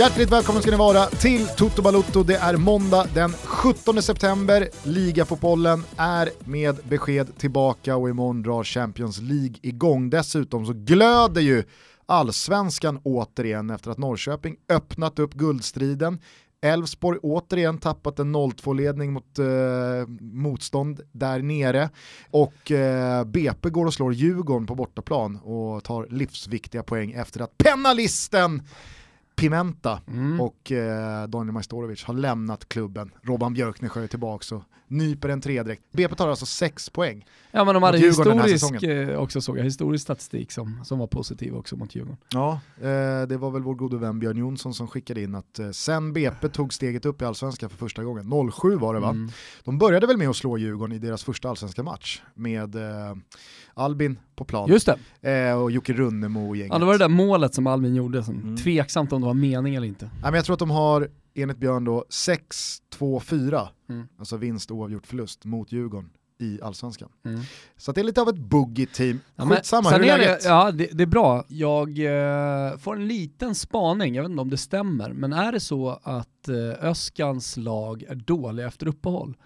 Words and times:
Hjärtligt 0.00 0.32
välkomna 0.32 0.60
ska 0.60 0.70
ni 0.70 0.76
vara 0.76 1.06
till 1.06 1.46
Toto 1.46 1.82
Balotto. 1.82 2.22
Det 2.22 2.36
är 2.36 2.56
måndag 2.56 3.06
den 3.14 3.32
17 3.32 4.02
september. 4.02 4.68
Ligafotbollen 4.82 5.84
är 5.96 6.30
med 6.44 6.76
besked 6.88 7.38
tillbaka 7.38 7.96
och 7.96 8.08
imorgon 8.08 8.42
drar 8.42 8.64
Champions 8.64 9.20
League 9.20 9.54
igång. 9.62 10.10
Dessutom 10.10 10.66
så 10.66 10.72
glöder 10.72 11.40
ju 11.40 11.64
allsvenskan 12.06 13.00
återigen 13.04 13.70
efter 13.70 13.90
att 13.90 13.98
Norrköping 13.98 14.56
öppnat 14.68 15.18
upp 15.18 15.34
guldstriden. 15.34 16.18
Elfsborg 16.62 17.18
återigen 17.22 17.78
tappat 17.78 18.18
en 18.18 18.36
0-2-ledning 18.36 19.12
mot 19.12 19.38
eh, 19.38 19.46
motstånd 20.20 21.00
där 21.12 21.38
nere. 21.38 21.90
Och 22.30 22.70
eh, 22.70 23.24
BP 23.24 23.70
går 23.70 23.86
och 23.86 23.94
slår 23.94 24.12
Djurgården 24.12 24.66
på 24.66 24.74
bortaplan 24.74 25.36
och 25.36 25.84
tar 25.84 26.06
livsviktiga 26.10 26.82
poäng 26.82 27.12
efter 27.12 27.40
att 27.40 27.58
penalisten 27.58 28.62
Pimenta 29.40 30.00
mm. 30.06 30.40
och 30.40 30.72
eh, 30.72 31.26
Daniel 31.28 31.52
Majstorovic 31.52 32.04
har 32.04 32.14
lämnat 32.14 32.68
klubben. 32.68 33.10
Robban 33.22 33.54
Björknesjö 33.54 34.02
är 34.02 34.06
tillbaka 34.06 34.54
och 34.54 34.62
nyper 34.86 35.28
en 35.28 35.40
tredjedräkt. 35.40 35.82
BP 35.92 36.14
tar 36.14 36.28
alltså 36.28 36.46
sex 36.46 36.90
poäng. 36.90 37.26
Ja 37.52 37.64
men 37.64 37.74
de 37.74 37.82
hade 37.82 37.98
historisk, 37.98 38.82
eh, 38.82 39.18
också 39.18 39.40
såg 39.40 39.58
jag, 39.58 39.64
historisk 39.64 40.02
statistik 40.02 40.52
som, 40.52 40.84
som 40.84 40.98
var 40.98 41.06
positiv 41.06 41.54
också 41.56 41.76
mot 41.76 41.94
Djurgården. 41.94 42.16
Ja, 42.32 42.60
eh, 42.76 43.26
det 43.28 43.36
var 43.36 43.50
väl 43.50 43.62
vår 43.62 43.74
gode 43.74 43.96
vän 43.96 44.18
Björn 44.18 44.36
Jonsson 44.36 44.74
som 44.74 44.88
skickade 44.88 45.22
in 45.22 45.34
att 45.34 45.58
eh, 45.58 45.70
sen 45.70 46.12
BP 46.12 46.48
tog 46.48 46.74
steget 46.74 47.06
upp 47.06 47.22
i 47.22 47.24
allsvenskan 47.24 47.70
för 47.70 47.76
första 47.76 48.04
gången, 48.04 48.50
07 48.52 48.76
var 48.76 48.94
det 48.94 49.00
va? 49.00 49.10
Mm. 49.10 49.30
De 49.64 49.78
började 49.78 50.06
väl 50.06 50.16
med 50.16 50.28
att 50.28 50.36
slå 50.36 50.58
Djurgården 50.58 50.96
i 50.96 50.98
deras 50.98 51.24
första 51.24 51.48
allsvenska 51.48 51.82
match 51.82 52.22
med 52.34 52.74
eh, 52.74 53.16
Albin 53.74 54.18
på 54.36 54.44
plan. 54.44 54.68
Just 54.68 54.88
det. 55.20 55.48
Eh, 55.48 55.62
och 55.62 55.70
Jocke 55.70 55.92
Runnemo 55.92 56.48
och 56.48 56.56
gänget. 56.56 56.72
Ja 56.72 56.78
det 56.78 56.84
var 56.84 56.92
det 56.92 56.98
där 56.98 57.08
målet 57.08 57.54
som 57.54 57.66
Albin 57.66 57.94
gjorde, 57.94 58.22
som 58.24 58.34
mm. 58.34 58.56
tveksamt 58.56 59.12
om 59.12 59.20
det 59.20 59.26
var 59.26 59.34
mening 59.34 59.74
eller 59.74 59.86
inte. 59.86 60.04
Ja, 60.04 60.26
men 60.30 60.34
jag 60.34 60.44
tror 60.44 60.54
att 60.54 60.60
de 60.60 60.70
har, 60.70 61.08
enligt 61.34 61.58
Björn 61.58 61.84
då, 61.84 62.04
6-2-4, 62.10 63.68
mm. 63.88 64.08
alltså 64.18 64.36
vinst 64.36 64.70
oavgjort 64.70 65.06
förlust 65.06 65.44
mot 65.44 65.72
Djurgården 65.72 66.10
i 66.40 66.58
allsvenskan. 66.62 67.08
Mm. 67.24 67.40
Så 67.76 67.92
det 67.92 68.00
är 68.00 68.04
lite 68.04 68.20
av 68.20 68.28
ett 68.28 68.38
boogie-team. 68.38 69.20
Skitsamma, 69.36 69.90
ja, 69.90 69.96
hur 69.96 70.04
är 70.04 70.18
läget? 70.18 70.42
Det, 70.42 70.48
ja, 70.48 70.70
det, 70.70 70.88
det, 70.92 71.02
är 71.02 71.06
bra. 71.06 71.44
Jag 71.48 71.88
eh, 71.98 72.76
får 72.78 72.96
en 72.96 73.08
liten 73.08 73.54
spaning, 73.54 74.14
jag 74.14 74.22
vet 74.22 74.30
inte 74.30 74.42
om 74.42 74.50
det 74.50 74.56
stämmer, 74.56 75.12
men 75.12 75.32
är 75.32 75.52
det 75.52 75.60
så 75.60 76.00
att 76.02 76.48
eh, 76.48 76.88
Öskans 76.88 77.56
lag 77.56 78.02
är 78.02 78.14
dåliga 78.14 78.66
efter 78.66 78.88
uppehåll? 78.88 79.36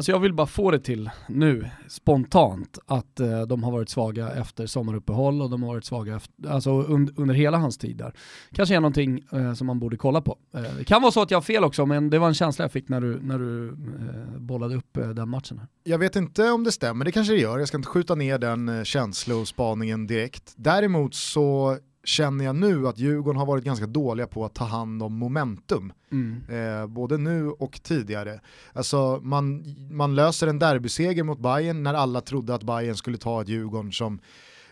Alltså 0.00 0.12
jag 0.12 0.20
vill 0.20 0.34
bara 0.34 0.46
få 0.46 0.70
det 0.70 0.78
till 0.78 1.10
nu, 1.28 1.70
spontant, 1.88 2.78
att 2.86 3.20
eh, 3.20 3.42
de 3.42 3.62
har 3.62 3.72
varit 3.72 3.88
svaga 3.88 4.30
efter 4.30 4.66
sommaruppehåll 4.66 5.42
och 5.42 5.50
de 5.50 5.62
har 5.62 5.70
varit 5.70 5.84
svaga 5.84 6.16
efter, 6.16 6.48
alltså 6.48 6.70
und, 6.70 7.18
under 7.18 7.34
hela 7.34 7.58
hans 7.58 7.78
tid 7.78 7.96
där. 7.96 8.12
Kanske 8.52 8.76
är 8.76 8.80
någonting 8.80 9.24
eh, 9.32 9.54
som 9.54 9.66
man 9.66 9.78
borde 9.78 9.96
kolla 9.96 10.20
på. 10.20 10.38
Eh, 10.54 10.62
det 10.78 10.84
kan 10.84 11.02
vara 11.02 11.12
så 11.12 11.22
att 11.22 11.30
jag 11.30 11.36
har 11.36 11.42
fel 11.42 11.64
också, 11.64 11.86
men 11.86 12.10
det 12.10 12.18
var 12.18 12.28
en 12.28 12.34
känsla 12.34 12.64
jag 12.64 12.72
fick 12.72 12.88
när 12.88 13.00
du, 13.00 13.20
när 13.22 13.38
du 13.38 13.68
eh, 13.68 14.38
bollade 14.38 14.76
upp 14.76 14.96
eh, 14.96 15.08
den 15.08 15.28
matchen. 15.28 15.58
Här. 15.58 15.68
Jag 15.84 15.98
vet 15.98 16.16
inte 16.16 16.50
om 16.50 16.64
det 16.64 16.72
stämmer, 16.72 17.04
det 17.04 17.12
kanske 17.12 17.32
det 17.32 17.40
gör. 17.40 17.58
Jag 17.58 17.68
ska 17.68 17.76
inte 17.76 17.88
skjuta 17.88 18.14
ner 18.14 18.38
den 18.38 18.68
eh, 18.68 18.84
känslospaningen 18.84 20.06
direkt. 20.06 20.52
Däremot 20.56 21.14
så 21.14 21.78
känner 22.04 22.44
jag 22.44 22.56
nu 22.56 22.88
att 22.88 22.98
Djurgården 22.98 23.38
har 23.38 23.46
varit 23.46 23.64
ganska 23.64 23.86
dåliga 23.86 24.26
på 24.26 24.44
att 24.44 24.54
ta 24.54 24.64
hand 24.64 25.02
om 25.02 25.14
momentum. 25.14 25.92
Mm. 26.12 26.42
Eh, 26.48 26.86
både 26.86 27.18
nu 27.18 27.48
och 27.48 27.80
tidigare. 27.82 28.40
Alltså 28.72 29.20
man, 29.22 29.64
man 29.90 30.14
löser 30.14 30.46
en 30.46 30.58
derbyseger 30.58 31.22
mot 31.22 31.38
Bayern 31.38 31.82
när 31.82 31.94
alla 31.94 32.20
trodde 32.20 32.54
att 32.54 32.62
Bayern 32.62 32.96
skulle 32.96 33.18
ta 33.18 33.42
ett 33.42 33.48
Djurgården 33.48 33.92
som 33.92 34.20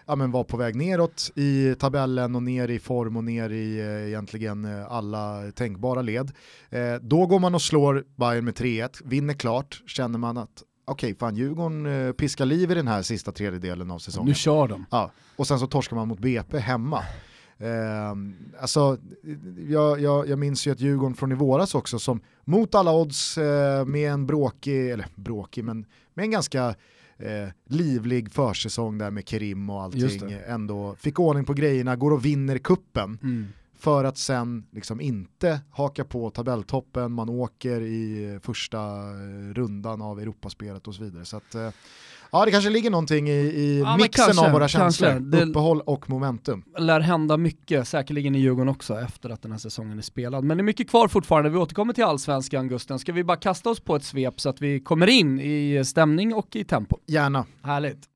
ja, 0.09 0.17
men 0.17 0.31
var 0.31 0.45
på 0.45 0.57
väg 0.57 0.77
neråt 0.77 1.31
i 1.35 1.75
tabellen 1.75 2.35
och 2.35 2.43
ner 2.43 2.69
i 2.69 2.79
form 2.79 3.17
och 3.17 3.25
ner 3.25 3.51
i 3.51 3.79
eh, 3.79 4.09
egentligen 4.09 4.65
eh, 4.65 4.93
alla 4.93 5.51
tänkbara 5.55 6.03
led. 6.03 6.33
Eh, 6.71 6.95
då 7.03 7.27
går 7.27 7.39
man 7.39 7.55
och 7.55 7.63
slår 7.63 8.05
Bayern 8.17 8.45
med 8.45 8.55
3-1, 8.55 9.01
vinner 9.05 9.35
klart, 9.35 9.83
känner 9.87 10.19
man 10.19 10.39
att 10.39 10.63
okej, 10.89 11.15
fan 11.15 11.37
Djurgården 11.37 11.87
eh, 11.87 12.13
piskar 12.13 12.47
liv 12.47 12.71
i 12.71 12.75
den 12.75 12.89
här 12.89 13.03
sista 13.03 13.33
tredjedelen 13.33 13.91
av 13.91 13.99
säsongen. 13.99 14.29
Nu 14.29 14.35
kör 14.35 14.69
de. 14.69 14.87
Ja, 14.91 15.11
och 15.37 15.47
sen 15.47 15.59
så 15.59 15.67
torskar 15.67 15.97
man 15.97 16.09
mot 16.09 16.19
BP 16.19 16.59
hemma. 16.59 17.03
Eh, 17.59 18.15
alltså, 18.61 18.99
jag, 19.69 20.01
jag, 20.01 20.29
jag 20.29 20.39
minns 20.39 20.67
ju 20.67 20.71
att 20.71 20.81
Djurgården 20.81 21.15
från 21.15 21.33
i 21.33 21.35
våras 21.35 21.75
också 21.75 21.99
som 21.99 22.21
mot 22.45 22.75
alla 22.75 22.93
odds 22.93 23.39
eh, 23.39 23.85
med 23.85 24.13
en 24.13 24.27
bråkig, 24.27 24.91
eller 24.91 25.07
bråkig, 25.15 25.65
men 25.65 25.87
med 26.15 26.25
en 26.25 26.31
ganska 26.31 26.75
eh, 27.19 27.49
livlig 27.69 28.33
försäsong 28.33 28.99
där 28.99 29.11
med 29.11 29.29
Kerim 29.29 29.71
och 29.71 29.83
allting 29.83 30.37
ändå 30.47 30.95
fick 30.95 31.21
ordning 31.21 31.45
på 31.45 31.53
grejerna, 31.53 31.97
går 31.97 32.11
och 32.11 32.25
vinner 32.25 32.59
kuppen. 32.59 33.19
Mm 33.23 33.47
för 33.79 34.05
att 34.05 34.19
sen 34.19 34.67
liksom 34.73 35.01
inte 35.01 35.61
haka 35.71 36.05
på 36.05 36.31
tabelltoppen, 36.31 37.13
man 37.13 37.29
åker 37.29 37.81
i 37.81 38.39
första 38.43 38.79
rundan 39.55 40.03
av 40.03 40.21
Europaspelet 40.21 40.89
och 40.89 40.95
så 40.95 41.03
vidare. 41.03 41.25
Så 41.25 41.37
att, 41.37 41.55
eh, 41.55 41.71
ja, 42.33 42.45
det 42.45 42.51
kanske 42.51 42.71
ligger 42.71 42.91
någonting 42.91 43.29
i, 43.29 43.33
i 43.33 43.81
ja, 43.81 43.97
mixen 43.97 44.25
kanske, 44.25 44.47
av 44.47 44.53
våra 44.53 44.69
känslor, 44.69 45.21
det 45.21 45.43
uppehåll 45.43 45.81
och 45.81 46.11
momentum. 46.11 46.65
lär 46.79 47.01
hända 47.01 47.37
mycket, 47.37 47.89
säkerligen 47.89 48.35
i 48.35 48.39
Djurgården 48.39 48.69
också, 48.69 49.01
efter 49.01 49.31
att 49.31 49.43
den 49.43 49.53
här 49.53 49.59
säsongen 49.59 49.99
är 49.99 50.03
spelad. 50.03 50.45
Men 50.45 50.57
det 50.57 50.61
är 50.61 50.65
mycket 50.65 50.91
kvar 50.91 51.09
fortfarande, 51.09 51.51
vi 51.51 51.57
återkommer 51.57 51.93
till 51.93 52.05
allsvenskan 52.05 52.69
Gusten. 52.69 52.99
Ska 52.99 53.13
vi 53.13 53.25
bara 53.25 53.37
kasta 53.37 53.71
oss 53.71 53.81
på 53.81 53.97
ett 53.97 54.05
svep 54.05 54.41
så 54.41 54.49
att 54.49 54.61
vi 54.61 54.81
kommer 54.81 55.07
in 55.07 55.41
i 55.41 55.83
stämning 55.85 56.35
och 56.35 56.57
i 56.57 56.65
tempo? 56.65 56.99
Gärna. 57.07 57.47
Härligt. 57.63 58.09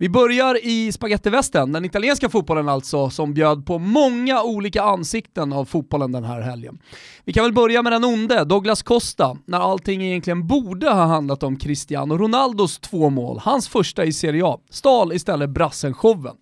Vi 0.00 0.08
börjar 0.08 0.64
i 0.64 0.92
spagettivästen, 0.92 1.72
den 1.72 1.84
italienska 1.84 2.28
fotbollen 2.28 2.68
alltså, 2.68 3.10
som 3.10 3.34
bjöd 3.34 3.66
på 3.66 3.78
många 3.78 4.42
olika 4.42 4.82
ansikten 4.82 5.52
av 5.52 5.64
fotbollen 5.64 6.12
den 6.12 6.24
här 6.24 6.40
helgen. 6.40 6.78
Vi 7.24 7.32
kan 7.32 7.44
väl 7.44 7.52
börja 7.52 7.82
med 7.82 7.92
den 7.92 8.04
onde, 8.04 8.44
Douglas 8.44 8.82
Costa, 8.82 9.36
när 9.44 9.58
allting 9.58 10.02
egentligen 10.02 10.46
borde 10.46 10.90
ha 10.90 11.04
handlat 11.04 11.42
om 11.42 11.56
Cristiano 11.56 12.16
Ronaldos 12.16 12.78
två 12.78 13.10
mål, 13.10 13.38
hans 13.42 13.68
första 13.68 14.04
i 14.04 14.12
Serie 14.12 14.46
A, 14.46 14.58
stal 14.70 15.12
istället 15.12 15.50
brassen-showen. 15.50 16.36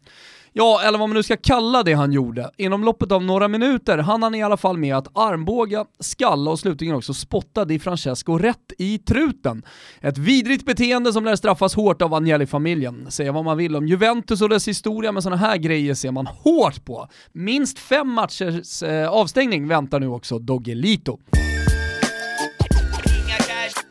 Ja, 0.52 0.80
eller 0.84 0.98
vad 0.98 1.08
man 1.08 1.16
nu 1.16 1.22
ska 1.22 1.36
kalla 1.36 1.82
det 1.82 1.92
han 1.92 2.12
gjorde. 2.12 2.50
Inom 2.56 2.84
loppet 2.84 3.12
av 3.12 3.24
några 3.24 3.48
minuter 3.48 3.98
hann 3.98 4.22
han 4.22 4.34
i 4.34 4.42
alla 4.42 4.56
fall 4.56 4.78
med 4.78 4.96
att 4.96 5.18
armbåga, 5.18 5.84
skalla 6.00 6.50
och 6.50 6.58
slutligen 6.58 6.94
också 6.94 7.14
spotta 7.14 7.64
Di 7.64 7.78
Francesco 7.78 8.38
rätt 8.38 8.72
i 8.78 8.98
truten. 8.98 9.62
Ett 10.00 10.18
vidrigt 10.18 10.66
beteende 10.66 11.12
som 11.12 11.24
lär 11.24 11.36
straffas 11.36 11.74
hårt 11.74 12.02
av 12.02 12.14
Agnelli-familjen. 12.14 13.10
Säga 13.10 13.32
vad 13.32 13.44
man 13.44 13.56
vill 13.56 13.76
om 13.76 13.88
Juventus 13.88 14.42
och 14.42 14.48
dess 14.48 14.68
historia, 14.68 15.12
men 15.12 15.22
sådana 15.22 15.36
här 15.36 15.56
grejer 15.56 15.94
ser 15.94 16.10
man 16.10 16.26
hårt 16.26 16.84
på. 16.84 17.08
Minst 17.32 17.78
fem 17.78 18.08
matchers 18.08 18.82
eh, 18.82 19.08
avstängning 19.08 19.68
väntar 19.68 20.00
nu 20.00 20.08
också 20.08 20.38
Doggelito. 20.38 21.18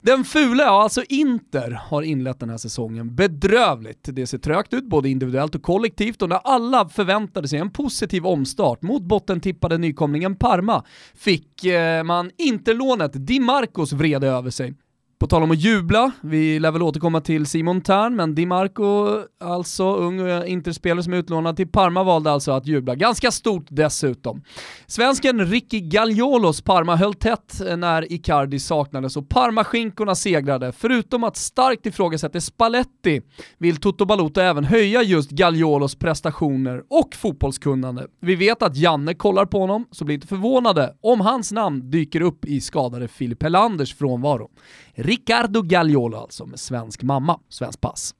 Den 0.08 0.24
fula, 0.24 0.64
ja 0.64 0.84
alltså 0.84 1.04
Inter, 1.10 1.72
har 1.72 2.02
inlett 2.02 2.40
den 2.40 2.50
här 2.50 2.58
säsongen 2.58 3.16
bedrövligt. 3.16 4.10
Det 4.14 4.28
ser 4.28 4.38
trögt 4.38 4.74
ut, 4.74 4.84
både 4.84 5.10
individuellt 5.10 5.56
och 5.56 5.62
kollektivt, 5.62 6.22
och 6.22 6.30
när 6.30 6.38
alla 6.44 6.90
förväntade 6.90 7.48
sig 7.48 7.60
en 7.60 7.72
positiv 7.72 8.26
omstart 8.26 8.82
mot 8.82 9.04
bottentippade 9.04 9.78
nykomlingen 9.78 10.36
Parma 10.36 10.84
fick 11.16 11.66
eh, 11.66 12.04
man 12.04 12.32
Interlånet 12.38 13.12
Di 13.28 13.40
Marcos 13.40 13.94
vrede 13.94 14.28
över 14.28 14.50
sig. 14.50 14.74
På 15.20 15.28
tal 15.28 15.44
om 15.44 15.52
att 15.52 15.60
jubla, 15.60 16.12
vi 16.22 16.60
lär 16.60 16.72
väl 16.72 16.82
återkomma 16.82 17.22
till 17.22 17.46
Simon 17.46 17.82
Tern, 17.82 18.16
men 18.16 18.36
Di 18.36 18.46
Marco, 18.46 19.20
alltså 19.40 19.96
ung 19.96 20.20
eh, 20.20 20.52
interspelare 20.52 21.04
som 21.04 21.14
är 21.14 21.18
utlånad 21.18 21.56
till 21.56 21.68
Parma, 21.68 22.04
valde 22.04 22.32
alltså 22.32 22.52
att 22.52 22.68
jubla. 22.68 22.96
Ganska 22.96 23.32
stort 23.32 23.66
dessutom. 23.70 24.44
Svensken 24.88 25.46
Ricky 25.46 25.80
Gagliolos 25.80 26.62
Parma 26.62 26.96
höll 26.96 27.14
tätt 27.14 27.62
eh, 27.62 27.78
när 27.78 28.12
Icardi 28.14 28.60
saknades 28.60 29.18
och 29.18 29.30
Parmaskinkorna 29.30 30.16
segrade. 30.16 30.72
Förutom 30.72 31.24
att 31.24 31.38
starkt 31.38 31.86
ifrågasätta 31.86 32.42
Spalletti 32.42 33.22
vill 33.58 33.78
Toto 33.78 34.06
Balota 34.06 34.44
även 34.44 34.64
höja 34.64 35.04
just 35.04 35.32
Gagliolos 35.32 35.96
prestationer 35.96 36.84
och 36.90 37.16
fotbollskunnande. 37.16 38.08
Vi 38.22 38.36
vet 38.36 38.62
att 38.62 38.78
Janne 38.78 39.14
kollar 39.14 39.46
på 39.46 39.60
honom, 39.60 39.86
så 39.92 40.06
bli 40.06 40.16
inte 40.16 40.28
förvånade 40.28 40.96
om 41.02 41.22
hans 41.22 41.52
namn 41.52 41.92
dyker 41.92 42.22
upp 42.22 42.46
i 42.46 42.62
skadade 42.62 43.08
Filip 43.08 43.44
Helanders 43.44 43.96
frånvaro. 43.96 44.50
Riccardo 44.98 45.62
Gagliolo 45.62 46.18
alltså, 46.18 46.46
med 46.46 46.60
svensk 46.60 47.04
mamma, 47.04 47.40
svensk 47.50 47.82
pass. 47.82 48.14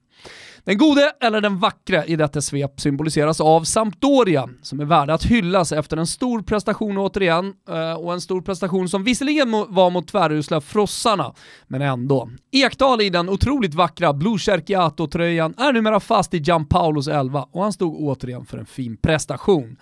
Den 0.64 0.78
gode, 0.78 1.12
eller 1.22 1.42
den 1.42 1.60
vackre, 1.60 2.04
i 2.06 2.16
detta 2.16 2.42
svep 2.42 2.80
symboliseras 2.80 3.42
av 3.42 3.64
Sampdoria, 3.64 4.50
som 4.62 4.80
är 4.80 4.86
värda 4.86 5.14
att 5.14 5.24
hyllas 5.24 5.72
efter 5.72 5.98
en 5.98 6.08
stor 6.08 6.42
prestation 6.42 6.98
återigen, 6.98 7.54
eh, 7.70 7.94
och 7.94 8.14
en 8.14 8.22
stor 8.22 8.42
prestation 8.42 8.90
som 8.90 9.04
visserligen 9.04 9.52
var 9.52 9.90
mot 9.90 10.08
tvärusla 10.08 10.62
frossarna, 10.62 11.34
men 11.68 11.82
ändå. 11.82 12.30
Ekdal 12.52 13.02
i 13.02 13.10
den 13.10 13.30
otroligt 13.30 13.74
vackra 13.74 14.14
Blue 14.14 14.40
Cerchiato-tröjan 14.40 15.54
är 15.58 15.74
numera 15.74 16.00
fast 16.00 16.34
i 16.34 16.38
Gianpaulos 16.38 17.08
11 17.08 17.48
och 17.52 17.64
han 17.64 17.74
stod 17.74 17.96
återigen 17.96 18.46
för 18.46 18.58
en 18.58 18.66
fin 18.66 18.98
prestation. 18.98 19.78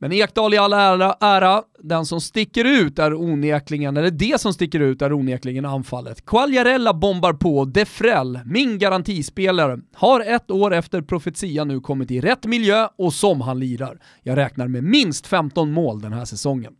Men 0.00 0.12
Ekdal 0.12 0.54
i 0.54 0.58
all 0.58 0.72
ära, 0.72 1.14
ära, 1.20 1.62
den 1.78 2.06
som 2.06 2.20
sticker 2.20 2.64
ut 2.64 2.98
är 2.98 3.14
onekligen, 3.14 3.96
eller 3.96 4.10
det 4.10 4.40
som 4.40 4.52
sticker 4.52 4.80
ut 4.80 5.02
är 5.02 5.12
onekligen 5.12 5.64
anfallet. 5.64 6.26
Quagliarella 6.26 6.94
bombar 6.94 7.32
på, 7.32 7.64
Defrell, 7.64 8.40
min 8.44 8.78
garantispelare, 8.78 9.78
har 9.94 10.20
ett 10.20 10.50
år 10.50 10.74
efter 10.74 11.02
profetia 11.02 11.64
nu 11.64 11.80
kommit 11.80 12.10
i 12.10 12.20
rätt 12.20 12.46
miljö 12.46 12.88
och 12.98 13.12
som 13.12 13.40
han 13.40 13.58
lirar. 13.58 13.98
Jag 14.22 14.36
räknar 14.36 14.68
med 14.68 14.84
minst 14.84 15.26
15 15.26 15.72
mål 15.72 16.00
den 16.00 16.12
här 16.12 16.24
säsongen. 16.24 16.72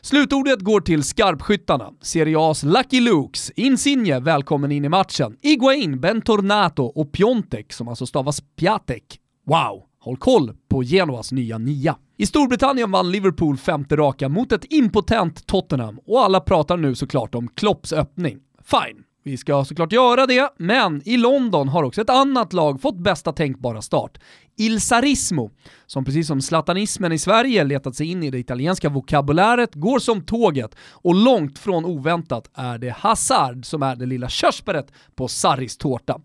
Slutordet 0.00 0.60
går 0.60 0.80
till 0.80 1.02
skarpskyttarna. 1.02 1.90
Serie 2.00 2.36
A's 2.36 2.66
Lucky 2.66 3.00
Lukes, 3.00 3.50
Insigne 3.50 4.20
välkommen 4.20 4.72
in 4.72 4.84
i 4.84 4.88
matchen, 4.88 5.36
Iguain, 5.42 6.00
Bentornato 6.00 6.84
och 6.84 7.12
Piontek, 7.12 7.72
som 7.72 7.88
alltså 7.88 8.06
stavas 8.06 8.40
Piatek. 8.56 9.18
Wow! 9.46 9.91
Håll 10.04 10.16
koll 10.16 10.52
på 10.68 10.82
Genoas 10.82 11.32
nya 11.32 11.58
nia. 11.58 11.96
I 12.16 12.26
Storbritannien 12.26 12.90
vann 12.90 13.10
Liverpool 13.10 13.56
femte 13.56 13.96
raka 13.96 14.28
mot 14.28 14.52
ett 14.52 14.64
impotent 14.72 15.46
Tottenham 15.46 16.00
och 16.06 16.24
alla 16.24 16.40
pratar 16.40 16.76
nu 16.76 16.94
såklart 16.94 17.34
om 17.34 17.48
Klopps 17.48 17.92
öppning. 17.92 18.38
Fine, 18.64 19.04
vi 19.24 19.36
ska 19.36 19.64
såklart 19.64 19.92
göra 19.92 20.26
det, 20.26 20.52
men 20.56 21.02
i 21.08 21.16
London 21.16 21.68
har 21.68 21.82
också 21.82 22.00
ett 22.00 22.10
annat 22.10 22.52
lag 22.52 22.80
fått 22.80 22.98
bästa 22.98 23.32
tänkbara 23.32 23.82
start. 23.82 24.18
Il 24.56 24.80
Sarismo, 24.80 25.50
som 25.86 26.04
precis 26.04 26.26
som 26.26 26.40
slatanismen 26.40 27.12
i 27.12 27.18
Sverige 27.18 27.64
letat 27.64 27.96
sig 27.96 28.06
in 28.06 28.22
i 28.22 28.30
det 28.30 28.38
italienska 28.38 28.88
vokabuläret, 28.88 29.74
går 29.74 29.98
som 29.98 30.24
tåget 30.24 30.74
och 30.90 31.14
långt 31.14 31.58
från 31.58 31.84
oväntat 31.84 32.50
är 32.54 32.78
det 32.78 32.90
Hazard 32.90 33.66
som 33.66 33.82
är 33.82 33.96
det 33.96 34.06
lilla 34.06 34.28
körsbäret 34.28 34.92
på 35.14 35.28
Sarris 35.28 35.76
tårta. 35.76 36.20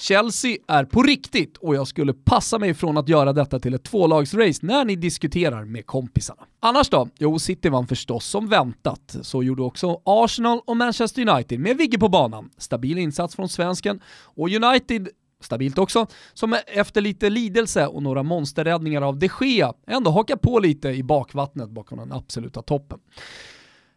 Chelsea 0.00 0.56
är 0.68 0.84
på 0.84 1.02
riktigt 1.02 1.56
och 1.56 1.74
jag 1.74 1.86
skulle 1.86 2.12
passa 2.12 2.58
mig 2.58 2.74
från 2.74 2.98
att 2.98 3.08
göra 3.08 3.32
detta 3.32 3.60
till 3.60 3.74
ett 3.74 3.84
tvålagsrace 3.84 4.66
när 4.66 4.84
ni 4.84 4.96
diskuterar 4.96 5.64
med 5.64 5.86
kompisarna. 5.86 6.42
Annars 6.60 6.88
då? 6.88 7.08
Jo, 7.18 7.38
City 7.38 7.68
vann 7.68 7.86
förstås 7.86 8.26
som 8.26 8.48
väntat. 8.48 9.16
Så 9.22 9.42
gjorde 9.42 9.62
också 9.62 10.00
Arsenal 10.04 10.60
och 10.66 10.76
Manchester 10.76 11.28
United 11.28 11.60
med 11.60 11.76
Vigge 11.76 11.98
på 11.98 12.08
banan. 12.08 12.50
Stabil 12.58 12.98
insats 12.98 13.36
från 13.36 13.48
svensken 13.48 14.00
och 14.24 14.50
United 14.50 15.08
stabilt 15.40 15.78
också, 15.78 16.06
som 16.34 16.56
efter 16.66 17.00
lite 17.00 17.30
lidelse 17.30 17.86
och 17.86 18.02
några 18.02 18.22
monsterräddningar 18.22 19.02
av 19.02 19.18
de 19.18 19.28
Gea 19.40 19.72
ändå 19.86 20.10
hakar 20.10 20.36
på 20.36 20.58
lite 20.58 20.88
i 20.88 21.02
bakvattnet 21.02 21.70
bakom 21.70 21.98
den 21.98 22.12
absoluta 22.12 22.62
toppen. 22.62 22.98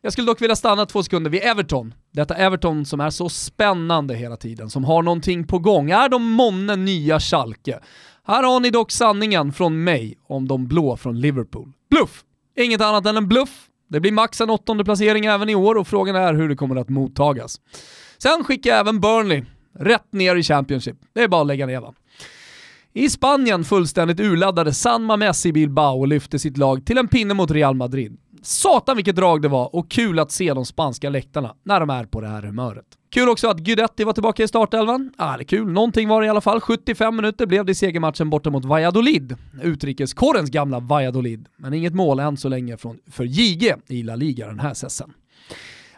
Jag 0.06 0.14
skulle 0.14 0.28
dock 0.28 0.42
vilja 0.42 0.56
stanna 0.56 0.86
två 0.86 1.04
sekunder 1.04 1.32
vid 1.32 1.44
Everton. 1.44 1.94
Detta 2.12 2.36
Everton 2.36 2.86
som 2.86 3.00
är 3.00 3.10
så 3.10 3.30
spännande 3.30 4.16
hela 4.16 4.38
tiden, 4.38 4.70
som 4.70 4.84
har 4.84 5.02
någonting 5.02 5.48
på 5.48 5.60
gång. 5.60 5.92
Är 5.92 6.10
de 6.10 6.32
månne 6.32 6.76
nya 6.76 7.20
Schalke? 7.20 7.80
Här 8.24 8.44
har 8.44 8.60
ni 8.60 8.70
dock 8.70 8.92
sanningen 8.92 9.54
från 9.54 9.84
mig 9.84 10.18
om 10.28 10.48
de 10.48 10.68
blå 10.68 10.98
från 10.98 11.20
Liverpool. 11.20 11.72
Bluff! 11.90 12.24
Inget 12.58 12.82
annat 12.82 13.06
än 13.06 13.18
en 13.18 13.28
bluff. 13.28 13.68
Det 13.90 14.00
blir 14.00 14.12
max 14.12 14.42
en 14.42 14.50
åttonde 14.50 14.86
placering 14.86 15.26
även 15.26 15.50
i 15.50 15.56
år 15.56 15.76
och 15.76 15.88
frågan 15.88 16.16
är 16.16 16.34
hur 16.34 16.50
det 16.50 16.56
kommer 16.56 16.76
att 16.76 16.90
mottagas. 16.90 17.62
Sen 18.18 18.44
skickar 18.44 18.70
jag 18.70 18.80
även 18.80 19.02
Burnley 19.02 19.44
rätt 19.80 20.14
ner 20.14 20.36
i 20.36 20.44
Championship. 20.44 20.98
Det 21.14 21.24
är 21.24 21.28
bara 21.28 21.42
att 21.42 21.48
lägga 21.48 21.66
ner 21.66 21.82
va. 21.82 21.94
I 22.94 23.10
Spanien 23.10 23.64
fullständigt 23.64 24.20
urladdade 24.20 24.74
San 24.74 25.04
Mamés 25.04 25.46
i 25.46 25.54
Bilbao 25.54 26.00
och 26.00 26.08
lyfte 26.08 26.40
sitt 26.40 26.58
lag 26.58 26.86
till 26.86 26.98
en 26.98 27.08
pinne 27.08 27.34
mot 27.34 27.52
Real 27.52 27.76
Madrid. 27.76 28.18
Satan 28.46 28.96
vilket 28.96 29.16
drag 29.16 29.42
det 29.42 29.48
var 29.48 29.76
och 29.76 29.92
kul 29.92 30.20
att 30.20 30.32
se 30.32 30.54
de 30.54 30.66
spanska 30.66 31.10
läktarna 31.10 31.56
när 31.64 31.80
de 31.80 31.90
är 31.90 32.06
på 32.06 32.22
det 32.22 32.28
här 32.28 32.42
humöret. 32.42 32.86
Kul 33.10 33.30
också 33.30 33.48
att 33.48 33.58
Guidetti 33.58 34.04
var 34.04 34.14
tillbaka 34.14 34.44
i 34.44 34.48
startelvan. 34.48 35.14
Ja, 35.18 35.38
det 35.38 35.44
är 35.44 35.46
kul. 35.46 35.72
Någonting 35.72 36.10
var 36.10 36.22
det 36.22 36.28
i 36.28 36.30
alla 36.30 36.42
fall. 36.42 36.62
75 36.62 37.16
minuter 37.16 37.46
blev 37.46 37.66
det 37.66 37.72
i 37.72 37.76
segermatchen 37.76 38.30
borta 38.30 38.50
mot 38.50 38.66
Valladolid. 38.66 39.36
Utrikeskårens 39.62 40.50
gamla 40.50 40.80
Valladolid. 40.80 41.48
Men 41.58 41.74
inget 41.74 41.94
mål 41.94 42.20
än 42.20 42.38
så 42.38 42.50
länge 42.50 42.78
från, 42.78 42.98
för 43.12 43.24
JG 43.24 43.76
i 43.88 44.04
La 44.04 44.16
Liga 44.16 44.48
den 44.48 44.60
här 44.60 44.74
säsongen. 44.74 45.16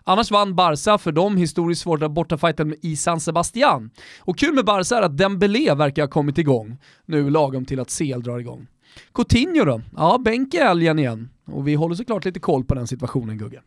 Annars 0.03 0.31
vann 0.31 0.55
Barca 0.55 0.97
för 0.97 1.11
de 1.11 1.37
historiskt 1.37 1.81
svåra 1.81 2.09
bortafajten 2.09 2.75
i 2.81 2.95
San 2.95 3.19
Sebastian. 3.19 3.89
Och 4.19 4.37
kul 4.37 4.53
med 4.53 4.65
Barca 4.65 4.97
är 4.97 5.01
att 5.01 5.17
Dembélé 5.17 5.73
verkar 5.73 6.03
ha 6.03 6.09
kommit 6.09 6.37
igång, 6.37 6.77
nu 7.05 7.29
lagom 7.29 7.65
till 7.65 7.79
att 7.79 7.97
CL 7.97 8.21
drar 8.23 8.39
igång. 8.39 8.67
Coutinho 9.13 9.65
då? 9.65 9.81
Ja, 9.97 10.21
bänk 10.25 10.53
i 10.53 10.57
älgen 10.57 10.99
igen. 10.99 11.29
Och 11.47 11.67
vi 11.67 11.75
håller 11.75 11.95
såklart 11.95 12.25
lite 12.25 12.39
koll 12.39 12.63
på 12.63 12.75
den 12.75 12.87
situationen 12.87 13.37
Gugge. 13.37 13.61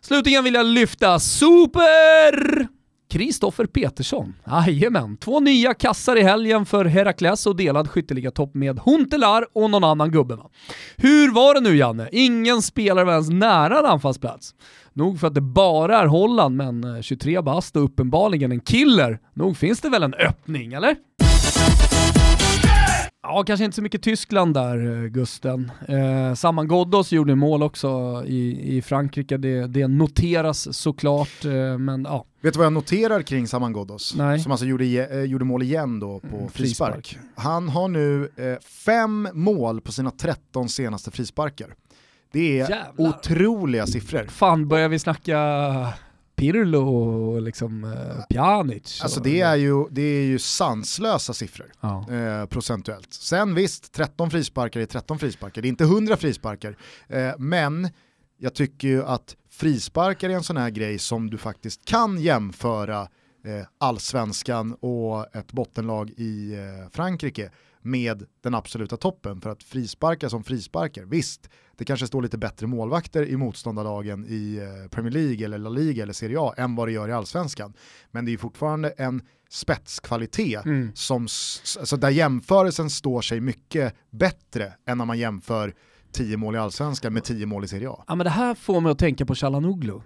Slutligen 0.00 0.44
vill 0.44 0.54
jag 0.54 0.66
lyfta 0.66 1.18
Super 1.18 2.68
Kristoffer 3.10 3.66
Petersson. 3.66 4.34
Jajamän, 4.46 5.16
två 5.16 5.40
nya 5.40 5.74
kassar 5.74 6.16
i 6.16 6.22
helgen 6.22 6.66
för 6.66 6.84
Herakles 6.84 7.46
och 7.46 7.56
delad 7.56 7.90
skytteligatopp 7.90 8.54
med 8.54 8.78
Huntelaar 8.78 9.46
och 9.52 9.70
någon 9.70 9.84
annan 9.84 10.10
gubbe 10.10 10.36
va. 10.36 10.50
Hur 10.96 11.30
var 11.32 11.54
det 11.54 11.60
nu 11.60 11.76
Janne? 11.76 12.08
Ingen 12.12 12.62
spelare 12.62 13.04
var 13.04 13.12
ens 13.12 13.30
nära 13.30 13.78
en 13.78 13.86
anfallsplats. 13.86 14.54
Nog 14.92 15.20
för 15.20 15.26
att 15.26 15.34
det 15.34 15.40
bara 15.40 15.98
är 15.98 16.06
Holland, 16.06 16.56
men 16.56 16.84
eh, 16.96 17.00
23 17.02 17.40
bast 17.42 17.76
och 17.76 17.84
uppenbarligen 17.84 18.52
en 18.52 18.60
killer. 18.60 19.18
Nog 19.34 19.56
finns 19.56 19.80
det 19.80 19.88
väl 19.88 20.02
en 20.02 20.14
öppning, 20.14 20.72
eller? 20.72 20.96
Ja, 23.22 23.44
kanske 23.46 23.64
inte 23.64 23.74
så 23.74 23.82
mycket 23.82 24.02
Tyskland 24.02 24.54
där, 24.54 25.02
eh, 25.02 25.08
Gusten. 25.08 25.72
Eh, 25.88 26.34
Saman 26.34 26.68
Ghoddos 26.68 27.12
gjorde 27.12 27.34
mål 27.34 27.62
också 27.62 28.22
i, 28.26 28.76
i 28.76 28.82
Frankrike, 28.82 29.36
det, 29.36 29.66
det 29.66 29.88
noteras 29.88 30.78
såklart, 30.78 31.44
eh, 31.44 31.78
men 31.78 32.04
ja. 32.04 32.24
Vet 32.40 32.54
du 32.54 32.58
vad 32.58 32.66
jag 32.66 32.72
noterar 32.72 33.22
kring 33.22 33.46
Saman 33.46 33.72
Ghoddos? 33.72 34.14
Nej. 34.16 34.40
Som 34.40 34.52
alltså 34.52 34.66
gjorde, 34.66 34.84
eh, 34.84 35.22
gjorde 35.22 35.44
mål 35.44 35.62
igen 35.62 36.00
då 36.00 36.20
på 36.20 36.36
mm, 36.36 36.48
frispark. 36.48 37.06
frispark. 37.06 37.18
Han 37.34 37.68
har 37.68 37.88
nu 37.88 38.28
eh, 38.36 38.58
fem 38.64 39.28
mål 39.32 39.80
på 39.80 39.92
sina 39.92 40.10
13 40.10 40.68
senaste 40.68 41.10
frisparkar. 41.10 41.74
Det 42.32 42.60
är 42.60 42.70
Jävlar. 42.70 42.92
otroliga 42.96 43.86
siffror. 43.86 44.26
Fan, 44.28 44.68
börjar 44.68 44.88
vi 44.88 44.98
snacka 44.98 45.38
Pirlo 46.40 46.88
och 46.88 47.42
liksom, 47.42 47.84
eh, 47.84 48.24
Pjanic. 48.28 49.00
Alltså 49.02 49.20
det 49.20 49.40
är, 49.40 49.56
ju, 49.56 49.88
det 49.90 50.02
är 50.02 50.24
ju 50.24 50.38
sanslösa 50.38 51.32
siffror 51.32 51.72
ja. 51.80 52.06
eh, 52.12 52.46
procentuellt. 52.46 53.12
Sen 53.12 53.54
visst, 53.54 53.92
13 53.92 54.30
frisparkar 54.30 54.80
är 54.80 54.86
13 54.86 55.18
frisparkar, 55.18 55.62
det 55.62 55.68
är 55.68 55.70
inte 55.70 55.84
100 55.84 56.16
frisparkar. 56.16 56.76
Eh, 57.08 57.30
men 57.38 57.88
jag 58.38 58.54
tycker 58.54 58.88
ju 58.88 59.04
att 59.04 59.36
frisparkar 59.50 60.30
är 60.30 60.34
en 60.34 60.42
sån 60.42 60.56
här 60.56 60.70
grej 60.70 60.98
som 60.98 61.30
du 61.30 61.38
faktiskt 61.38 61.84
kan 61.84 62.20
jämföra 62.20 63.00
eh, 63.44 63.66
allsvenskan 63.78 64.74
och 64.80 65.36
ett 65.36 65.52
bottenlag 65.52 66.10
i 66.10 66.54
eh, 66.54 66.90
Frankrike 66.90 67.50
med 67.82 68.26
den 68.42 68.54
absoluta 68.54 68.96
toppen. 68.96 69.40
För 69.40 69.50
att 69.50 69.62
frisparkar 69.62 70.28
som 70.28 70.44
frisparkar, 70.44 71.04
visst, 71.04 71.50
det 71.80 71.84
kanske 71.84 72.06
står 72.06 72.22
lite 72.22 72.38
bättre 72.38 72.66
målvakter 72.66 73.26
i 73.26 73.36
motståndarlagen 73.36 74.26
i 74.28 74.56
eh, 74.56 74.88
Premier 74.88 75.12
League 75.12 75.44
eller 75.44 75.58
La 75.58 75.70
Liga 75.70 76.02
eller 76.02 76.12
Serie 76.12 76.36
A 76.40 76.54
än 76.56 76.76
vad 76.76 76.88
det 76.88 76.92
gör 76.92 77.08
i 77.08 77.12
allsvenskan. 77.12 77.72
Men 78.10 78.24
det 78.24 78.32
är 78.32 78.38
fortfarande 78.38 78.90
en 78.90 79.22
spetskvalitet 79.50 80.64
mm. 80.64 80.90
som, 80.94 81.22
alltså 81.78 81.96
där 81.96 82.10
jämförelsen 82.10 82.90
står 82.90 83.20
sig 83.20 83.40
mycket 83.40 83.94
bättre 84.10 84.72
än 84.86 84.98
när 84.98 85.04
man 85.04 85.18
jämför 85.18 85.74
10 86.12 86.36
mål 86.36 86.54
i 86.54 86.58
allsvenskan 86.58 87.12
med 87.12 87.24
10 87.24 87.46
mål 87.46 87.64
i 87.64 87.68
Serie 87.68 87.90
A. 87.90 88.04
Ja 88.06 88.14
men 88.14 88.24
det 88.24 88.30
här 88.30 88.54
får 88.54 88.80
mig 88.80 88.92
att 88.92 88.98
tänka 88.98 89.26
på 89.26 89.34
Chalanoglu. 89.34 90.00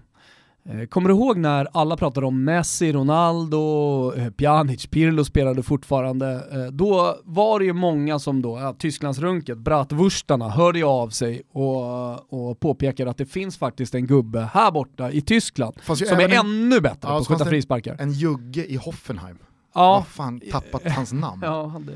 Eh, 0.69 0.87
kommer 0.87 1.09
du 1.09 1.15
ihåg 1.15 1.37
när 1.37 1.69
alla 1.73 1.97
pratade 1.97 2.27
om 2.27 2.45
Messi, 2.45 2.93
Ronaldo, 2.93 4.13
eh, 4.17 4.31
Pjanic, 4.31 4.87
Pirlo 4.87 5.25
spelade 5.25 5.63
fortfarande. 5.63 6.33
Eh, 6.53 6.73
då 6.73 7.17
var 7.25 7.59
det 7.59 7.65
ju 7.65 7.73
många 7.73 8.19
som 8.19 8.43
då, 8.43 8.59
ja, 8.59 8.75
Tysklandsrunket, 8.79 9.59
Bratwurstarna, 9.59 10.49
hörde 10.49 10.85
av 10.85 11.09
sig 11.09 11.43
och, 11.53 12.33
och 12.33 12.61
påpekade 12.61 13.11
att 13.11 13.19
det 13.19 13.27
finns 13.27 13.59
faktiskt 13.59 13.95
en 13.95 14.07
gubbe 14.07 14.51
här 14.53 14.71
borta 14.71 15.11
i 15.11 15.21
Tyskland 15.21 15.75
som 15.83 15.97
är 16.21 16.29
en, 16.29 16.47
ännu 16.47 16.81
bättre 16.81 16.99
ja, 17.03 17.09
på 17.09 17.17
att 17.17 17.29
skjuta 17.29 17.45
frisparkar. 17.45 17.97
En 17.99 18.13
jugge 18.13 18.65
i 18.67 18.77
Hoffenheim. 18.77 19.39
Ja. 19.75 19.95
Vad 19.95 20.07
fan 20.07 20.41
tappat 20.53 20.83
hans 20.97 21.13
namn. 21.13 21.41
Ja, 21.45 21.81
det... 21.87 21.93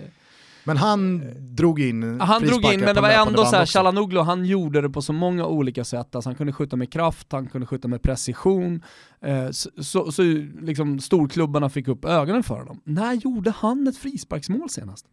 Men 0.68 0.76
han 0.76 1.22
drog 1.38 1.80
in 1.80 2.20
Han 2.20 2.42
drog 2.42 2.64
in, 2.64 2.80
men 2.80 2.94
det 2.94 3.00
var 3.00 3.10
ändå 3.10 3.44
så 3.44 3.56
här, 3.56 3.66
Chalanoglu, 3.66 4.20
han 4.20 4.44
gjorde 4.44 4.80
det 4.80 4.90
på 4.90 5.02
så 5.02 5.12
många 5.12 5.46
olika 5.46 5.84
sätt. 5.84 6.14
Alltså 6.14 6.30
han 6.30 6.34
kunde 6.34 6.52
skjuta 6.52 6.76
med 6.76 6.92
kraft, 6.92 7.32
han 7.32 7.46
kunde 7.46 7.66
skjuta 7.66 7.88
med 7.88 8.02
precision. 8.02 8.82
Eh, 9.20 9.50
så, 9.50 9.70
så, 9.82 10.12
så 10.12 10.22
liksom 10.60 11.00
storklubbarna 11.00 11.68
fick 11.68 11.88
upp 11.88 12.04
ögonen 12.04 12.42
för 12.42 12.58
honom. 12.58 12.80
När 12.84 13.14
gjorde 13.14 13.50
han 13.50 13.88
ett 13.88 13.96
frisparksmål 13.96 14.70
senast? 14.70 15.06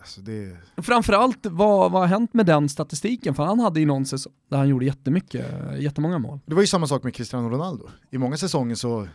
Alltså 0.00 0.20
det... 0.20 0.56
Framförallt, 0.76 1.46
vad, 1.46 1.92
vad 1.92 2.02
har 2.02 2.08
hänt 2.08 2.34
med 2.34 2.46
den 2.46 2.68
statistiken? 2.68 3.34
För 3.34 3.44
han 3.44 3.60
hade 3.60 3.80
ju 3.80 3.86
någon 3.86 4.06
säsong 4.06 4.32
där 4.50 4.58
han 4.58 4.68
gjorde 4.68 4.84
jättemycket, 4.84 5.46
jättemånga 5.78 6.18
mål. 6.18 6.40
Det 6.46 6.54
var 6.54 6.60
ju 6.62 6.66
samma 6.66 6.86
sak 6.86 7.02
med 7.02 7.14
Cristiano 7.14 7.48
Ronaldo. 7.48 7.88
I 8.10 8.18
många 8.18 8.36
säsonger 8.36 8.74
så 8.74 9.08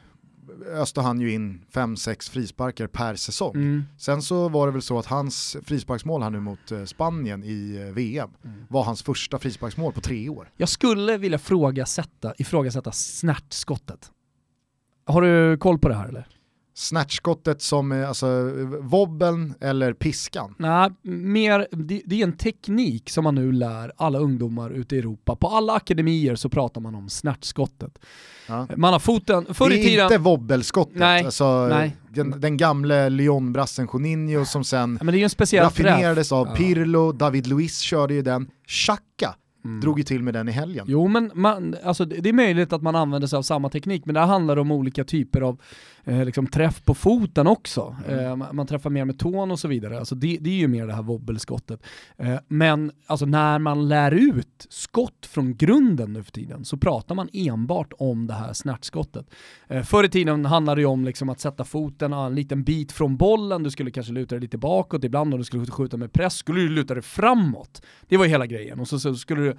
öste 0.65 1.01
han 1.01 1.21
ju 1.21 1.33
in 1.33 1.65
5-6 1.73 2.31
frisparkar 2.31 2.87
per 2.87 3.15
säsong. 3.15 3.55
Mm. 3.55 3.83
Sen 3.97 4.21
så 4.21 4.49
var 4.49 4.67
det 4.67 4.73
väl 4.73 4.81
så 4.81 4.99
att 4.99 5.05
hans 5.05 5.57
frisparksmål 5.63 6.23
här 6.23 6.29
nu 6.29 6.39
mot 6.39 6.71
eh, 6.71 6.83
Spanien 6.83 7.43
i 7.43 7.85
eh, 7.87 7.93
VM 7.93 8.29
mm. 8.43 8.65
var 8.69 8.83
hans 8.83 9.03
första 9.03 9.39
frisparksmål 9.39 9.93
på 9.93 10.01
tre 10.01 10.29
år. 10.29 10.49
Jag 10.57 10.69
skulle 10.69 11.17
vilja 11.17 11.39
frågasätta, 11.39 12.33
ifrågasätta 12.37 12.91
snärtskottet. 12.91 14.11
Har 15.05 15.21
du 15.21 15.57
koll 15.57 15.79
på 15.79 15.89
det 15.89 15.95
här 15.95 16.07
eller? 16.07 16.27
Snatchskottet 16.77 17.61
som 17.61 17.91
alltså, 17.91 18.51
wobbeln 18.81 19.53
eller 19.61 19.93
piskan? 19.93 20.55
Nej, 20.57 20.89
mer, 21.01 21.67
det, 21.71 22.01
det, 22.05 22.21
är 22.21 22.23
en 22.23 22.37
teknik 22.37 23.09
som 23.09 23.23
man 23.23 23.35
nu 23.35 23.51
lär 23.51 23.91
alla 23.97 24.19
ungdomar 24.19 24.69
ute 24.69 24.95
i 24.95 24.99
Europa. 24.99 25.35
På 25.35 25.47
alla 25.47 25.73
akademier 25.73 26.35
så 26.35 26.49
pratar 26.49 26.81
man 26.81 26.95
om 26.95 27.09
snatchskottet. 27.09 27.99
Ja. 28.47 28.67
Man 28.75 28.93
har 28.93 28.99
foten, 28.99 29.53
förr 29.53 29.71
i 29.71 29.83
tiden... 29.83 29.95
Det 29.95 30.01
är 30.01 30.03
inte 30.03 30.17
wobbelskottet, 30.17 30.95
nej, 30.95 31.25
alltså, 31.25 31.67
nej. 31.67 31.95
Den, 32.09 32.41
den 32.41 32.57
gamle 32.57 33.09
Lyon-brassen 33.09 33.87
Juninho 33.93 34.45
som 34.45 34.63
sen 34.63 34.99
ja, 35.51 35.63
raffinerades 35.63 36.31
av 36.31 36.55
Pirlo, 36.55 37.11
David 37.11 37.47
Luiz 37.47 37.79
körde 37.79 38.13
ju 38.13 38.21
den. 38.21 38.49
Xhaka 38.67 39.35
Mm. 39.67 39.81
Drog 39.81 39.97
ju 39.97 40.03
till 40.03 40.23
med 40.23 40.33
den 40.33 40.49
i 40.49 40.51
helgen. 40.51 40.85
Jo 40.89 41.07
men 41.07 41.31
man, 41.33 41.75
alltså, 41.83 42.05
det 42.05 42.29
är 42.29 42.33
möjligt 42.33 42.73
att 42.73 42.81
man 42.81 42.95
använder 42.95 43.27
sig 43.27 43.37
av 43.37 43.41
samma 43.41 43.69
teknik, 43.69 44.05
men 44.05 44.15
det 44.15 44.21
handlar 44.21 44.57
om 44.57 44.71
olika 44.71 45.03
typer 45.03 45.41
av 45.41 45.61
eh, 46.07 46.25
liksom, 46.25 46.47
träff 46.47 46.83
på 46.83 46.93
foten 46.93 47.47
också. 47.47 47.95
Mm. 48.07 48.41
Eh, 48.41 48.53
man 48.53 48.67
träffar 48.67 48.89
mer 48.89 49.05
med 49.05 49.19
tån 49.19 49.51
och 49.51 49.59
så 49.59 49.67
vidare. 49.67 49.99
Alltså, 49.99 50.15
det, 50.15 50.37
det 50.41 50.49
är 50.49 50.53
ju 50.53 50.67
mer 50.67 50.87
det 50.87 50.93
här 50.93 51.03
wobbelskottet. 51.03 51.83
Eh, 52.17 52.35
men 52.47 52.91
alltså, 53.05 53.25
när 53.25 53.59
man 53.59 53.87
lär 53.87 54.11
ut 54.11 54.67
skott 54.69 55.25
från 55.25 55.55
grunden 55.55 56.13
nu 56.13 56.23
för 56.23 56.31
tiden 56.31 56.65
så 56.65 56.77
pratar 56.77 57.15
man 57.15 57.29
enbart 57.33 57.93
om 57.97 58.27
det 58.27 58.33
här 58.33 58.53
snärtskottet. 58.53 59.25
Eh, 59.67 59.83
förr 59.83 60.03
i 60.03 60.09
tiden 60.09 60.45
handlade 60.45 60.75
det 60.75 60.81
ju 60.81 60.87
om 60.87 61.05
liksom, 61.05 61.29
att 61.29 61.39
sätta 61.39 61.63
foten 61.63 62.13
en 62.13 62.35
liten 62.35 62.63
bit 62.63 62.91
från 62.91 63.17
bollen, 63.17 63.63
du 63.63 63.71
skulle 63.71 63.91
kanske 63.91 64.13
luta 64.13 64.35
dig 64.35 64.41
lite 64.41 64.57
bakåt, 64.57 65.03
ibland 65.03 65.33
om 65.33 65.39
du 65.39 65.45
skulle 65.45 65.65
skjuta 65.65 65.97
med 65.97 66.13
press 66.13 66.33
skulle 66.33 66.61
du 66.61 66.69
luta 66.69 66.93
dig 66.93 67.03
framåt. 67.03 67.81
Det 68.07 68.17
var 68.17 68.25
hela 68.25 68.45
grejen. 68.45 68.79
Och 68.79 68.87
så, 68.87 68.99
så 68.99 69.15
skulle 69.15 69.41
du 69.41 69.57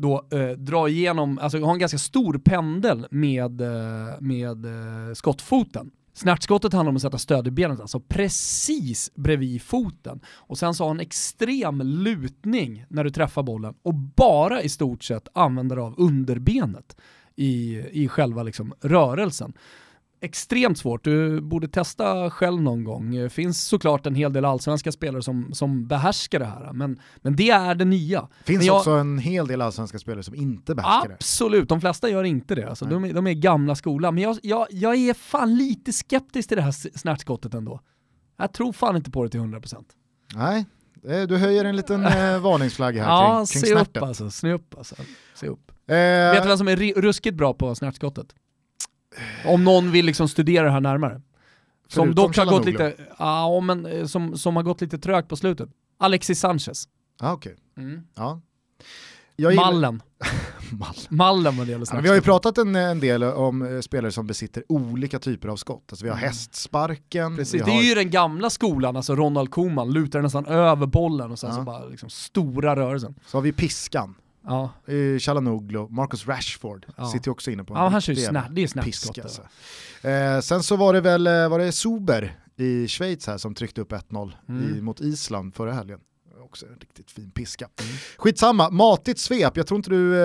då 0.00 0.26
eh, 0.30 0.50
dra 0.50 0.88
igenom, 0.88 1.38
alltså 1.38 1.58
ha 1.58 1.72
en 1.72 1.78
ganska 1.78 1.98
stor 1.98 2.38
pendel 2.38 3.06
med, 3.10 3.60
eh, 3.60 4.20
med 4.20 4.64
eh, 4.64 5.14
skottfoten. 5.14 5.90
Snärtskottet 6.12 6.72
handlar 6.72 6.90
om 6.90 6.96
att 6.96 7.02
sätta 7.02 7.18
stöd 7.18 7.46
i 7.46 7.50
benet, 7.50 7.80
alltså 7.80 8.00
precis 8.00 9.10
bredvid 9.14 9.62
foten. 9.62 10.20
Och 10.28 10.58
sen 10.58 10.74
så 10.74 10.84
har 10.84 10.90
en 10.90 11.00
extrem 11.00 11.80
lutning 11.80 12.84
när 12.88 13.04
du 13.04 13.10
träffar 13.10 13.42
bollen 13.42 13.74
och 13.82 13.94
bara 13.94 14.62
i 14.62 14.68
stort 14.68 15.04
sett 15.04 15.28
använder 15.32 15.76
av 15.76 15.94
underbenet 15.98 16.96
i, 17.36 17.82
i 17.92 18.08
själva 18.08 18.42
liksom 18.42 18.74
rörelsen 18.80 19.52
extremt 20.20 20.78
svårt. 20.78 21.04
Du 21.04 21.40
borde 21.40 21.68
testa 21.68 22.30
själv 22.30 22.62
någon 22.62 22.84
gång. 22.84 23.10
Det 23.10 23.30
finns 23.30 23.64
såklart 23.64 24.06
en 24.06 24.14
hel 24.14 24.32
del 24.32 24.44
allsvenska 24.44 24.92
spelare 24.92 25.22
som, 25.22 25.54
som 25.54 25.86
behärskar 25.86 26.38
det 26.38 26.44
här, 26.44 26.72
men, 26.72 27.00
men 27.16 27.36
det 27.36 27.50
är 27.50 27.74
det 27.74 27.84
nya. 27.84 28.20
Det 28.20 28.52
finns 28.52 28.64
jag, 28.64 28.76
också 28.76 28.90
en 28.90 29.18
hel 29.18 29.46
del 29.46 29.62
allsvenska 29.62 29.98
spelare 29.98 30.22
som 30.22 30.34
inte 30.34 30.74
behärskar 30.74 31.08
det. 31.08 31.14
Absolut, 31.14 31.68
de 31.68 31.80
flesta 31.80 32.08
gör 32.08 32.24
inte 32.24 32.54
det. 32.54 32.68
Alltså, 32.68 32.84
de, 32.84 33.12
de, 33.12 33.26
är 33.26 33.32
gamla 33.32 33.74
skolan. 33.74 34.14
Men 34.14 34.24
jag, 34.24 34.38
jag, 34.42 34.66
jag 34.70 34.96
är 34.96 35.14
fan 35.14 35.56
lite 35.56 35.92
skeptisk 35.92 36.48
till 36.48 36.56
det 36.56 36.62
här 36.62 36.98
snärtskottet 36.98 37.54
ändå. 37.54 37.80
Jag 38.36 38.52
tror 38.52 38.72
fan 38.72 38.96
inte 38.96 39.10
på 39.10 39.24
det 39.24 39.30
till 39.30 39.40
100%. 39.40 39.84
Nej, 40.34 40.66
du 41.26 41.36
höjer 41.36 41.64
en 41.64 41.76
liten 41.76 42.04
eh, 42.06 42.38
varningsflagga 42.40 43.04
här 43.04 43.10
ja, 43.10 43.36
kring, 43.36 43.46
kring 43.46 43.60
se 43.60 43.66
snärten. 43.66 44.02
Upp 44.02 44.08
alltså, 44.08 44.30
se 44.30 44.52
upp 44.52 44.74
alltså. 44.78 44.94
Se 45.34 45.46
upp. 45.46 45.72
Eh, 45.86 45.96
Vet 45.96 46.42
du 46.42 46.48
vem 46.48 46.58
som 46.58 46.68
är 46.68 47.00
ruskigt 47.00 47.36
bra 47.36 47.54
på 47.54 47.74
snärtskottet? 47.74 48.34
Om 49.44 49.64
någon 49.64 49.92
vill 49.92 50.06
liksom 50.06 50.28
studera 50.28 50.64
det 50.64 50.70
här 50.70 50.80
närmare. 50.80 51.20
Som 51.88 52.14
dock 52.14 52.36
har 52.36 52.46
gått 52.46 52.64
lite, 52.64 52.94
ja, 53.18 53.60
men, 53.60 53.86
eh, 53.86 54.06
som, 54.06 54.38
som 54.38 54.56
har 54.56 54.62
gått 54.62 54.80
lite 54.80 54.98
trögt 54.98 55.28
på 55.28 55.36
slutet. 55.36 55.68
Alexis 55.98 56.40
Sanchez. 56.40 56.88
Ah, 57.20 57.32
okay. 57.32 57.54
Mm. 57.76 58.00
Ja, 58.14 58.40
Mallen. 59.56 60.02
Mallen 61.08 61.56
vad 61.56 61.66
det 61.66 61.70
gäller 61.70 61.86
ja, 61.92 62.00
Vi 62.00 62.08
har 62.08 62.14
ju 62.14 62.20
pratat 62.20 62.58
en, 62.58 62.76
en 62.76 63.00
del 63.00 63.22
om 63.22 63.62
eh, 63.62 63.80
spelare 63.80 64.12
som 64.12 64.26
besitter 64.26 64.64
olika 64.68 65.18
typer 65.18 65.48
av 65.48 65.56
skott. 65.56 65.84
Alltså 65.90 66.04
vi 66.04 66.10
har 66.10 66.16
mm. 66.16 66.28
hästsparken. 66.28 67.36
Precis, 67.36 67.64
det 67.64 67.70
är 67.70 67.82
ju 67.82 67.94
den 67.94 68.10
gamla 68.10 68.50
skolan, 68.50 68.96
alltså 68.96 69.16
Ronald 69.16 69.50
Koeman, 69.50 69.90
lutar 69.90 70.22
nästan 70.22 70.46
över 70.46 70.86
bollen 70.86 71.30
och 71.30 71.38
sen 71.38 71.50
ja. 71.50 71.56
så 71.56 71.62
bara 71.62 71.84
liksom 71.84 72.10
stora 72.10 72.76
rörelsen. 72.76 73.14
Så 73.26 73.36
har 73.36 73.42
vi 73.42 73.52
piskan. 73.52 74.14
Ja. 74.48 74.70
Chalanoglu, 75.20 75.86
Marcus 75.90 76.26
Rashford 76.26 76.86
ja. 76.96 77.06
sitter 77.06 77.30
också 77.30 77.50
inne 77.50 77.64
på 77.64 77.74
en 77.74 77.80
ja, 77.80 77.88
han 77.88 78.00
kör 78.00 78.14
snabbt, 78.14 78.54
det 78.54 78.62
är 78.62 78.66
snabbt 78.66 79.18
alltså. 79.22 79.42
eh, 80.08 80.40
Sen 80.40 80.62
så 80.62 80.76
var 80.76 80.92
det 80.92 81.00
väl 81.00 81.26
eh, 81.26 81.48
var 81.48 81.58
det 81.58 81.72
Sober 81.72 82.38
i 82.56 82.88
Schweiz 82.88 83.26
här 83.26 83.38
som 83.38 83.54
tryckte 83.54 83.80
upp 83.80 83.92
1-0 83.92 84.32
mm. 84.48 84.84
mot 84.84 85.00
Island 85.00 85.54
förra 85.54 85.72
helgen 85.72 85.98
också 86.48 86.66
en 86.66 86.78
riktigt 86.80 87.10
fin 87.10 87.30
piska. 87.30 87.68
Mm. 87.80 87.92
Skitsamma, 88.16 88.70
matigt 88.70 89.18
svep. 89.18 89.56
Jag 89.56 89.66
tror 89.66 89.76
inte 89.78 89.90
du 89.90 90.22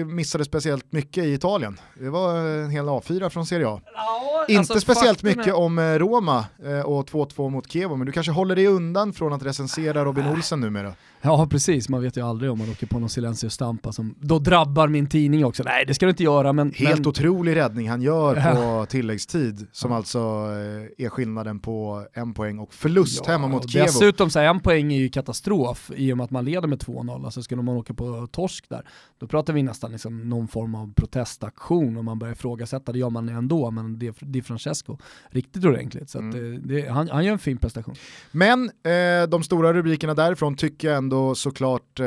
eh, 0.00 0.06
missade 0.06 0.44
speciellt 0.44 0.92
mycket 0.92 1.24
i 1.24 1.32
Italien. 1.32 1.80
Det 1.94 2.10
var 2.10 2.36
en 2.38 2.70
hel 2.70 2.84
A4 2.84 3.28
från 3.28 3.46
Serie 3.46 3.68
A. 3.68 3.80
Ja, 3.94 4.44
inte 4.48 4.58
alltså, 4.58 4.80
speciellt 4.80 5.22
mycket 5.22 5.46
är... 5.46 5.56
om 5.56 5.78
eh, 5.78 5.82
Roma 5.82 6.44
eh, 6.64 6.80
och 6.80 7.08
2-2 7.08 7.50
mot 7.50 7.72
Kevo, 7.72 7.96
men 7.96 8.06
du 8.06 8.12
kanske 8.12 8.32
håller 8.32 8.56
dig 8.56 8.66
undan 8.66 9.12
från 9.12 9.32
att 9.32 9.42
recensera 9.42 10.04
Robin 10.04 10.26
Olsen 10.26 10.60
numera. 10.60 10.94
Ja 11.22 11.46
precis, 11.50 11.88
man 11.88 12.02
vet 12.02 12.16
ju 12.16 12.26
aldrig 12.26 12.50
om 12.50 12.58
man 12.58 12.70
åker 12.70 12.86
på 12.86 12.98
någon 12.98 13.08
Silencio 13.08 13.50
Stampa 13.50 13.92
som 13.92 14.14
då 14.20 14.38
drabbar 14.38 14.88
min 14.88 15.06
tidning 15.06 15.44
också. 15.44 15.62
Nej 15.62 15.84
det 15.86 15.94
ska 15.94 16.06
du 16.06 16.10
inte 16.10 16.22
göra 16.22 16.52
men... 16.52 16.72
Helt 16.72 16.98
men... 16.98 17.08
otrolig 17.08 17.56
räddning 17.56 17.90
han 17.90 18.02
gör 18.02 18.54
på 18.54 18.86
tilläggstid 18.88 19.66
som 19.72 19.90
ja. 19.90 19.96
alltså 19.96 20.18
eh, 20.18 21.04
är 21.04 21.08
skillnaden 21.08 21.60
på 21.60 22.06
en 22.12 22.34
poäng 22.34 22.58
och 22.58 22.74
förlust 22.74 23.22
ja, 23.26 23.32
hemma 23.32 23.48
mot 23.48 23.70
Kevo. 23.70 23.84
Dessutom 23.84 24.30
så 24.30 24.38
en 24.38 24.60
poäng 24.60 24.92
är 24.92 24.98
ju 24.98 25.08
katastrof 25.08 25.90
i 25.96 26.12
och 26.12 26.16
med 26.16 26.24
att 26.24 26.30
man 26.30 26.44
leder 26.44 26.68
med 26.68 26.78
2-0. 26.78 27.24
Alltså 27.24 27.42
skulle 27.42 27.62
man 27.62 27.76
åka 27.76 27.94
på 27.94 28.26
torsk 28.26 28.68
där, 28.68 28.82
då 29.18 29.26
pratar 29.26 29.52
vi 29.52 29.62
nästan 29.62 29.92
liksom 29.92 30.28
någon 30.28 30.48
form 30.48 30.74
av 30.74 30.92
protestaktion 30.94 31.96
och 31.96 32.04
man 32.04 32.18
börjar 32.18 32.32
ifrågasätta, 32.32 32.92
det 32.92 32.98
gör 32.98 33.10
man 33.10 33.28
ändå, 33.28 33.70
men 33.70 33.98
det, 33.98 34.16
det 34.20 34.38
är 34.38 34.42
Francesco 34.42 34.98
riktigt 35.28 35.64
ordentligt. 35.64 36.10
Så 36.10 36.18
mm. 36.18 36.32
det, 36.32 36.74
det, 36.74 36.88
han, 36.88 37.08
han 37.08 37.24
gör 37.24 37.32
en 37.32 37.38
fin 37.38 37.58
prestation. 37.58 37.94
Men 38.32 38.64
eh, 38.64 39.28
de 39.28 39.42
stora 39.42 39.72
rubrikerna 39.72 40.14
därifrån 40.14 40.56
tycker 40.56 40.88
jag 40.88 40.96
ändå 40.96 41.09
såklart 41.34 42.00
eh, 42.00 42.06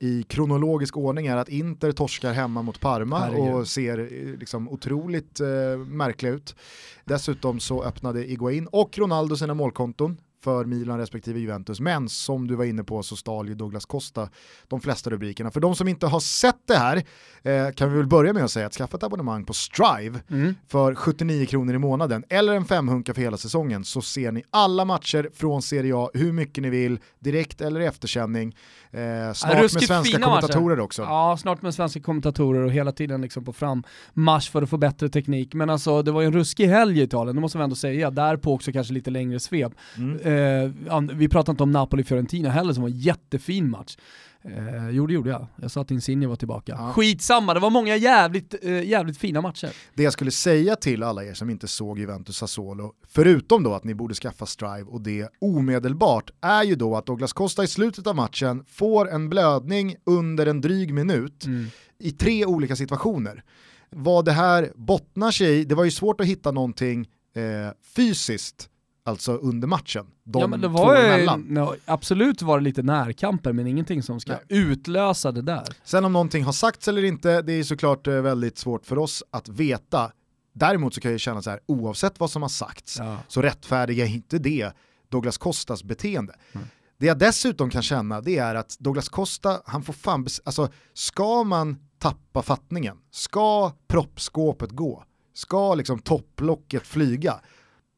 i 0.00 0.24
kronologisk 0.28 0.96
ordning 0.96 1.26
är 1.26 1.36
att 1.36 1.48
Inter 1.48 1.92
torskar 1.92 2.32
hemma 2.32 2.62
mot 2.62 2.80
Parma 2.80 3.18
Herregud. 3.18 3.54
och 3.54 3.68
ser 3.68 3.98
eh, 3.98 4.38
liksom 4.38 4.68
otroligt 4.68 5.40
eh, 5.40 5.78
märkliga 5.86 6.32
ut. 6.32 6.56
Dessutom 7.04 7.60
så 7.60 7.82
öppnade 7.82 8.30
Iguain 8.30 8.66
och 8.66 8.98
Ronaldo 8.98 9.36
sina 9.36 9.54
målkonton 9.54 10.16
för 10.40 10.64
Milan 10.64 10.98
respektive 10.98 11.40
Juventus. 11.40 11.80
Men 11.80 12.08
som 12.08 12.46
du 12.46 12.54
var 12.54 12.64
inne 12.64 12.84
på 12.84 13.02
så 13.02 13.16
stal 13.16 13.48
ju 13.48 13.54
Douglas 13.54 13.84
Costa 13.84 14.28
de 14.68 14.80
flesta 14.80 15.10
rubrikerna. 15.10 15.50
För 15.50 15.60
de 15.60 15.74
som 15.74 15.88
inte 15.88 16.06
har 16.06 16.20
sett 16.20 16.60
det 16.66 16.76
här 16.76 16.96
eh, 17.42 17.70
kan 17.70 17.92
vi 17.92 17.96
väl 17.96 18.06
börja 18.06 18.32
med 18.32 18.44
att 18.44 18.50
säga 18.50 18.66
att 18.66 18.74
skaffa 18.74 18.96
ett 18.96 19.02
abonnemang 19.02 19.44
på 19.44 19.52
Strive 19.52 20.20
mm. 20.30 20.54
för 20.68 20.94
79 20.94 21.46
kronor 21.46 21.74
i 21.74 21.78
månaden 21.78 22.24
eller 22.28 22.54
en 22.54 22.64
femhunka 22.64 23.14
för 23.14 23.22
hela 23.22 23.36
säsongen 23.36 23.84
så 23.84 24.02
ser 24.02 24.32
ni 24.32 24.42
alla 24.50 24.84
matcher 24.84 25.30
från 25.34 25.62
Serie 25.62 25.96
A 25.96 26.10
hur 26.14 26.32
mycket 26.32 26.62
ni 26.62 26.70
vill, 26.70 26.98
direkt 27.18 27.60
eller 27.60 27.80
i 27.80 27.86
efterkänning. 27.86 28.56
Eh, 28.90 29.32
snart 29.32 29.60
med 29.60 29.70
svenska 29.70 30.20
kommentatorer 30.20 30.76
matcher. 30.76 30.84
också. 30.84 31.02
Ja, 31.02 31.36
snart 31.40 31.62
med 31.62 31.74
svenska 31.74 32.00
kommentatorer 32.00 32.60
och 32.60 32.72
hela 32.72 32.92
tiden 32.92 33.20
liksom 33.20 33.44
på 33.44 33.52
frammarsch 33.52 34.50
för 34.50 34.62
att 34.62 34.70
få 34.70 34.76
bättre 34.76 35.08
teknik. 35.08 35.54
Men 35.54 35.70
alltså 35.70 36.02
det 36.02 36.10
var 36.10 36.20
ju 36.20 36.26
en 36.26 36.32
ruskig 36.32 36.66
helg 36.66 37.00
i 37.00 37.02
Italien, 37.02 37.36
det 37.36 37.40
måste 37.40 37.58
vi 37.58 37.64
ändå 37.64 37.76
säga. 37.76 38.10
Därpå 38.10 38.54
också 38.54 38.72
kanske 38.72 38.94
lite 38.94 39.10
längre 39.10 39.40
svep. 39.40 39.72
Mm. 39.96 40.18
Eh, 40.28 41.00
vi 41.14 41.28
pratar 41.28 41.52
inte 41.52 41.62
om 41.62 41.72
Napoli-Fiorentina 41.72 42.50
heller 42.50 42.72
som 42.72 42.82
var 42.82 42.90
en 42.90 42.98
jättefin 42.98 43.70
match. 43.70 43.96
Eh, 44.44 44.90
jo 44.90 45.06
det 45.06 45.12
gjorde 45.14 45.30
jag. 45.30 45.46
Jag 45.56 45.70
sa 45.70 45.80
att 45.80 45.90
Insigne 45.90 46.26
var 46.26 46.36
tillbaka. 46.36 46.74
Ja. 46.78 46.92
Skitsamma, 46.92 47.54
det 47.54 47.60
var 47.60 47.70
många 47.70 47.96
jävligt, 47.96 48.54
eh, 48.62 48.82
jävligt 48.82 49.18
fina 49.18 49.40
matcher. 49.40 49.70
Det 49.94 50.02
jag 50.02 50.12
skulle 50.12 50.30
säga 50.30 50.76
till 50.76 51.02
alla 51.02 51.24
er 51.24 51.34
som 51.34 51.50
inte 51.50 51.68
såg 51.68 51.98
Juventus 51.98 52.36
Sassuolo, 52.36 52.92
förutom 53.08 53.62
då 53.62 53.74
att 53.74 53.84
ni 53.84 53.94
borde 53.94 54.14
skaffa 54.14 54.46
Strive 54.46 54.82
och 54.82 55.00
det 55.00 55.28
omedelbart, 55.38 56.30
är 56.40 56.62
ju 56.62 56.74
då 56.74 56.96
att 56.96 57.06
Douglas 57.06 57.32
Costa 57.32 57.64
i 57.64 57.66
slutet 57.66 58.06
av 58.06 58.16
matchen 58.16 58.64
får 58.68 59.10
en 59.10 59.28
blödning 59.28 59.96
under 60.06 60.46
en 60.46 60.60
dryg 60.60 60.94
minut 60.94 61.46
mm. 61.46 61.66
i 61.98 62.10
tre 62.10 62.46
olika 62.46 62.76
situationer. 62.76 63.42
Vad 63.90 64.24
det 64.24 64.32
här 64.32 64.72
bottnar 64.74 65.30
sig 65.30 65.60
i, 65.60 65.64
det 65.64 65.74
var 65.74 65.84
ju 65.84 65.90
svårt 65.90 66.20
att 66.20 66.26
hitta 66.26 66.50
någonting 66.50 67.08
eh, 67.34 67.72
fysiskt 67.96 68.70
alltså 69.08 69.32
under 69.32 69.68
matchen. 69.68 70.06
De 70.24 70.40
ja, 70.40 70.46
men 70.46 70.60
det 70.60 70.68
var 70.68 70.96
emellan. 70.96 71.40
No, 71.40 71.74
absolut 71.84 72.42
var 72.42 72.58
det 72.58 72.64
lite 72.64 72.82
närkamper 72.82 73.52
men 73.52 73.66
ingenting 73.66 74.02
som 74.02 74.20
ska 74.20 74.32
Nej. 74.32 74.42
utlösa 74.48 75.32
det 75.32 75.42
där. 75.42 75.64
Sen 75.84 76.04
om 76.04 76.12
någonting 76.12 76.44
har 76.44 76.52
sagts 76.52 76.88
eller 76.88 77.04
inte, 77.04 77.42
det 77.42 77.52
är 77.52 77.62
såklart 77.62 78.06
eh, 78.06 78.14
väldigt 78.14 78.58
svårt 78.58 78.86
för 78.86 78.98
oss 78.98 79.24
att 79.30 79.48
veta. 79.48 80.12
Däremot 80.54 80.94
så 80.94 81.00
kan 81.00 81.10
jag 81.10 81.20
känna 81.20 81.42
så 81.42 81.50
här, 81.50 81.60
oavsett 81.66 82.20
vad 82.20 82.30
som 82.30 82.42
har 82.42 82.48
sagts 82.48 82.98
ja. 82.98 83.16
så 83.28 83.42
rättfärdigar 83.42 84.06
inte 84.06 84.38
det 84.38 84.72
Douglas 85.08 85.38
Costas 85.38 85.84
beteende. 85.84 86.34
Mm. 86.52 86.66
Det 86.98 87.06
jag 87.06 87.18
dessutom 87.18 87.70
kan 87.70 87.82
känna 87.82 88.20
det 88.20 88.38
är 88.38 88.54
att 88.54 88.76
Douglas 88.78 89.08
Costa, 89.08 89.60
han 89.64 89.82
får 89.82 89.92
fan, 89.92 90.26
alltså 90.44 90.68
ska 90.94 91.44
man 91.44 91.76
tappa 91.98 92.42
fattningen, 92.42 92.96
ska 93.10 93.72
proppskåpet 93.88 94.70
gå, 94.70 95.04
ska 95.34 95.74
liksom 95.74 95.98
topplocket 95.98 96.86
flyga, 96.86 97.40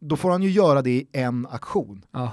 då 0.00 0.16
får 0.16 0.30
han 0.30 0.42
ju 0.42 0.50
göra 0.50 0.82
det 0.82 0.90
i 0.90 1.06
en 1.12 1.46
aktion. 1.46 2.04
Ja. 2.12 2.32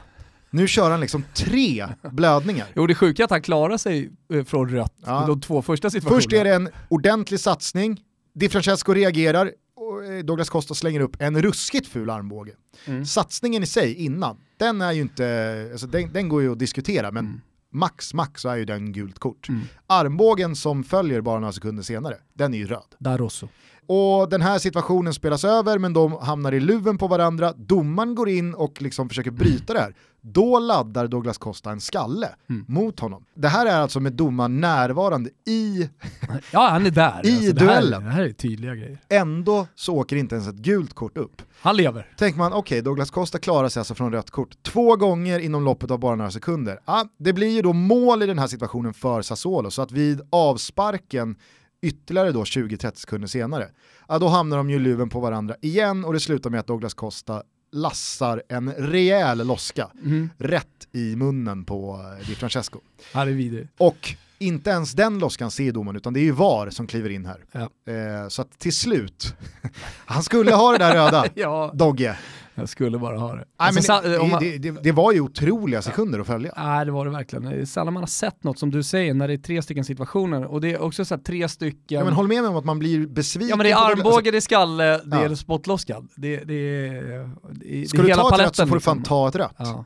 Nu 0.49 0.67
kör 0.67 0.91
han 0.91 0.99
liksom 0.99 1.23
tre 1.33 1.87
blödningar. 2.11 2.67
Jo 2.75 2.87
det 2.87 2.95
sjuka 2.95 3.23
är 3.23 3.25
att 3.25 3.31
han 3.31 3.41
klarar 3.41 3.77
sig 3.77 4.11
eh, 4.33 4.43
från 4.43 4.69
rött 4.69 4.93
ja. 5.05 5.25
de 5.27 5.41
två 5.41 5.61
första 5.61 5.89
situationerna. 5.89 6.21
Först 6.21 6.33
är 6.33 6.43
det 6.43 6.53
en 6.53 6.69
ordentlig 6.89 7.39
satsning, 7.39 8.01
Di 8.33 8.49
Francesco 8.49 8.93
reagerar 8.93 9.45
eh, 9.45 10.25
Douglas 10.25 10.49
Costa 10.49 10.73
slänger 10.73 10.99
upp 10.99 11.21
en 11.21 11.41
ruskigt 11.41 11.87
ful 11.87 12.09
armbåge. 12.09 12.51
Mm. 12.85 13.05
Satsningen 13.05 13.63
i 13.63 13.65
sig 13.65 13.93
innan, 13.93 14.37
den 14.57 14.81
är 14.81 14.91
ju 14.91 15.01
inte, 15.01 15.69
alltså 15.71 15.87
den, 15.87 16.13
den 16.13 16.29
går 16.29 16.41
ju 16.41 16.51
att 16.51 16.59
diskutera 16.59 17.11
men 17.11 17.25
mm. 17.25 17.41
max 17.71 18.13
max 18.13 18.41
så 18.41 18.49
är 18.49 18.55
ju 18.55 18.65
den 18.65 18.93
gult 18.93 19.19
kort. 19.19 19.49
Mm. 19.49 19.61
Armbågen 19.87 20.55
som 20.55 20.83
följer 20.83 21.21
bara 21.21 21.39
några 21.39 21.53
sekunder 21.53 21.83
senare, 21.83 22.15
den 22.33 22.53
är 22.53 22.57
ju 22.57 22.67
röd. 22.67 22.95
Darosso. 22.99 23.47
Och 23.87 24.29
den 24.29 24.41
här 24.41 24.59
situationen 24.59 25.13
spelas 25.13 25.43
över 25.43 25.77
men 25.77 25.93
de 25.93 26.11
hamnar 26.11 26.51
i 26.51 26.59
luven 26.59 26.97
på 26.97 27.07
varandra, 27.07 27.53
domaren 27.57 28.15
går 28.15 28.29
in 28.29 28.53
och 28.53 28.81
liksom 28.81 29.09
försöker 29.09 29.31
bryta 29.31 29.73
det 29.73 29.79
här. 29.79 29.95
Då 30.21 30.59
laddar 30.59 31.07
Douglas 31.07 31.37
Costa 31.37 31.71
en 31.71 31.81
skalle 31.81 32.29
mm. 32.49 32.65
mot 32.67 32.99
honom. 32.99 33.25
Det 33.33 33.47
här 33.47 33.65
är 33.65 33.81
alltså 33.81 33.99
med 33.99 34.13
domaren 34.13 34.59
närvarande 34.59 35.29
i 35.45 35.89
Ja, 36.51 36.67
han 36.69 36.85
är 36.85 36.91
där. 36.91 37.21
I 37.25 37.35
alltså, 37.35 37.53
duellen. 37.53 38.03
Det 38.03 38.09
här, 38.09 38.23
är 38.23 38.31
tydliga 38.31 38.75
grejer. 38.75 38.99
Ändå 39.09 39.67
så 39.75 39.95
åker 39.95 40.15
inte 40.15 40.35
ens 40.35 40.47
ett 40.47 40.55
gult 40.55 40.93
kort 40.93 41.17
upp. 41.17 41.41
Han 41.61 41.77
lever. 41.77 42.07
Tänker 42.17 42.37
man, 42.37 42.53
okej, 42.53 42.59
okay, 42.59 42.81
Douglas 42.81 43.11
Costa 43.11 43.39
klarar 43.39 43.69
sig 43.69 43.79
alltså 43.79 43.95
från 43.95 44.11
rött 44.11 44.31
kort 44.31 44.63
två 44.63 44.95
gånger 44.95 45.39
inom 45.39 45.63
loppet 45.63 45.91
av 45.91 45.99
bara 45.99 46.15
några 46.15 46.31
sekunder. 46.31 46.79
Ah, 46.85 47.03
det 47.17 47.33
blir 47.33 47.49
ju 47.49 47.61
då 47.61 47.73
mål 47.73 48.23
i 48.23 48.25
den 48.25 48.39
här 48.39 48.47
situationen 48.47 48.93
för 48.93 49.21
Sassuolo, 49.21 49.71
så 49.71 49.81
att 49.81 49.91
vid 49.91 50.21
avsparken 50.29 51.35
ytterligare 51.81 52.31
då 52.31 52.43
20-30 52.43 52.95
sekunder 52.95 53.27
senare, 53.27 53.67
ja, 54.07 54.19
då 54.19 54.27
hamnar 54.27 54.57
de 54.57 54.69
ju 54.69 54.79
luven 54.79 55.09
på 55.09 55.19
varandra 55.19 55.55
igen 55.61 56.05
och 56.05 56.13
det 56.13 56.19
slutar 56.19 56.49
med 56.49 56.59
att 56.59 56.67
Douglas 56.67 56.93
Costa 56.93 57.43
lassar 57.71 58.43
en 58.49 58.73
rejäl 58.73 59.47
loska 59.47 59.91
mm. 60.03 60.29
rätt 60.37 60.87
i 60.91 61.15
munnen 61.15 61.65
på 61.65 62.05
eh, 62.19 62.27
Di 62.27 62.35
Francesco. 62.35 62.79
Ja, 63.13 63.25
det 63.25 63.31
är 63.31 63.35
vidrigt. 63.35 63.69
Och 63.77 64.15
inte 64.39 64.69
ens 64.69 64.93
den 64.93 65.19
loskan 65.19 65.51
ser 65.51 65.71
domaren 65.71 65.97
utan 65.97 66.13
det 66.13 66.19
är 66.19 66.23
ju 66.23 66.31
VAR 66.31 66.69
som 66.69 66.87
kliver 66.87 67.09
in 67.09 67.25
här. 67.25 67.45
Ja. 67.51 67.93
Eh, 67.93 68.27
så 68.27 68.41
att 68.41 68.59
till 68.59 68.75
slut, 68.75 69.35
han 70.05 70.23
skulle 70.23 70.53
ha 70.53 70.71
det 70.71 70.77
där 70.77 70.95
röda, 70.95 71.25
ja. 71.35 71.71
Dogge. 71.73 72.17
Jag 72.59 72.69
skulle 72.69 72.97
bara 72.97 73.17
ha 73.17 73.29
det. 73.29 73.35
Nej, 73.35 73.45
alltså, 73.57 74.01
men 74.03 74.11
det, 74.11 74.27
man... 74.27 74.43
det, 74.43 74.57
det, 74.57 74.71
det, 74.83 74.91
var 74.91 75.11
ju 75.11 75.21
otroliga 75.21 75.81
sekunder 75.81 76.19
att 76.19 76.27
följa. 76.27 76.53
Nej 76.57 76.85
det 76.85 76.91
var 76.91 77.05
det 77.05 77.11
verkligen. 77.11 77.67
Sällan 77.67 77.93
man 77.93 78.03
har 78.03 78.07
sett 78.07 78.43
något 78.43 78.59
som 78.59 78.71
du 78.71 78.83
säger 78.83 79.13
när 79.13 79.27
det 79.27 79.33
är 79.33 79.37
tre 79.37 79.61
stycken 79.61 79.85
situationer 79.85 80.45
och 80.45 80.61
det 80.61 80.73
är 80.73 80.81
också 80.81 81.05
så 81.05 81.17
tre 81.17 81.49
stycken... 81.49 81.97
Ja, 81.97 82.03
men 82.03 82.13
håll 82.13 82.27
med 82.27 82.41
mig 82.41 82.49
om 82.49 82.55
att 82.55 82.65
man 82.65 82.79
blir 82.79 83.07
besviken. 83.07 83.49
Ja 83.49 83.55
men 83.55 83.63
det 83.63 83.71
är 83.71 83.91
armbåge, 83.91 84.31
det 84.31 84.37
är 84.37 84.41
skalle, 84.41 84.83
det 84.83 85.01
ja. 85.11 85.23
är 85.23 85.35
spottloskad. 85.35 86.07
Det, 86.15 86.37
det, 86.37 86.53
är, 86.53 87.29
det, 87.51 87.89
Ska 87.89 88.01
du 88.01 88.13
ta 88.13 88.33
ett 88.33 88.41
rött 88.41 88.55
så 88.55 88.67
får 88.67 88.75
du 88.75 88.81
fan 88.81 88.97
liksom. 88.97 89.03
ta 89.03 89.27
ett 89.27 89.35
rött. 89.35 89.55
Ja. 89.57 89.85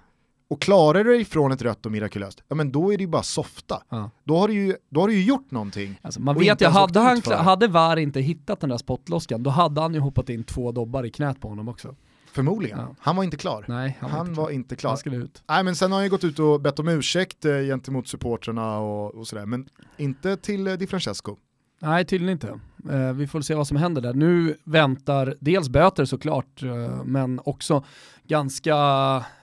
Och 0.49 0.61
klarar 0.61 1.03
du 1.03 1.11
dig 1.13 1.25
från 1.25 1.51
ett 1.51 1.61
rött 1.61 1.85
och 1.85 1.91
mirakulöst, 1.91 2.43
ja 2.47 2.55
men 2.55 2.71
då 2.71 2.93
är 2.93 2.97
det 2.97 3.01
ju 3.01 3.07
bara 3.07 3.23
softa. 3.23 3.83
Ja. 3.89 4.09
Då, 4.23 4.37
har 4.37 4.47
du 4.47 4.53
ju, 4.53 4.75
då 4.89 5.01
har 5.01 5.07
du 5.07 5.13
ju 5.13 5.23
gjort 5.23 5.51
någonting. 5.51 5.99
Alltså, 6.01 6.21
man 6.21 6.39
vet 6.39 6.61
ju, 6.61 6.65
hade, 6.65 6.99
han, 6.99 7.21
hade 7.31 7.67
VAR 7.67 7.97
inte 7.97 8.21
hittat 8.21 8.59
den 8.59 8.69
där 8.69 8.77
spottloskan, 8.77 9.43
då 9.43 9.49
hade 9.49 9.81
han 9.81 9.93
ju 9.93 9.99
hoppat 9.99 10.29
in 10.29 10.43
två 10.43 10.71
dobbar 10.71 11.05
i 11.05 11.09
knät 11.09 11.41
på 11.41 11.47
honom 11.47 11.67
också. 11.67 11.95
Förmodligen. 12.33 12.79
Ja. 12.79 12.95
Han 12.99 13.15
var 13.15 13.23
inte 13.23 13.37
klar. 13.37 13.65
Nej, 13.67 13.97
han, 14.01 14.11
han 14.11 14.33
var, 14.33 14.49
inte 14.49 14.75
klar. 14.75 14.91
Han 14.91 14.97
skulle 14.97 15.15
ut. 15.15 15.43
Nej, 15.49 15.63
men 15.63 15.75
sen 15.75 15.91
har 15.91 15.99
han 15.99 16.05
ju 16.05 16.09
gått 16.09 16.23
ut 16.23 16.39
och 16.39 16.61
bett 16.61 16.79
om 16.79 16.87
ursäkt 16.87 17.45
eh, 17.45 17.59
gentemot 17.59 18.07
supportrarna 18.07 18.77
och, 18.77 19.15
och 19.15 19.27
sådär, 19.27 19.45
men 19.45 19.69
inte 19.97 20.37
till 20.37 20.67
eh, 20.67 20.73
Di 20.73 20.87
Francesco. 20.87 21.37
Nej, 21.79 22.05
tydligen 22.05 22.31
inte. 22.31 22.59
Eh, 22.89 23.13
vi 23.13 23.27
får 23.27 23.41
se 23.41 23.55
vad 23.55 23.67
som 23.67 23.77
händer 23.77 24.01
där. 24.01 24.13
Nu 24.13 24.55
väntar 24.63 25.35
dels 25.39 25.69
böter 25.69 26.05
såklart, 26.05 26.63
eh, 26.63 27.03
men 27.05 27.39
också 27.43 27.83
ganska, 28.31 28.75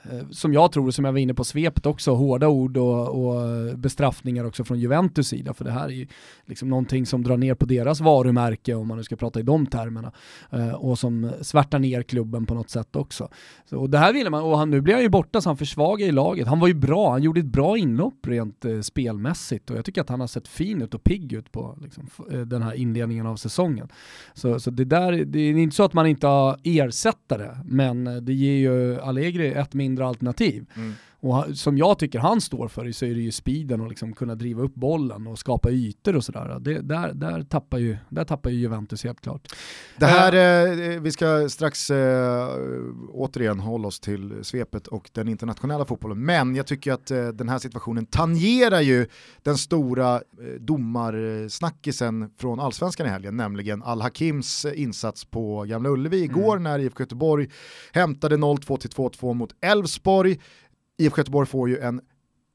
eh, 0.02 0.28
som 0.30 0.52
jag 0.52 0.72
tror, 0.72 0.90
som 0.90 1.04
jag 1.04 1.12
var 1.12 1.18
inne 1.18 1.34
på 1.34 1.44
svepet 1.44 1.86
också, 1.86 2.14
hårda 2.14 2.48
ord 2.48 2.76
och, 2.76 3.08
och, 3.08 3.78
bestraffningar 3.78 4.44
också 4.44 4.64
från 4.64 4.80
Juventus 4.80 5.28
sida, 5.28 5.54
för 5.54 5.64
det 5.64 5.70
här 5.70 5.84
är 5.84 5.92
ju 5.92 6.06
liksom 6.46 6.68
någonting 6.68 7.06
som 7.06 7.22
drar 7.22 7.36
ner 7.36 7.54
på 7.54 7.66
deras 7.66 8.00
varumärke, 8.00 8.74
om 8.74 8.88
man 8.88 8.96
nu 8.96 9.04
ska 9.04 9.16
prata 9.16 9.40
i 9.40 9.42
de 9.42 9.66
termerna, 9.66 10.12
eh, 10.50 10.74
och 10.74 10.98
som 10.98 11.30
svärtar 11.42 11.78
ner 11.78 12.02
klubben 12.02 12.46
på 12.46 12.54
något 12.54 12.70
sätt 12.70 12.96
också. 12.96 13.28
Så, 13.70 13.78
och 13.78 13.90
det 13.90 13.98
här 13.98 14.12
ville 14.12 14.30
man, 14.30 14.42
och 14.42 14.58
han, 14.58 14.70
nu 14.70 14.80
blir 14.80 14.94
han 14.94 15.02
ju 15.02 15.08
borta 15.08 15.40
så 15.40 15.48
han 15.48 15.56
försvagar 15.56 16.06
i 16.06 16.12
laget. 16.12 16.48
Han 16.48 16.60
var 16.60 16.68
ju 16.68 16.74
bra, 16.74 17.10
han 17.10 17.22
gjorde 17.22 17.40
ett 17.40 17.46
bra 17.46 17.78
inlopp 17.78 18.26
rent 18.26 18.64
eh, 18.64 18.80
spelmässigt 18.80 19.70
och 19.70 19.76
jag 19.76 19.84
tycker 19.84 20.00
att 20.00 20.08
han 20.08 20.20
har 20.20 20.26
sett 20.26 20.48
fin 20.48 20.82
ut 20.82 20.94
och 20.94 21.04
pigg 21.04 21.32
ut 21.32 21.52
på 21.52 21.78
liksom, 21.82 22.08
eh, 22.32 22.40
den 22.40 22.62
här 22.62 22.74
inledningen 22.74 23.26
av 23.28 23.36
säsongen. 23.36 23.88
Så, 24.34 24.60
så 24.60 24.70
det 24.70 24.84
där, 24.84 25.12
det 25.12 25.38
är 25.38 25.56
inte 25.56 25.76
så 25.76 25.84
att 25.84 25.92
man 25.92 26.06
inte 26.06 26.26
har 26.26 26.58
ersättare, 26.64 27.56
men 27.64 28.24
det 28.24 28.32
ger 28.32 28.56
ju 28.56 29.00
Allegri 29.00 29.52
ett 29.52 29.74
mindre 29.74 30.06
alternativ. 30.06 30.66
Mm. 30.76 30.94
Och 31.20 31.44
som 31.54 31.78
jag 31.78 31.98
tycker 31.98 32.18
han 32.18 32.40
står 32.40 32.68
för 32.68 32.92
så 32.92 33.04
är 33.04 33.14
det 33.14 33.20
ju 33.20 33.32
speeden 33.32 33.80
och 33.80 33.88
liksom 33.88 34.12
kunna 34.12 34.34
driva 34.34 34.62
upp 34.62 34.74
bollen 34.74 35.26
och 35.26 35.38
skapa 35.38 35.70
ytor 35.70 36.16
och 36.16 36.24
sådär. 36.24 36.58
där, 36.60 37.12
där, 37.14 37.42
tappar 37.42 37.78
ju, 37.78 37.96
där 38.08 38.24
tappar 38.24 38.50
ju 38.50 38.56
Juventus 38.56 39.04
helt 39.04 39.20
klart. 39.20 39.48
Det 39.96 40.06
här, 40.06 40.32
eh, 40.32 40.94
eh 40.94 41.00
vi 41.00 41.12
ska 41.12 41.48
strax 41.48 41.90
eh, 41.90 42.48
återigen 43.12 43.60
hålla 43.60 43.88
oss 43.88 44.00
till 44.00 44.44
svepet 44.44 44.86
och 44.86 45.10
den 45.12 45.28
internationella 45.28 45.84
fotbollen, 45.84 46.24
men 46.24 46.56
jag 46.56 46.66
tycker 46.66 46.92
att 46.92 47.10
eh, 47.10 47.28
den 47.28 47.48
här 47.48 47.58
situationen 47.58 48.06
tangerar 48.06 48.80
ju 48.80 49.06
den 49.42 49.58
stora 49.58 50.14
eh, 50.14 50.20
domarsnackisen 50.60 52.30
från 52.38 52.60
allsvenskan 52.60 53.06
i 53.06 53.10
helgen, 53.10 53.36
nämligen 53.36 53.82
Al-Hakims 53.82 54.64
insats 54.64 55.24
på 55.24 55.64
Gamla 55.64 55.88
Ullevi 55.88 56.22
igår 56.22 56.56
mm. 56.56 56.62
när 56.62 56.78
IFK 56.78 57.02
Göteborg 57.02 57.48
hämtade 57.92 58.36
0-2 58.36 58.78
till 58.78 58.90
2-2 58.90 59.34
mot 59.34 59.54
Elfsborg. 59.60 60.38
IFK 60.98 61.18
Göteborg 61.18 61.46
får 61.46 61.68
ju 61.68 61.78
en 61.78 62.00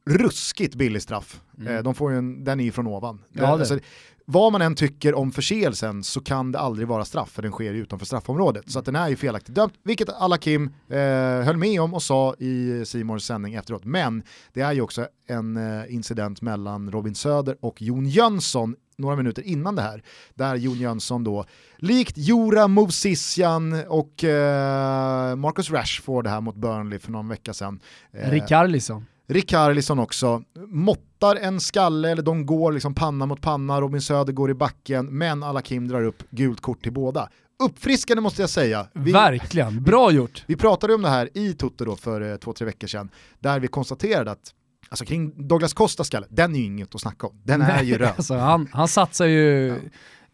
ruskigt 0.05 0.75
billig 0.75 1.01
straff. 1.01 1.41
Mm. 1.57 1.75
Eh, 1.75 1.83
de 1.83 1.95
får 1.95 2.11
en, 2.11 2.43
den 2.43 2.59
är 2.59 2.63
ju 2.63 2.71
från 2.71 2.87
ovan. 2.87 3.21
Ja, 3.31 3.47
alltså, 3.47 3.79
vad 4.25 4.51
man 4.51 4.61
än 4.61 4.75
tycker 4.75 5.15
om 5.15 5.31
förseelsen 5.31 6.03
så 6.03 6.21
kan 6.21 6.51
det 6.51 6.59
aldrig 6.59 6.87
vara 6.87 7.05
straff 7.05 7.29
för 7.29 7.41
den 7.41 7.51
sker 7.51 7.73
utanför 7.73 8.05
straffområdet. 8.05 8.71
Så 8.71 8.79
att 8.79 8.85
den 8.85 8.95
är 8.95 9.09
ju 9.09 9.15
felaktigt 9.15 9.55
dömd, 9.55 9.71
vilket 9.83 10.09
alla 10.09 10.37
Kim 10.37 10.73
eh, 10.89 10.97
höll 11.45 11.57
med 11.57 11.81
om 11.81 11.93
och 11.93 12.03
sa 12.03 12.35
i 12.39 12.83
Simons 12.85 13.25
sändning 13.25 13.53
efteråt. 13.53 13.85
Men 13.85 14.23
det 14.53 14.61
är 14.61 14.73
ju 14.73 14.81
också 14.81 15.07
en 15.27 15.57
eh, 15.57 15.93
incident 15.93 16.41
mellan 16.41 16.91
Robin 16.91 17.15
Söder 17.15 17.57
och 17.61 17.81
Jon 17.81 18.05
Jönsson 18.05 18.75
några 18.97 19.15
minuter 19.15 19.41
innan 19.41 19.75
det 19.75 19.81
här, 19.81 20.03
där 20.33 20.55
Jon 20.55 20.77
Jönsson 20.77 21.23
då, 21.23 21.45
likt 21.77 22.17
Jura 22.17 22.67
Movsisjan 22.67 23.83
och 23.87 24.23
eh, 24.23 25.35
Marcus 25.35 25.71
Rashford 25.71 26.27
här 26.27 26.41
mot 26.41 26.55
Burnley 26.55 26.99
för 26.99 27.11
någon 27.11 27.27
vecka 27.27 27.53
sedan. 27.53 27.79
Eh, 28.11 28.31
Rikarlisson. 28.31 29.05
Rikarlisson 29.27 29.99
också, 29.99 30.43
måttar 30.67 31.35
en 31.35 31.59
skalle, 31.59 32.11
eller 32.11 32.23
de 32.23 32.45
går 32.45 32.71
liksom 32.71 32.95
panna 32.95 33.25
mot 33.25 33.41
panna, 33.41 33.81
Robin 33.81 34.01
Söder 34.01 34.33
går 34.33 34.51
i 34.51 34.53
backen, 34.53 35.05
men 35.05 35.43
alla 35.43 35.61
Kim 35.61 35.87
drar 35.87 36.03
upp 36.03 36.23
gult 36.29 36.61
kort 36.61 36.83
till 36.83 36.93
båda. 36.93 37.29
Uppfriskande 37.63 38.21
måste 38.21 38.41
jag 38.41 38.49
säga. 38.49 38.87
Vi, 38.93 39.11
Verkligen, 39.11 39.83
bra 39.83 40.11
gjort. 40.11 40.43
Vi 40.47 40.55
pratade 40.55 40.93
om 40.93 41.01
det 41.01 41.09
här 41.09 41.29
i 41.33 41.53
Toto 41.53 41.85
då 41.85 41.95
för 41.95 42.31
eh, 42.31 42.35
två, 42.37 42.53
tre 42.53 42.65
veckor 42.65 42.87
sedan, 42.87 43.09
där 43.39 43.59
vi 43.59 43.67
konstaterade 43.67 44.31
att 44.31 44.53
Alltså 44.89 45.05
kring 45.05 45.47
Douglas 45.47 45.73
Costas 45.73 46.07
skalle, 46.07 46.27
den 46.29 46.55
är 46.55 46.59
ju 46.59 46.65
inget 46.65 46.95
att 46.95 47.01
snacka 47.01 47.27
om. 47.27 47.41
Den 47.43 47.61
är 47.61 47.83
ju 47.83 47.97
röd. 47.97 48.09
alltså, 48.17 48.33
han, 48.35 48.69
han 48.71 48.87
satsar 48.87 49.25
ju 49.25 49.67
ja. 49.67 49.75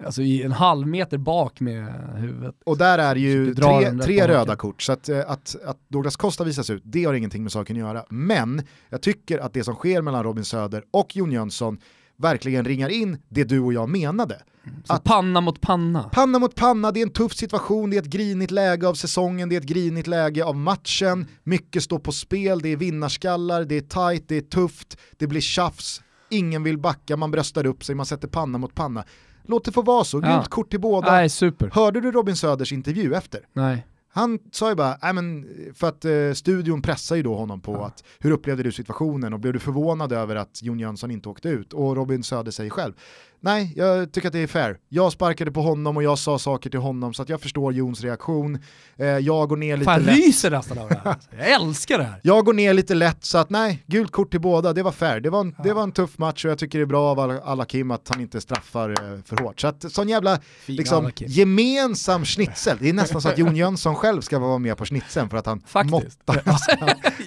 Alltså, 0.06 0.22
i 0.22 0.44
en 0.44 0.52
halv 0.52 0.88
meter 0.88 1.18
bak 1.18 1.60
med 1.60 1.86
huvudet. 2.16 2.56
Och 2.66 2.78
där 2.78 2.98
är 2.98 3.16
ju 3.16 3.56
tre, 3.56 3.92
tre 4.04 4.28
röda 4.28 4.56
kort, 4.56 4.82
så 4.82 4.92
att, 4.92 5.10
eh, 5.10 5.20
att, 5.28 5.56
att 5.66 5.78
Douglas 5.88 6.16
Costa 6.16 6.44
visas 6.44 6.70
ut, 6.70 6.84
det 6.86 7.04
har 7.04 7.14
ingenting 7.14 7.44
med 7.44 7.52
saken 7.52 7.76
att 7.76 7.80
göra. 7.80 8.06
Men 8.10 8.62
jag 8.90 9.02
tycker 9.02 9.40
att 9.40 9.54
det 9.54 9.64
som 9.64 9.76
sker 9.76 10.02
mellan 10.02 10.24
Robin 10.24 10.46
Söder 10.46 10.84
och 10.92 11.16
Jon 11.16 11.32
Jönsson 11.32 11.80
verkligen 12.18 12.66
ringar 12.66 12.90
in 12.90 13.18
det 13.30 13.44
du 13.44 13.60
och 13.60 13.74
jag 13.74 13.90
menade. 13.90 14.42
Så 14.84 14.94
att 14.94 15.04
panna 15.04 15.42
mot 15.42 15.62
panna. 15.62 16.04
Panna 16.04 16.40
mot 16.40 16.56
panna, 16.56 16.92
det 16.92 17.00
är 17.00 17.06
en 17.06 17.14
tuff 17.14 17.34
situation, 17.34 17.90
det 17.90 17.98
är 17.98 18.02
ett 18.02 18.08
grinigt 18.08 18.52
läge 18.52 18.88
av 18.88 18.94
säsongen, 18.94 19.50
det 19.50 19.56
är 19.56 19.60
ett 19.60 19.66
grinigt 19.66 20.08
läge 20.08 20.46
av 20.46 20.56
matchen, 20.56 21.28
mycket 21.44 21.84
står 21.84 22.00
på 22.00 22.12
spel, 22.12 22.60
det 22.60 22.70
är 22.70 22.76
vinnarskallar, 22.78 23.66
det 23.66 23.78
är 23.78 23.82
tight, 24.12 24.28
det 24.28 24.38
är 24.38 24.42
tufft, 24.42 24.98
det 25.18 25.28
blir 25.28 25.42
tjafs, 25.42 26.02
ingen 26.30 26.64
vill 26.64 26.78
backa, 26.78 27.18
man 27.18 27.32
bröstar 27.32 27.66
upp 27.66 27.84
sig, 27.84 27.96
man 27.96 28.06
sätter 28.06 28.28
panna 28.28 28.58
mot 28.58 28.76
panna. 28.76 29.04
Låt 29.50 29.66
det 29.66 29.72
få 29.72 29.82
vara 29.82 30.04
så, 30.04 30.22
ja. 30.24 30.36
gult 30.36 30.48
kort 30.48 30.70
till 30.70 30.80
båda. 30.80 31.12
Nej, 31.12 31.30
super. 31.30 31.70
Hörde 31.74 32.02
du 32.02 32.12
Robin 32.12 32.36
Söders 32.36 32.74
intervju 32.74 33.16
efter? 33.16 33.42
Nej. 33.54 33.86
Han 34.12 34.40
sa 34.52 34.70
ju 34.70 34.76
bara, 34.76 35.14
men, 35.14 35.48
för 35.76 35.88
att 35.88 36.06
eh, 36.06 36.34
studion 36.34 36.82
pressar 36.82 37.16
ju 37.16 37.24
då 37.24 37.36
honom 37.36 37.62
på 37.62 37.74
ja. 37.74 37.86
att 37.86 38.04
hur 38.20 38.32
upplevde 38.32 38.64
du 38.64 38.72
situationen 38.72 39.34
och 39.34 39.40
blev 39.40 39.54
du 39.54 39.60
förvånad 39.60 40.12
över 40.12 40.36
att 40.36 40.60
Jon 40.64 40.80
Jönsson 40.80 41.12
inte 41.12 41.30
åkte 41.30 41.50
ut? 41.50 41.74
Och 41.74 41.96
Robin 41.96 42.24
Söder 42.24 42.52
säger 42.52 42.70
själv, 42.70 42.94
nej, 43.42 43.74
jag 43.76 44.12
tycker 44.12 44.28
att 44.28 44.34
det 44.34 44.40
är 44.40 44.48
fair. 44.48 44.78
Jag 44.90 45.12
sparkade 45.12 45.52
på 45.52 45.62
honom 45.62 45.98
och 45.98 46.04
jag 46.04 46.20
sa 46.20 46.40
saker 46.40 46.70
till 46.70 46.80
honom 46.80 47.14
så 47.14 47.22
att 47.22 47.30
jag 47.30 47.42
förstår 47.42 47.74
Jons 47.74 48.02
reaktion. 48.02 48.60
Eh, 48.98 49.06
jag 49.08 49.50
går 49.50 49.58
ner 49.58 49.78
lite 49.78 49.86
Fan, 49.86 50.02
lätt. 50.02 50.18
Jag 50.18 50.28
ryser 50.28 50.52
nästan 50.52 50.78
av 50.78 50.90
det 50.90 51.02
här. 51.04 51.16
Jag 51.38 51.52
älskar 51.52 51.98
det 51.98 52.04
här. 52.04 52.20
Jag 52.24 52.46
går 52.46 52.54
ner 52.54 52.74
lite 52.74 52.96
lätt 52.96 53.26
så 53.26 53.38
att 53.38 53.50
nej, 53.50 53.84
gult 53.88 54.12
kort 54.12 54.32
till 54.32 54.42
båda, 54.42 54.74
det 54.74 54.84
var 54.84 54.92
fair. 54.92 55.20
Det 55.20 55.30
var 55.30 55.42
en, 55.42 55.56
ja. 55.58 55.64
det 55.64 55.74
var 55.74 55.84
en 55.84 55.92
tuff 55.92 56.18
match 56.18 56.46
och 56.46 56.52
jag 56.52 56.58
tycker 56.58 56.80
det 56.80 56.84
är 56.84 56.86
bra 56.86 57.12
av 57.12 57.20
alla, 57.20 57.42
alla 57.42 57.66
Kim 57.66 57.92
att 57.92 58.10
han 58.10 58.22
inte 58.22 58.42
straffar 58.42 58.90
eh, 58.90 59.22
för 59.26 59.44
hårt. 59.44 59.62
Så 59.62 59.68
att 59.68 59.92
sån 59.92 60.10
jävla 60.10 60.40
liksom, 60.66 61.12
gemensam 61.18 62.26
schnitzel. 62.26 62.78
Det 62.82 62.90
är 62.90 62.94
nästan 62.94 63.22
så 63.22 63.30
att 63.30 63.38
Jon 63.38 63.56
Jönsson 63.56 63.96
själv 63.96 64.22
ska 64.22 64.40
vara 64.40 64.58
med 64.58 64.78
på 64.78 64.86
schnitzeln 64.86 65.30
för 65.30 65.38
att 65.38 65.46
han 65.46 65.62
måttar, 65.84 66.42
ja, 66.46 66.58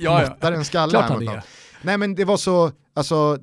ja. 0.00 0.28
måttar 0.28 0.52
en 0.52 0.64
skalle. 0.64 0.98
här 0.98 1.20
mot 1.20 1.44
Nej 1.82 1.98
men 1.98 2.14
det 2.14 2.24
var 2.24 2.36
så, 2.36 2.72
Alltså, 2.94 3.38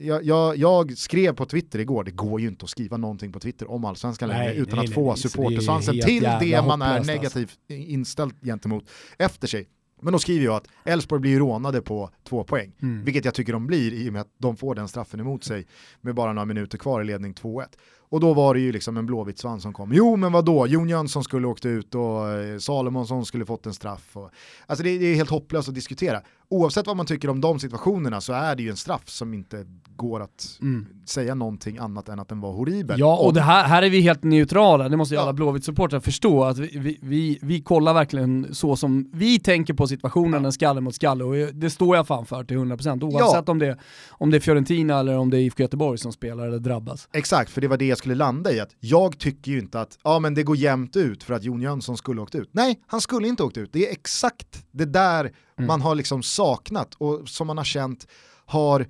jag, 0.00 0.24
jag, 0.24 0.56
jag, 0.56 0.98
skrev 0.98 1.34
på 1.34 1.46
Twitter 1.46 1.78
igår, 1.78 2.04
det 2.04 2.10
går 2.10 2.40
ju 2.40 2.48
inte 2.48 2.64
att 2.64 2.70
skriva 2.70 2.96
någonting 2.96 3.32
på 3.32 3.40
Twitter 3.40 3.70
om 3.70 3.84
allsvenskan 3.84 4.28
längre 4.28 4.54
utan 4.54 4.78
nej, 4.78 4.88
att 4.88 4.94
få 4.94 5.16
supportersvansen 5.16 6.00
till 6.00 6.22
det 6.22 6.62
man 6.66 6.82
är 6.82 6.96
alltså. 6.96 7.12
negativt 7.12 7.58
inställd 7.68 8.34
gentemot 8.42 8.84
efter 9.18 9.48
sig. 9.48 9.68
Men 10.02 10.12
då 10.12 10.18
skriver 10.18 10.44
jag 10.44 10.54
att 10.54 10.66
Elfsborg 10.84 11.20
blir 11.20 11.38
rånade 11.38 11.82
på 11.82 12.10
två 12.24 12.44
poäng, 12.44 12.72
mm. 12.82 13.04
vilket 13.04 13.24
jag 13.24 13.34
tycker 13.34 13.52
de 13.52 13.66
blir 13.66 13.92
i 13.92 14.08
och 14.08 14.12
med 14.12 14.20
att 14.22 14.34
de 14.38 14.56
får 14.56 14.74
den 14.74 14.88
straffen 14.88 15.20
emot 15.20 15.44
sig 15.44 15.66
med 16.00 16.14
bara 16.14 16.32
några 16.32 16.46
minuter 16.46 16.78
kvar 16.78 17.00
i 17.00 17.04
ledning 17.04 17.34
2-1. 17.34 17.66
Och 18.10 18.20
då 18.20 18.34
var 18.34 18.54
det 18.54 18.60
ju 18.60 18.72
liksom 18.72 18.96
en 18.96 19.06
blåvit 19.06 19.38
svans 19.38 19.62
som 19.62 19.72
kom. 19.72 19.92
Jo 19.92 20.16
men 20.16 20.32
vadå, 20.32 20.66
Jon 20.66 20.88
Jönsson 20.88 21.24
skulle 21.24 21.46
åkt 21.46 21.66
ut 21.66 21.94
och 21.94 22.28
eh, 22.28 22.58
Salomonsson 22.58 23.26
skulle 23.26 23.46
fått 23.46 23.66
en 23.66 23.74
straff. 23.74 24.16
Och, 24.16 24.30
alltså 24.66 24.84
det, 24.84 24.98
det, 24.98 25.06
är 25.06 25.14
helt 25.14 25.30
hopplöst 25.30 25.68
att 25.68 25.74
diskutera. 25.74 26.20
Oavsett 26.48 26.86
vad 26.86 26.96
man 26.96 27.06
tycker 27.06 27.30
om 27.30 27.40
de 27.40 27.60
situationerna 27.60 28.20
så 28.20 28.32
är 28.32 28.56
det 28.56 28.62
ju 28.62 28.70
en 28.70 28.76
straff 28.76 29.08
som 29.08 29.34
inte 29.34 29.66
går 29.96 30.20
att 30.20 30.58
mm. 30.62 30.86
säga 31.06 31.34
någonting 31.34 31.78
annat 31.78 32.08
än 32.08 32.20
att 32.20 32.28
den 32.28 32.40
var 32.40 32.52
horribel. 32.52 33.00
Ja 33.00 33.16
och, 33.16 33.34
det 33.34 33.40
här, 33.40 33.64
här 33.64 33.82
är 33.82 33.90
vi 33.90 34.00
helt 34.00 34.22
neutrala, 34.22 34.88
det 34.88 34.96
måste 34.96 35.14
ju 35.14 35.18
ja. 35.18 35.22
alla 35.22 35.32
Blåvitt-supportrar 35.32 36.00
förstå. 36.00 36.44
Att 36.44 36.58
vi, 36.58 36.78
vi, 36.78 36.98
vi, 37.02 37.38
vi, 37.42 37.60
kollar 37.60 37.94
verkligen 37.94 38.54
så 38.54 38.76
som 38.76 39.10
vi 39.12 39.38
tänker 39.38 39.74
på 39.74 39.86
situationen, 39.86 40.44
en 40.44 40.52
skalle 40.52 40.80
mot 40.80 40.94
skalle. 40.94 41.24
Och 41.24 41.54
det 41.54 41.70
står 41.70 41.96
jag 41.96 42.06
fan 42.06 42.26
för 42.26 42.44
till 42.44 42.56
100% 42.56 43.04
oavsett 43.04 43.44
ja. 43.46 43.52
om, 43.52 43.58
det, 43.58 43.78
om 44.10 44.30
det 44.30 44.36
är 44.36 44.40
Fiorentina 44.40 44.98
eller 44.98 45.18
om 45.18 45.30
det 45.30 45.36
är 45.36 45.40
IFK 45.40 45.62
Göteborg 45.62 45.98
som 45.98 46.12
spelar 46.12 46.46
eller 46.46 46.58
drabbas. 46.58 47.08
Exakt, 47.12 47.50
för 47.50 47.60
det 47.60 47.68
var 47.68 47.76
det 47.76 47.98
skulle 48.00 48.14
landa 48.14 48.52
i. 48.52 48.60
att 48.60 48.76
Jag 48.80 49.18
tycker 49.18 49.52
ju 49.52 49.58
inte 49.58 49.80
att 49.80 49.98
ja, 50.04 50.18
men 50.18 50.34
det 50.34 50.42
går 50.42 50.56
jämnt 50.56 50.96
ut 50.96 51.22
för 51.22 51.34
att 51.34 51.44
Jon 51.44 51.60
Jönsson 51.60 51.96
skulle 51.96 52.20
åkt 52.20 52.34
ut. 52.34 52.48
Nej, 52.52 52.80
han 52.86 53.00
skulle 53.00 53.28
inte 53.28 53.42
åkt 53.42 53.56
ut. 53.56 53.72
Det 53.72 53.88
är 53.88 53.92
exakt 53.92 54.64
det 54.70 54.84
där 54.84 55.20
mm. 55.24 55.66
man 55.66 55.80
har 55.80 55.94
liksom 55.94 56.22
saknat 56.22 56.94
och 56.94 57.28
som 57.28 57.46
man 57.46 57.56
har 57.56 57.64
känt 57.64 58.06
har 58.46 58.86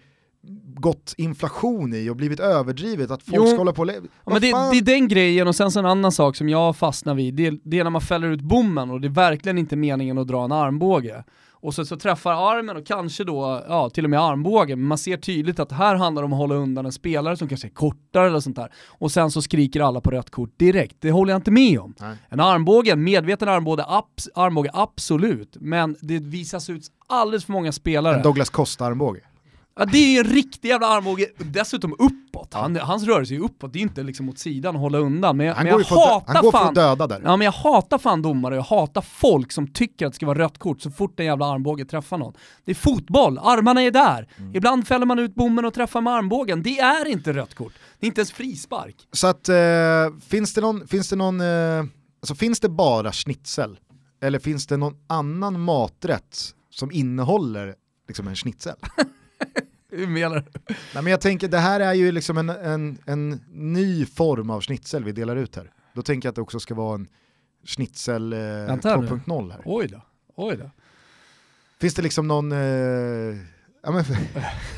gått 0.74 1.14
inflation 1.16 1.94
i 1.94 2.10
och 2.10 2.16
blivit 2.16 2.40
överdrivet, 2.40 3.10
att 3.10 3.22
folk 3.22 3.36
jo. 3.36 3.46
ska 3.46 3.56
hålla 3.56 3.72
på 3.72 3.86
ja, 3.86 4.00
men 4.24 4.40
det, 4.40 4.50
det, 4.50 4.78
är 4.78 4.82
den 4.82 5.08
grejen 5.08 5.48
och 5.48 5.56
sen 5.56 5.70
så 5.70 5.78
en 5.78 5.86
annan 5.86 6.12
sak 6.12 6.36
som 6.36 6.48
jag 6.48 6.76
fastnar 6.76 7.14
vid, 7.14 7.34
det, 7.34 7.50
det 7.64 7.78
är 7.78 7.84
när 7.84 7.90
man 7.90 8.00
fäller 8.00 8.28
ut 8.28 8.40
bommen 8.40 8.90
och 8.90 9.00
det 9.00 9.06
är 9.06 9.10
verkligen 9.10 9.58
inte 9.58 9.76
meningen 9.76 10.18
att 10.18 10.28
dra 10.28 10.44
en 10.44 10.52
armbåge 10.52 11.24
och 11.60 11.74
så, 11.74 11.84
så 11.84 11.96
träffar 11.96 12.32
armen 12.32 12.76
och 12.76 12.86
kanske 12.86 13.24
då, 13.24 13.64
ja 13.68 13.90
till 13.90 14.04
och 14.04 14.10
med 14.10 14.20
armbågen, 14.20 14.78
men 14.78 14.88
man 14.88 14.98
ser 14.98 15.16
tydligt 15.16 15.60
att 15.60 15.72
här 15.72 15.94
handlar 15.94 16.22
det 16.22 16.26
om 16.26 16.32
att 16.32 16.38
hålla 16.38 16.54
undan 16.54 16.86
en 16.86 16.92
spelare 16.92 17.36
som 17.36 17.48
kanske 17.48 17.66
är 17.66 17.70
kortare 17.70 18.26
eller 18.26 18.40
sånt 18.40 18.56
där. 18.56 18.72
Och 18.88 19.12
sen 19.12 19.30
så 19.30 19.42
skriker 19.42 19.80
alla 19.80 20.00
på 20.00 20.10
rött 20.10 20.30
kort 20.30 20.58
direkt, 20.58 20.96
det 21.00 21.10
håller 21.10 21.32
jag 21.32 21.38
inte 21.38 21.50
med 21.50 21.80
om. 21.80 21.94
Nej. 22.00 22.16
En 22.28 22.40
armbåge, 22.40 22.92
en 22.92 23.04
medveten 23.04 23.48
armbåge, 23.48 23.84
abs 23.88 24.28
armbåge, 24.34 24.70
absolut, 24.72 25.56
men 25.60 25.96
det 26.00 26.18
visas 26.18 26.70
ut 26.70 26.82
alldeles 27.06 27.44
för 27.44 27.52
många 27.52 27.72
spelare. 27.72 28.16
En 28.16 28.22
Douglas 28.22 28.50
Costa-armbåge. 28.50 29.20
Ja, 29.80 29.86
det 29.86 29.98
är 29.98 30.10
ju 30.10 30.18
en 30.18 30.34
riktig 30.34 30.68
jävla 30.68 30.86
armbåge, 30.86 31.26
dessutom 31.38 31.92
uppåt. 31.98 32.54
Han, 32.54 32.76
hans 32.76 33.04
rörelse 33.04 33.34
är 33.34 33.36
ju 33.36 33.44
uppåt, 33.44 33.72
det 33.72 33.78
är 33.78 33.80
inte 33.80 34.02
liksom 34.02 34.26
mot 34.26 34.38
sidan 34.38 34.74
och 34.74 34.80
hålla 34.80 34.98
undan. 34.98 35.36
Men, 35.36 35.48
han 35.54 35.64
men 35.64 35.66
jag 35.66 35.84
hatar 35.84 36.34
han 36.34 36.42
går 36.42 36.52
fan, 36.52 36.66
för 36.66 36.74
döda 36.74 37.06
där. 37.06 37.20
Ja 37.24 37.36
men 37.36 37.44
jag 37.44 37.52
hatar 37.52 37.98
fan 37.98 38.22
domare, 38.22 38.54
jag 38.54 38.62
hatar 38.62 39.00
folk 39.00 39.52
som 39.52 39.66
tycker 39.68 40.06
att 40.06 40.12
det 40.12 40.16
ska 40.16 40.26
vara 40.26 40.38
rött 40.38 40.58
kort 40.58 40.80
så 40.80 40.90
fort 40.90 41.20
en 41.20 41.26
jävla 41.26 41.46
armbåge 41.46 41.84
träffar 41.84 42.18
någon. 42.18 42.32
Det 42.64 42.70
är 42.70 42.74
fotboll, 42.74 43.38
armarna 43.38 43.82
är 43.82 43.90
där. 43.90 44.28
Mm. 44.36 44.56
Ibland 44.56 44.86
fäller 44.86 45.06
man 45.06 45.18
ut 45.18 45.34
bommen 45.34 45.64
och 45.64 45.74
träffar 45.74 46.00
med 46.00 46.12
armbågen. 46.12 46.62
Det 46.62 46.78
är 46.78 47.06
inte 47.08 47.32
rött 47.32 47.54
kort. 47.54 47.72
Det 48.00 48.06
är 48.06 48.08
inte 48.08 48.20
ens 48.20 48.32
frispark. 48.32 48.96
Så 49.12 49.26
att, 49.26 49.48
eh, 49.48 49.56
finns 50.28 50.54
det 50.54 50.60
någon, 50.60 50.86
finns 50.86 51.08
det 51.08 51.16
någon, 51.16 51.40
eh, 51.40 51.84
alltså 52.20 52.34
finns 52.34 52.60
det 52.60 52.68
bara 52.68 53.12
schnitzel? 53.12 53.78
Eller 54.22 54.38
finns 54.38 54.66
det 54.66 54.76
någon 54.76 54.94
annan 55.06 55.60
maträtt 55.60 56.54
som 56.70 56.92
innehåller 56.92 57.74
liksom 58.08 58.28
en 58.28 58.36
schnitzel? 58.36 58.76
Hur 59.90 60.06
menar 60.06 60.36
du? 60.36 60.44
Nej, 60.66 61.02
men 61.02 61.06
jag 61.06 61.20
tänker, 61.20 61.48
det 61.48 61.58
här 61.58 61.80
är 61.80 61.94
ju 61.94 62.12
liksom 62.12 62.38
en, 62.38 62.48
en, 62.48 62.98
en 63.06 63.40
ny 63.52 64.06
form 64.06 64.50
av 64.50 64.60
schnitzel 64.60 65.04
vi 65.04 65.12
delar 65.12 65.36
ut 65.36 65.56
här. 65.56 65.70
Då 65.94 66.02
tänker 66.02 66.26
jag 66.26 66.30
att 66.30 66.36
det 66.36 66.42
också 66.42 66.60
ska 66.60 66.74
vara 66.74 66.94
en 66.94 67.08
schnitzel 67.66 68.32
eh, 68.32 68.36
2.0 68.36 69.52
här. 69.52 69.62
Oj 69.64 69.88
då, 69.88 70.02
oj 70.36 70.56
då. 70.56 70.70
Finns 71.80 71.94
det 71.94 72.02
liksom 72.02 72.28
någon... 72.28 72.52
Eh, 72.52 72.58
ja, 73.82 73.90
men... 73.92 74.04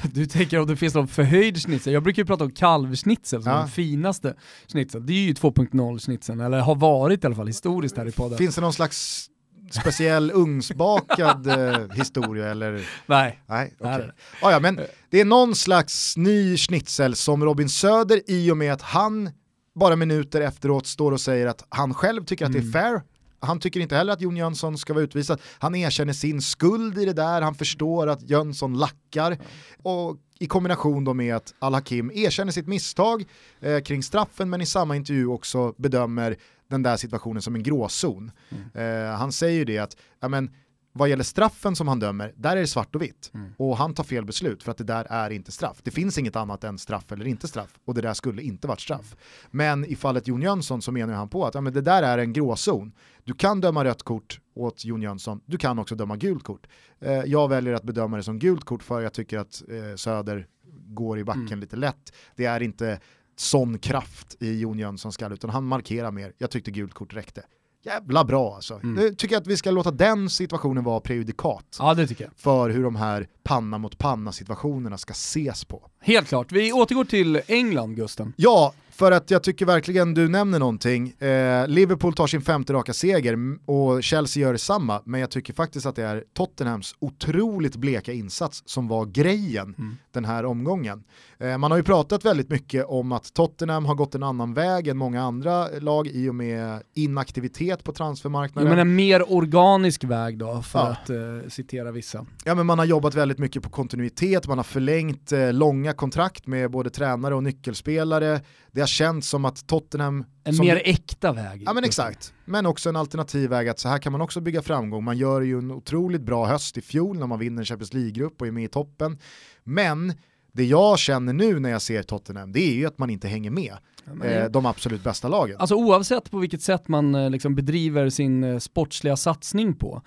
du 0.13 0.27
tänker 0.27 0.59
om 0.59 0.67
det 0.67 0.77
finns 0.77 0.95
någon 0.95 1.09
förhöjd 1.09 1.63
schnitzel? 1.63 1.93
Jag 1.93 2.03
brukar 2.03 2.23
ju 2.23 2.27
prata 2.27 2.45
om 2.45 2.51
kalvschnitzel 2.51 3.43
som 3.43 3.53
ja. 3.53 3.59
den 3.59 3.69
finaste 3.69 4.35
schnitzel. 4.69 5.07
Det 5.07 5.13
är 5.13 5.27
ju 5.27 5.33
2.0 5.33 5.99
schnitzeln, 5.99 6.41
eller 6.41 6.61
har 6.61 6.75
varit 6.75 7.25
i 7.25 7.27
alla 7.27 7.37
fall 7.37 7.47
historiskt 7.47 7.97
här 7.97 8.09
i 8.09 8.13
podden. 8.13 8.39
Finns 8.39 8.55
det 8.55 8.61
någon 8.61 8.73
slags 8.73 9.31
speciell 9.75 10.31
ugnsbakad 10.31 11.47
eh, 11.47 11.91
historia 11.95 12.51
eller? 12.51 12.89
Nej. 13.07 13.43
Nej, 13.47 13.75
okay. 13.79 14.11
ah, 14.43 14.51
ja, 14.51 14.61
men 14.61 14.81
det 15.11 15.21
är 15.21 15.25
någon 15.25 15.55
slags 15.55 16.17
ny 16.17 16.57
schnitzel 16.57 17.15
som 17.15 17.45
Robin 17.45 17.69
Söder 17.69 18.21
i 18.27 18.51
och 18.51 18.57
med 18.57 18.73
att 18.73 18.83
han 18.83 19.31
bara 19.75 19.97
minuter 19.97 20.41
efteråt 20.41 20.87
står 20.87 21.13
och 21.13 21.21
säger 21.21 21.47
att 21.47 21.65
han 21.69 21.95
själv 21.95 22.25
tycker 22.25 22.47
att 22.47 22.53
det 22.53 22.59
är 22.59 22.61
mm. 22.61 22.73
fair 22.73 23.03
han 23.43 23.61
tycker 23.61 23.81
inte 23.81 23.97
heller 23.97 24.13
att 24.13 24.21
Jon 24.21 24.37
Jönsson 24.37 24.79
ska 24.79 24.95
vara 24.95 25.05
utvisad. 25.05 25.41
Han 25.59 25.75
erkänner 25.75 26.13
sin 26.13 26.43
skuld 26.43 26.99
i 26.99 27.05
det 27.05 27.13
där, 27.13 27.43
han 27.43 27.55
förstår 27.55 28.07
att 28.07 28.31
Jönsson 28.31 28.79
lackar. 28.79 29.39
Och 29.83 30.17
i 30.39 30.47
kombination 30.47 31.05
då 31.05 31.15
med 31.15 31.37
att 31.37 31.55
Al-Hakim 31.59 32.11
erkänner 32.15 32.53
sitt 32.53 32.67
misstag 32.67 33.25
eh, 33.61 33.81
kring 33.81 34.03
straffen 34.03 34.51
men 34.51 34.61
i 34.61 34.67
samma 34.67 34.97
intervju 34.97 35.27
också 35.27 35.75
bedömer 35.77 36.37
den 36.73 36.83
där 36.83 36.97
situationen 36.97 37.43
som 37.43 37.55
en 37.55 37.63
gråzon. 37.63 38.31
Mm. 38.49 39.07
Eh, 39.07 39.17
han 39.17 39.33
säger 39.33 39.59
ju 39.59 39.65
det 39.65 39.79
att, 39.79 39.97
ja 40.21 40.29
men, 40.29 40.51
vad 40.93 41.09
gäller 41.09 41.25
straffen 41.25 41.77
som 41.77 41.89
han 41.89 41.99
dömer, 41.99 42.33
där 42.37 42.57
är 42.57 42.61
det 42.61 42.67
svart 42.67 42.95
och 42.95 43.03
vitt. 43.03 43.31
Mm. 43.35 43.53
Och 43.57 43.77
han 43.77 43.95
tar 43.95 44.05
fel 44.05 44.25
beslut 44.25 44.63
för 44.63 44.71
att 44.71 44.79
det 44.79 44.85
där 44.85 45.07
är 45.11 45.31
inte 45.31 45.53
straff. 45.53 45.81
Det 45.83 45.91
finns 45.91 46.19
inget 46.19 46.37
annat 46.37 46.65
än 46.65 46.79
straff 46.79 47.13
eller 47.13 47.27
inte 47.27 47.49
straff. 47.49 47.79
Och 47.85 47.95
det 47.95 48.01
där 48.01 48.15
skulle 48.15 48.43
inte 48.43 48.69
varit 48.69 48.81
straff. 48.81 49.17
Men 49.51 49.85
i 49.85 49.97
fallet 49.97 50.29
Jon 50.29 50.43
Jönsson 50.43 50.83
så 50.83 50.93
menar 50.93 51.15
han 51.15 51.29
på 51.29 51.47
att 51.47 51.55
ja, 51.55 51.61
men 51.61 51.73
det 51.73 51.81
där 51.81 52.03
är 52.03 52.19
en 52.19 52.33
gråzon. 52.33 52.93
Du 53.25 53.35
kan 53.35 53.61
döma 53.61 53.85
rött 53.85 54.03
kort 54.03 54.41
åt 54.55 54.85
Jon 54.85 55.03
Jönsson, 55.03 55.41
du 55.47 55.59
kan 55.59 55.79
också 55.79 55.95
döma 55.95 56.17
gult 56.17 56.45
kort. 56.45 56.67
Eh, 57.01 57.13
jag 57.13 57.49
väljer 57.49 57.75
att 57.75 57.83
bedöma 57.83 58.17
det 58.17 58.23
som 58.23 58.39
gult 58.39 58.65
kort 58.65 58.83
för 58.83 59.01
jag 59.01 59.13
tycker 59.13 59.39
att 59.39 59.63
eh, 59.69 59.97
Söder 59.97 60.47
går 60.87 61.19
i 61.19 61.25
backen 61.25 61.47
mm. 61.47 61.61
lite 61.61 61.77
lätt. 61.77 62.13
Det 62.37 62.45
är 62.45 62.63
inte 62.63 63.01
sån 63.37 63.79
kraft 63.79 64.37
i 64.41 64.61
Jon 64.61 64.79
Jönssons 64.79 65.15
skall, 65.15 65.33
utan 65.33 65.51
han 65.51 65.65
markerar 65.65 66.11
mer. 66.11 66.33
Jag 66.39 66.51
tyckte 66.51 66.71
gult 66.71 66.95
kort 66.95 67.15
räckte. 67.15 67.43
Jävla 67.85 68.25
bra 68.25 68.55
alltså. 68.55 68.75
Mm. 68.75 69.05
Jag 69.05 69.19
tycker 69.19 69.37
att 69.37 69.47
vi 69.47 69.57
ska 69.57 69.71
låta 69.71 69.91
den 69.91 70.31
situationen 70.31 70.85
vara 70.85 71.01
prejudikat. 71.01 71.77
Ja, 71.79 71.95
det 71.95 72.07
tycker 72.07 72.25
jag. 72.25 72.33
För 72.37 72.71
hur 72.71 72.83
de 72.83 72.97
här 72.97 73.29
panna 73.43 73.79
mot 73.79 73.99
panna 73.99 74.33
situationerna 74.33 74.99
ska 74.99 75.11
ses 75.11 75.65
på. 75.65 75.91
Helt 76.01 76.29
klart. 76.29 76.53
Vi 76.53 76.73
återgår 76.73 77.05
till 77.05 77.41
England, 77.47 77.97
Gusten. 77.97 78.33
Ja, 78.37 78.75
för 78.93 79.13
att 79.13 79.31
jag 79.31 79.43
tycker 79.43 79.67
verkligen 79.67 80.15
du 80.15 80.29
nämner 80.29 80.59
någonting. 80.59 81.09
Eh, 81.09 81.69
Liverpool 81.69 82.15
tar 82.15 82.27
sin 82.27 82.43
femte 82.43 82.73
raka 82.73 82.93
seger 82.93 83.37
och 83.67 84.03
Chelsea 84.03 84.41
gör 84.41 84.53
detsamma, 84.53 85.03
men 85.05 85.21
jag 85.21 85.31
tycker 85.31 85.53
faktiskt 85.53 85.87
att 85.87 85.97
det 85.97 86.03
är 86.05 86.25
Tottenhams 86.35 86.95
otroligt 86.99 87.77
bleka 87.77 88.13
insats 88.13 88.63
som 88.67 88.89
var 88.89 89.07
grejen 89.07 89.75
mm. 89.79 89.97
den 90.11 90.25
här 90.25 90.45
omgången. 90.45 91.05
Eh, 91.39 91.59
man 91.59 91.71
har 91.71 91.79
ju 91.79 91.85
pratat 91.85 92.25
väldigt 92.25 92.49
mycket 92.49 92.85
om 92.87 93.13
att 93.13 93.35
Tottenham 93.35 93.85
har 93.87 93.95
gått 93.95 94.15
en 94.15 94.23
annan 94.23 94.55
väg 94.55 94.89
än 94.89 94.97
många 94.97 95.23
andra 95.23 95.69
lag 95.69 96.07
i 96.07 96.29
och 96.29 96.35
med 96.35 96.83
inaktivitet 96.95 97.85
på 97.85 97.93
transfermarknaden. 97.93 98.71
men 98.71 98.79
en 98.79 98.95
mer 98.95 99.33
organisk 99.33 100.05
väg 100.05 100.39
då, 100.39 100.63
för 100.63 100.79
ja. 100.79 100.89
att 100.89 101.11
eh, 101.11 101.49
citera 101.49 101.91
vissa. 101.91 102.27
Ja 102.45 102.55
men 102.55 102.67
man 102.67 102.79
har 102.79 102.87
jobbat 102.87 103.15
väldigt 103.15 103.39
mycket 103.39 103.63
på 103.63 103.71
kontinuitet, 103.71 104.49
man 104.49 104.59
har 104.59 104.65
förlängt 104.65 105.33
eh, 105.33 105.53
långa 105.53 105.93
kontrakt 105.93 106.47
med 106.47 106.71
både 106.71 106.91
tränare 106.91 107.35
och 107.35 107.43
nyckelspelare. 107.43 108.41
Det 108.71 108.82
har 108.83 108.87
känts 108.87 109.29
som 109.29 109.45
att 109.45 109.67
Tottenham... 109.67 110.25
En 110.45 110.55
som, 110.55 110.67
mer 110.67 110.83
äkta 110.85 111.33
väg. 111.33 111.63
Ja 111.67 111.73
men 111.73 111.85
exakt, 111.85 112.35
men 112.45 112.67
också 112.67 112.89
en 112.89 112.97
alternativ 112.97 113.51
väg 113.51 113.69
att 113.69 113.79
så 113.79 113.89
här 113.89 113.99
kan 113.99 114.13
man 114.13 114.21
också 114.21 114.41
bygga 114.41 114.63
framgång. 114.63 115.05
Man 115.05 115.19
gör 115.19 115.41
ju 115.41 115.59
en 115.59 115.71
otroligt 115.71 116.23
bra 116.23 116.47
höst 116.47 116.79
i 116.79 116.81
fjol 116.81 117.19
när 117.19 117.27
man 117.27 117.39
vinner 117.39 117.65
Champions 117.65 117.95
League-grupp 117.95 118.41
och 118.41 118.47
är 118.47 118.51
med 118.51 118.65
i 118.65 118.69
toppen. 118.69 119.19
Men 119.65 120.13
det 120.53 120.65
jag 120.65 120.99
känner 120.99 121.33
nu 121.33 121.61
när 121.61 121.71
jag 121.71 121.83
ser 121.83 122.03
Tottenham, 122.03 122.53
det 122.53 122.61
är 122.61 122.75
ju 122.75 122.87
att 122.87 122.99
man 122.99 123.11
inte 123.11 123.29
hänger 123.29 123.51
med. 123.51 123.77
Eh, 124.25 124.51
de 124.51 124.67
absolut 124.67 125.05
bästa 125.05 125.29
lagen. 125.29 125.57
Alltså 125.59 125.75
oavsett 125.75 126.31
på 126.31 126.39
vilket 126.39 126.63
sätt 126.63 126.89
man 126.89 127.15
eh, 127.15 127.31
liksom 127.31 127.55
bedriver 127.55 128.11
sin 128.11 128.45
eh, 128.45 128.59
sportsliga 128.59 129.17
satsning 129.17 129.75
på, 129.75 130.03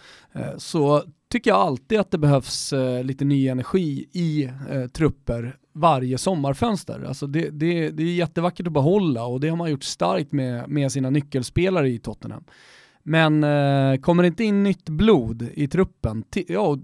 så 0.58 1.04
tycker 1.32 1.50
jag 1.52 1.60
alltid 1.60 2.00
att 2.00 2.12
det 2.12 2.18
behövs 2.18 2.74
lite 3.04 3.26
ny 3.26 3.48
energi 3.48 4.10
i 4.12 4.50
trupper 4.94 5.58
varje 5.76 6.18
sommarfönster. 6.18 7.04
Alltså 7.08 7.28
det, 7.28 7.50
det, 7.50 7.90
det 7.90 8.04
är 8.04 8.16
jättevackert 8.16 8.68
att 8.68 8.74
behålla 8.74 9.26
och 9.26 9.40
det 9.40 9.50
har 9.50 9.58
man 9.58 9.72
gjort 9.72 9.84
starkt 9.84 10.32
med, 10.32 10.70
med 10.70 10.92
sina 10.92 11.10
nyckelspelare 11.10 11.90
i 11.90 12.00
Tottenham. 12.00 12.44
Men 13.04 13.44
eh, 13.44 14.00
kommer 14.00 14.24
det 14.24 14.28
inte 14.28 14.44
in 14.44 14.64
nytt 14.64 14.90
blod 14.90 15.50
i 15.54 15.68
truppen, 15.68 16.24
ja, 16.48 16.78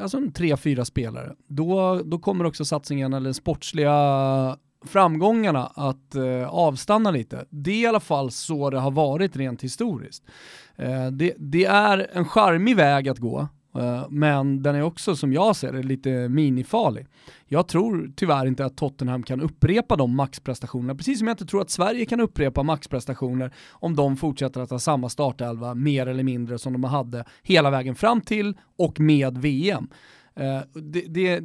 alltså 0.00 0.20
tre, 0.34 0.56
fyra 0.56 0.84
spelare, 0.84 1.34
då, 1.48 2.00
då 2.04 2.18
kommer 2.18 2.44
också 2.44 2.64
satsningen 2.64 3.12
eller 3.12 3.32
sportsliga 3.32 4.56
framgångarna 4.84 5.66
att 5.66 6.14
eh, 6.14 6.48
avstanna 6.48 7.10
lite. 7.10 7.44
Det 7.50 7.70
är 7.70 7.80
i 7.80 7.86
alla 7.86 8.00
fall 8.00 8.30
så 8.30 8.70
det 8.70 8.78
har 8.78 8.90
varit 8.90 9.36
rent 9.36 9.64
historiskt. 9.64 10.24
Eh, 10.76 11.06
det, 11.06 11.34
det, 11.38 11.64
är 11.64 12.10
en 12.12 12.24
charmig 12.24 12.76
väg 12.76 13.08
att 13.08 13.18
gå 13.18 13.48
Eh, 13.76 14.06
men 14.10 14.62
den 14.62 14.74
är 14.74 14.82
också, 14.82 15.16
som 15.16 15.32
jag 15.32 15.56
ser 15.56 15.72
det, 15.72 15.82
lite 15.82 16.28
minifarlig. 16.28 17.06
Jag 17.46 17.68
tror 17.68 18.12
tyvärr 18.16 18.46
inte 18.46 18.64
att 18.64 18.76
Tottenham 18.76 19.22
kan 19.22 19.40
upprepa 19.40 19.96
de 19.96 20.16
maxprestationerna, 20.16 20.94
precis 20.94 21.18
som 21.18 21.28
jag 21.28 21.34
inte 21.34 21.46
tror 21.46 21.60
att 21.60 21.70
Sverige 21.70 22.04
kan 22.04 22.20
upprepa 22.20 22.62
maxprestationer 22.62 23.54
om 23.70 23.96
de 23.96 24.16
fortsätter 24.16 24.60
att 24.60 24.70
ha 24.70 24.78
samma 24.78 25.08
startelva, 25.08 25.74
mer 25.74 26.06
eller 26.06 26.22
mindre, 26.22 26.58
som 26.58 26.72
de 26.72 26.84
hade 26.84 27.24
hela 27.42 27.70
vägen 27.70 27.94
fram 27.94 28.20
till 28.20 28.54
och 28.78 29.00
med 29.00 29.38
VM. 29.38 29.88
Uh, 30.40 30.60
det, 30.72 31.00
det, 31.00 31.42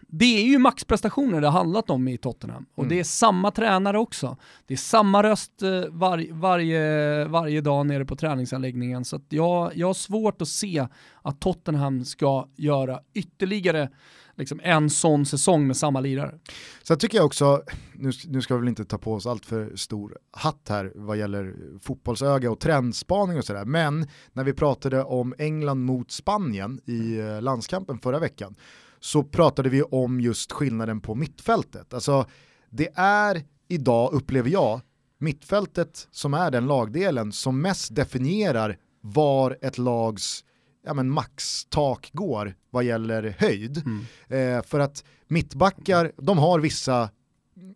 det, 0.00 0.24
är 0.24 0.46
ju 0.46 0.58
maxprestationer 0.58 1.40
det 1.40 1.46
har 1.46 1.58
handlat 1.58 1.90
om 1.90 2.08
i 2.08 2.18
Tottenham. 2.18 2.66
Och 2.74 2.84
mm. 2.84 2.88
det 2.88 3.00
är 3.00 3.04
samma 3.04 3.50
tränare 3.50 3.98
också. 3.98 4.36
Det 4.66 4.74
är 4.74 4.78
samma 4.78 5.22
röst 5.22 5.62
uh, 5.62 5.84
var, 5.88 6.32
varje, 6.32 7.24
varje 7.24 7.60
dag 7.60 7.86
nere 7.86 8.04
på 8.04 8.16
träningsanläggningen. 8.16 9.04
Så 9.04 9.20
jag, 9.28 9.76
jag 9.76 9.86
har 9.86 9.94
svårt 9.94 10.42
att 10.42 10.48
se 10.48 10.86
att 11.22 11.40
Tottenham 11.40 12.04
ska 12.04 12.48
göra 12.56 13.00
ytterligare 13.14 13.88
liksom 14.36 14.60
en 14.62 14.90
sån 14.90 15.26
säsong 15.26 15.66
med 15.66 15.76
samma 15.76 16.00
lirare. 16.00 16.38
Sen 16.82 16.98
tycker 16.98 17.18
jag 17.18 17.26
också, 17.26 17.62
nu, 17.94 18.10
nu 18.26 18.42
ska 18.42 18.54
vi 18.54 18.60
väl 18.60 18.68
inte 18.68 18.84
ta 18.84 18.98
på 18.98 19.14
oss 19.14 19.26
allt 19.26 19.46
för 19.46 19.76
stor 19.76 20.18
hatt 20.30 20.66
här 20.68 20.92
vad 20.94 21.16
gäller 21.16 21.54
fotbollsöga 21.82 22.50
och 22.50 22.60
trendspaning 22.60 23.38
och 23.38 23.44
sådär, 23.44 23.64
men 23.64 24.06
när 24.32 24.44
vi 24.44 24.52
pratade 24.52 25.04
om 25.04 25.34
England 25.38 25.84
mot 25.84 26.10
Spanien 26.10 26.80
i 26.84 27.18
eh, 27.18 27.42
landskampen 27.42 27.98
förra 27.98 28.18
veckan 28.18 28.54
så 29.00 29.22
pratade 29.22 29.68
vi 29.68 29.82
om 29.82 30.20
just 30.20 30.52
skillnaden 30.52 31.00
på 31.00 31.14
mittfältet. 31.14 31.94
Alltså 31.94 32.26
det 32.70 32.88
är 32.94 33.42
idag, 33.68 34.12
upplever 34.12 34.50
jag, 34.50 34.80
mittfältet 35.18 36.08
som 36.10 36.34
är 36.34 36.50
den 36.50 36.66
lagdelen 36.66 37.32
som 37.32 37.60
mest 37.60 37.94
definierar 37.94 38.76
var 39.00 39.58
ett 39.60 39.78
lags 39.78 40.44
ja, 40.84 40.94
men 40.94 41.10
maxtak 41.10 42.10
går 42.12 42.54
vad 42.70 42.84
gäller 42.84 43.36
höjd. 43.38 43.82
Mm. 43.86 44.58
Eh, 44.58 44.64
för 44.64 44.80
att 44.80 45.04
mittbackar, 45.28 46.12
de 46.16 46.38
har 46.38 46.60
vissa 46.60 47.10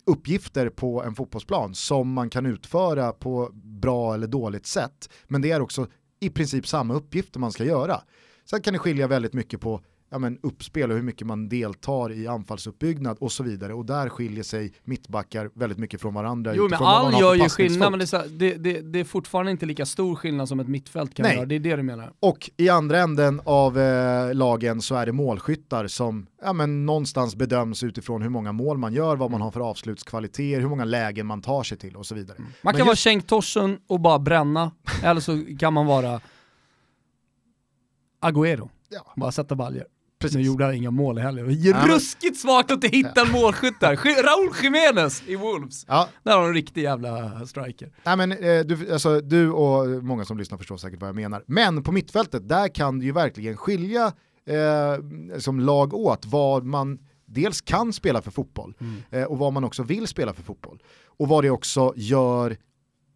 uppgifter 0.05 0.69
på 0.69 1.03
en 1.03 1.15
fotbollsplan 1.15 1.75
som 1.75 2.13
man 2.13 2.31
kan 2.31 2.47
utföra 2.47 3.13
på 3.13 3.51
bra 3.55 4.15
eller 4.15 4.27
dåligt 4.27 4.67
sätt. 4.67 5.11
Men 5.29 5.43
det 5.43 5.51
är 5.51 5.61
också 5.61 5.87
i 6.21 6.31
princip 6.31 6.67
samma 6.67 6.95
uppgifter 6.95 7.41
man 7.41 7.53
ska 7.53 7.65
göra. 7.65 8.03
Sen 8.45 8.63
kan 8.63 8.73
det 8.73 8.79
skilja 8.79 9.07
väldigt 9.07 9.33
mycket 9.33 9.61
på 9.61 9.81
ja, 10.11 10.19
men 10.19 10.39
uppspel 10.43 10.91
och 10.91 10.97
hur 10.97 11.03
mycket 11.03 11.27
man 11.27 11.49
deltar 11.49 12.13
i 12.13 12.27
anfallsuppbyggnad 12.27 13.17
och 13.21 13.33
så 13.33 13.43
vidare. 13.43 13.75
Och 13.75 13.87
där 13.87 14.09
skiljer 14.09 14.43
sig 14.43 14.73
mittbackar 14.85 15.51
väldigt 15.55 15.79
mycket 15.79 16.01
från 16.01 16.15
varandra. 16.15 16.55
Jo 16.55 16.69
men 16.69 16.83
all 16.83 17.21
gör 17.21 17.35
ju 17.35 17.49
skillnad 17.49 17.91
men 17.91 17.99
det 17.99 18.13
är, 18.13 18.29
det, 18.29 18.55
det, 18.55 18.81
det 18.81 19.01
är, 19.01 19.05
fortfarande 19.05 19.51
inte 19.51 19.67
lika 19.67 19.87
stor 19.87 20.15
skillnad 20.15 20.49
som 20.49 20.61
ett 20.61 20.69
mittfält 20.69 21.15
kan 21.15 21.23
Nej. 21.23 21.37
göra, 21.37 21.47
det 21.47 21.55
är 21.55 21.61
det 21.61 21.77
du 21.77 21.83
menar. 21.83 22.13
Och 22.21 22.51
i 22.57 22.69
andra 22.69 22.99
änden 22.99 23.41
av 23.45 23.79
eh, 23.79 24.35
lagen 24.35 24.83
så 24.83 24.95
är 24.95 25.07
det 25.07 25.13
målskyttar 25.13 25.87
som 25.87 26.27
ja, 26.43 26.53
men 26.53 26.87
någonstans 26.87 27.37
bedöms 27.37 27.83
utifrån 27.83 28.23
hur 28.23 28.29
många 28.29 28.53
mål 28.53 28.79
man 28.79 28.93
gör, 28.93 29.17
vad 29.17 29.31
man 29.31 29.41
har 29.41 29.51
för 29.51 29.61
avslutskvaliteter, 29.61 30.61
hur 30.61 30.69
många 30.69 30.85
lägen 30.85 31.27
man 31.27 31.43
tar 31.43 31.63
sig 31.63 31.79
till 31.79 31.97
och 31.97 32.07
så 32.07 32.15
vidare. 32.15 32.37
Mm. 32.39 32.51
Man 32.63 32.73
kan 32.73 32.79
just... 32.79 32.87
vara 32.87 32.97
Cenk 32.97 33.27
Torsen 33.27 33.79
och 33.87 34.01
bara 34.01 34.19
bränna, 34.19 34.71
eller 35.03 35.21
så 35.21 35.45
kan 35.59 35.73
man 35.73 35.87
vara 35.87 36.21
Agüero. 38.21 38.69
Ja. 38.89 39.13
Bara 39.17 39.33
sätta 39.33 39.55
baljer. 39.55 39.87
Precis. 40.19 40.37
Nu 40.37 40.43
gjorde 40.43 40.65
han 40.65 40.75
inga 40.75 40.91
mål 40.91 41.19
heller. 41.19 41.47
Ja, 41.49 41.87
Ruskigt 41.89 42.39
svagt 42.39 42.71
att 42.71 42.85
inte 42.85 42.97
hitta 42.97 43.21
en 43.21 43.33
målskytt 43.33 43.81
där. 43.81 43.97
Raúl 44.23 44.55
Jiménez 44.63 45.23
i 45.27 45.37
Wolves. 45.37 45.85
Ja. 45.89 46.09
Där 46.23 46.33
har 46.33 46.41
de 46.41 46.49
en 46.49 46.55
riktig 46.55 46.83
jävla 46.83 47.47
striker. 47.47 47.93
Nej, 48.05 48.17
men, 48.17 48.33
eh, 48.33 48.61
du, 48.65 48.93
alltså, 48.93 49.21
du 49.21 49.51
och 49.51 50.05
många 50.05 50.25
som 50.25 50.39
lyssnar 50.39 50.59
förstår 50.59 50.77
säkert 50.77 51.01
vad 51.01 51.09
jag 51.09 51.17
menar. 51.17 51.45
Men 51.47 51.83
på 51.83 51.93
mittfältet, 51.93 52.49
där 52.49 52.69
kan 52.69 52.99
det 52.99 53.05
ju 53.05 53.13
verkligen 53.13 53.57
skilja 53.57 54.13
eh, 54.47 55.39
som 55.39 55.61
lag 55.61 55.95
åt 55.95 56.27
vad 56.27 56.65
man 56.65 56.99
dels 57.27 57.61
kan 57.61 57.93
spela 57.93 58.23
för 58.23 58.31
fotboll 58.31 58.75
mm. 58.81 59.03
eh, 59.11 59.25
och 59.25 59.39
vad 59.39 59.53
man 59.53 59.65
också 59.65 59.83
vill 59.83 60.07
spela 60.07 60.33
för 60.33 60.43
fotboll. 60.43 60.83
Och 61.07 61.29
vad 61.29 61.45
det 61.45 61.51
också 61.51 61.93
gör 61.97 62.57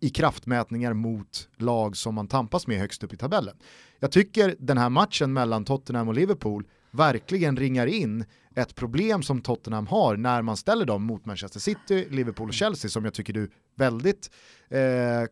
i 0.00 0.10
kraftmätningar 0.10 0.92
mot 0.92 1.48
lag 1.56 1.96
som 1.96 2.14
man 2.14 2.28
tampas 2.28 2.66
med 2.66 2.78
högst 2.78 3.04
upp 3.04 3.12
i 3.12 3.16
tabellen. 3.16 3.56
Jag 3.98 4.12
tycker 4.12 4.56
den 4.58 4.78
här 4.78 4.88
matchen 4.88 5.32
mellan 5.32 5.64
Tottenham 5.64 6.08
och 6.08 6.14
Liverpool 6.14 6.64
verkligen 6.90 7.57
ringar 7.57 7.87
in 7.87 8.24
ett 8.55 8.74
problem 8.74 9.22
som 9.22 9.40
Tottenham 9.40 9.87
har 9.87 10.16
när 10.16 10.42
man 10.42 10.57
ställer 10.57 10.85
dem 10.85 11.03
mot 11.03 11.26
Manchester 11.26 11.61
City, 11.61 12.07
Liverpool 12.11 12.48
och 12.48 12.55
Chelsea 12.55 12.88
som 12.88 13.05
jag 13.05 13.14
tycker 13.14 13.33
du 13.33 13.50
väldigt 13.76 14.31
eh, 14.68 14.79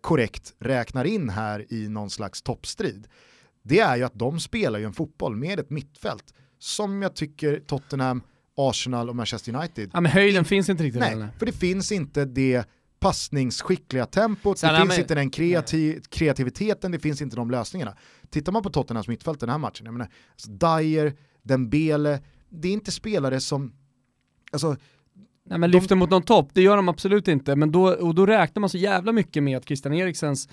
korrekt 0.01 0.55
räknar 0.59 1.05
in 1.05 1.29
här 1.29 1.73
i 1.73 1.89
någon 1.89 2.11
slags 2.11 2.43
toppstrid. 2.43 3.07
Det 3.63 3.81
är 3.81 3.97
ju 3.97 4.05
att 4.05 4.15
de 4.15 4.41
spelar 4.41 4.79
ju 4.79 4.85
en 4.85 4.93
fotboll 4.93 5.37
med 5.37 5.61
ett 5.61 5.71
mittfält 5.71 6.35
som 6.59 7.03
jag 7.03 7.15
tycker 7.15 7.61
Tottenham, 7.67 8.23
Arsenal 8.57 9.09
och 9.09 9.17
Manchester 9.17 9.55
United. 9.55 9.91
Ja 9.93 10.01
men 10.01 10.13
höjden 10.13 10.45
finns 10.45 10.69
inte 10.69 10.85
riktigt. 10.85 11.01
Nej, 11.01 11.13
eller? 11.13 11.29
för 11.39 11.47
det 11.47 11.53
finns 11.53 11.93
inte 11.93 12.25
det 12.25 12.65
passningsskickliga 13.01 14.07
tempot, 14.07 14.59
Sen, 14.59 14.73
det 14.73 14.81
finns 14.81 14.89
men... 14.89 15.01
inte 15.01 15.15
den 15.15 15.31
kreativ 15.31 16.01
kreativiteten, 16.09 16.93
det 16.93 16.99
finns 16.99 17.23
inte 17.23 17.37
de 17.37 17.51
lösningarna. 17.51 17.97
Tittar 18.31 18.53
man 18.53 18.63
på 18.63 18.71
Tottenhams 18.71 19.09
mittfält 19.09 19.41
den 19.41 19.49
här 19.49 19.59
matchen, 19.59 19.85
jag 19.85 19.93
menar, 19.93 20.09
alltså 20.33 20.51
Dyer, 20.51 21.17
Dembele, 21.43 22.21
det 22.49 22.69
är 22.69 22.73
inte 22.73 22.93
spelare 22.93 23.41
som, 23.41 23.73
alltså 24.53 24.77
Nej 25.49 25.59
men 25.59 25.71
lyfter 25.71 25.89
de... 25.89 25.99
mot 25.99 26.11
någon 26.11 26.23
topp, 26.23 26.51
det 26.53 26.63
gör 26.63 26.77
de 26.77 26.89
absolut 26.89 27.29
inte, 27.29 27.57
men 27.57 27.73
då, 27.73 27.95
och 27.95 28.15
då 28.15 28.27
räknar 28.27 28.61
man 28.61 28.71
så 28.71 28.79
jävla 28.79 29.13
mycket 29.13 29.43
med 29.43 29.57
att 29.57 29.65
Christian 29.65 29.95
Eriksens 29.95 30.49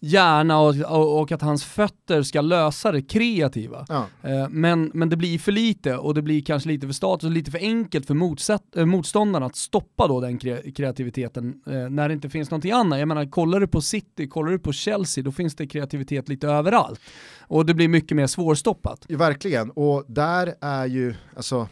hjärna 0.00 0.60
och, 0.60 0.74
och, 0.76 1.20
och, 1.20 1.32
att 1.32 1.42
hans 1.42 1.64
fötter 1.64 2.22
ska 2.22 2.40
lösa 2.40 2.92
det 2.92 3.02
kreativa. 3.02 3.86
Ja. 3.88 4.06
Eh, 4.22 4.48
men, 4.50 4.90
men 4.94 5.08
det 5.08 5.16
blir 5.16 5.38
för 5.38 5.52
lite 5.52 5.96
och 5.96 6.14
det 6.14 6.22
blir 6.22 6.42
kanske 6.42 6.68
lite 6.68 6.86
för 6.86 6.94
status 6.94 7.24
och 7.24 7.30
lite 7.30 7.50
för 7.50 7.58
enkelt 7.58 8.06
för 8.06 8.14
motsatt, 8.14 8.76
eh, 8.76 8.86
motståndarna 8.86 9.46
att 9.46 9.56
stoppa 9.56 10.08
då 10.08 10.20
den 10.20 10.38
kre 10.38 10.70
kreativiteten 10.70 11.62
eh, 11.66 11.72
när 11.72 12.08
det 12.08 12.14
inte 12.14 12.30
finns 12.30 12.50
någonting 12.50 12.72
annat. 12.72 12.98
Jag 12.98 13.08
menar, 13.08 13.30
kollar 13.30 13.60
du 13.60 13.66
på 13.66 13.80
City, 13.80 14.28
kollar 14.28 14.50
du 14.50 14.58
på 14.58 14.72
Chelsea, 14.72 15.24
då 15.24 15.32
finns 15.32 15.54
det 15.54 15.66
kreativitet 15.66 16.28
lite 16.28 16.48
överallt. 16.48 17.00
Och 17.40 17.66
det 17.66 17.74
blir 17.74 17.88
mycket 17.88 18.16
mer 18.16 18.26
svårstoppat. 18.26 19.04
Ja, 19.08 19.18
verkligen, 19.18 19.70
och 19.70 20.04
där 20.06 20.54
är 20.60 20.86
ju, 20.86 21.14
alltså 21.36 21.68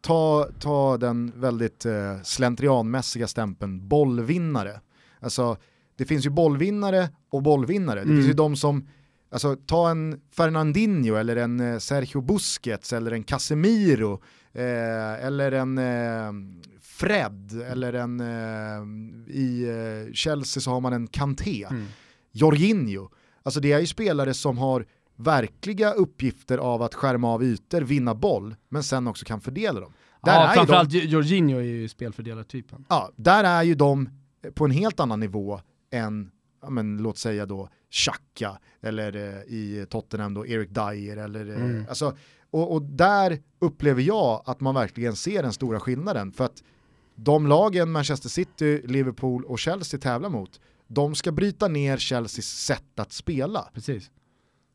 ta, 0.00 0.48
ta 0.60 0.96
den 0.96 1.32
väldigt 1.36 1.86
eh, 1.86 2.22
slentrianmässiga 2.24 3.26
stämpeln 3.26 3.88
bollvinnare. 3.88 4.80
Alltså 5.20 5.56
det 6.00 6.06
finns 6.06 6.26
ju 6.26 6.30
bollvinnare 6.30 7.08
och 7.30 7.42
bollvinnare. 7.42 8.00
Det 8.00 8.04
mm. 8.04 8.16
finns 8.16 8.28
ju 8.28 8.32
de 8.32 8.56
som, 8.56 8.88
alltså 9.30 9.56
ta 9.66 9.90
en 9.90 10.20
Fernandinho 10.36 11.14
eller 11.14 11.36
en 11.36 11.60
eh, 11.60 11.78
Sergio 11.78 12.20
Busquets 12.20 12.92
eller 12.92 13.12
en 13.12 13.22
Casemiro 13.22 14.22
eh, 14.52 15.24
eller 15.26 15.52
en 15.52 15.78
eh, 15.78 16.32
Fred 16.80 17.62
eller 17.70 17.92
en, 17.92 18.20
eh, 18.20 19.34
i 19.34 19.68
eh, 19.68 20.12
Chelsea 20.12 20.60
så 20.60 20.70
har 20.70 20.80
man 20.80 20.92
en 20.92 21.06
Kanté, 21.06 21.66
mm. 21.70 21.86
Jorginho. 22.32 23.08
Alltså 23.42 23.60
det 23.60 23.72
är 23.72 23.80
ju 23.80 23.86
spelare 23.86 24.34
som 24.34 24.58
har 24.58 24.86
verkliga 25.16 25.92
uppgifter 25.92 26.58
av 26.58 26.82
att 26.82 26.94
skärma 26.94 27.28
av 27.28 27.44
ytor, 27.44 27.80
vinna 27.80 28.14
boll, 28.14 28.56
men 28.68 28.82
sen 28.82 29.06
också 29.06 29.24
kan 29.24 29.40
fördela 29.40 29.80
dem. 29.80 29.92
Där 30.22 30.40
ja, 30.40 30.52
framförallt 30.54 30.90
de, 30.90 30.98
Jorginho 30.98 31.58
är 31.58 31.62
ju 31.62 31.88
spelfördelartypen. 31.88 32.84
Ja, 32.88 33.10
där 33.16 33.44
är 33.44 33.62
ju 33.62 33.74
de 33.74 34.08
på 34.54 34.64
en 34.64 34.70
helt 34.70 35.00
annan 35.00 35.20
nivå 35.20 35.60
än, 35.90 36.30
ja, 36.62 36.70
men, 36.70 36.96
låt 36.96 37.18
säga 37.18 37.46
då, 37.46 37.68
Xhaka 37.90 38.58
eller 38.80 39.16
eh, 39.16 39.54
i 39.54 39.86
Tottenham 39.90 40.34
då 40.34 40.46
Eric 40.46 40.68
Dyer 40.70 41.16
eller, 41.16 41.48
eh, 41.48 41.64
mm. 41.64 41.86
alltså, 41.88 42.16
och, 42.50 42.72
och, 42.72 42.82
där 42.82 43.38
upplever 43.58 44.02
jag 44.02 44.42
att 44.46 44.60
man 44.60 44.74
verkligen 44.74 45.16
ser 45.16 45.42
den 45.42 45.52
stora 45.52 45.80
skillnaden 45.80 46.32
för 46.32 46.44
att 46.44 46.62
de 47.14 47.46
lagen 47.46 47.90
Manchester 47.90 48.28
City, 48.28 48.82
Liverpool 48.84 49.44
och 49.44 49.58
Chelsea 49.58 50.00
tävlar 50.00 50.28
mot, 50.28 50.60
de 50.86 51.14
ska 51.14 51.32
bryta 51.32 51.68
ner 51.68 51.96
Chelseas 51.96 52.46
sätt 52.46 52.98
att 52.98 53.12
spela. 53.12 53.70
Precis. 53.74 54.10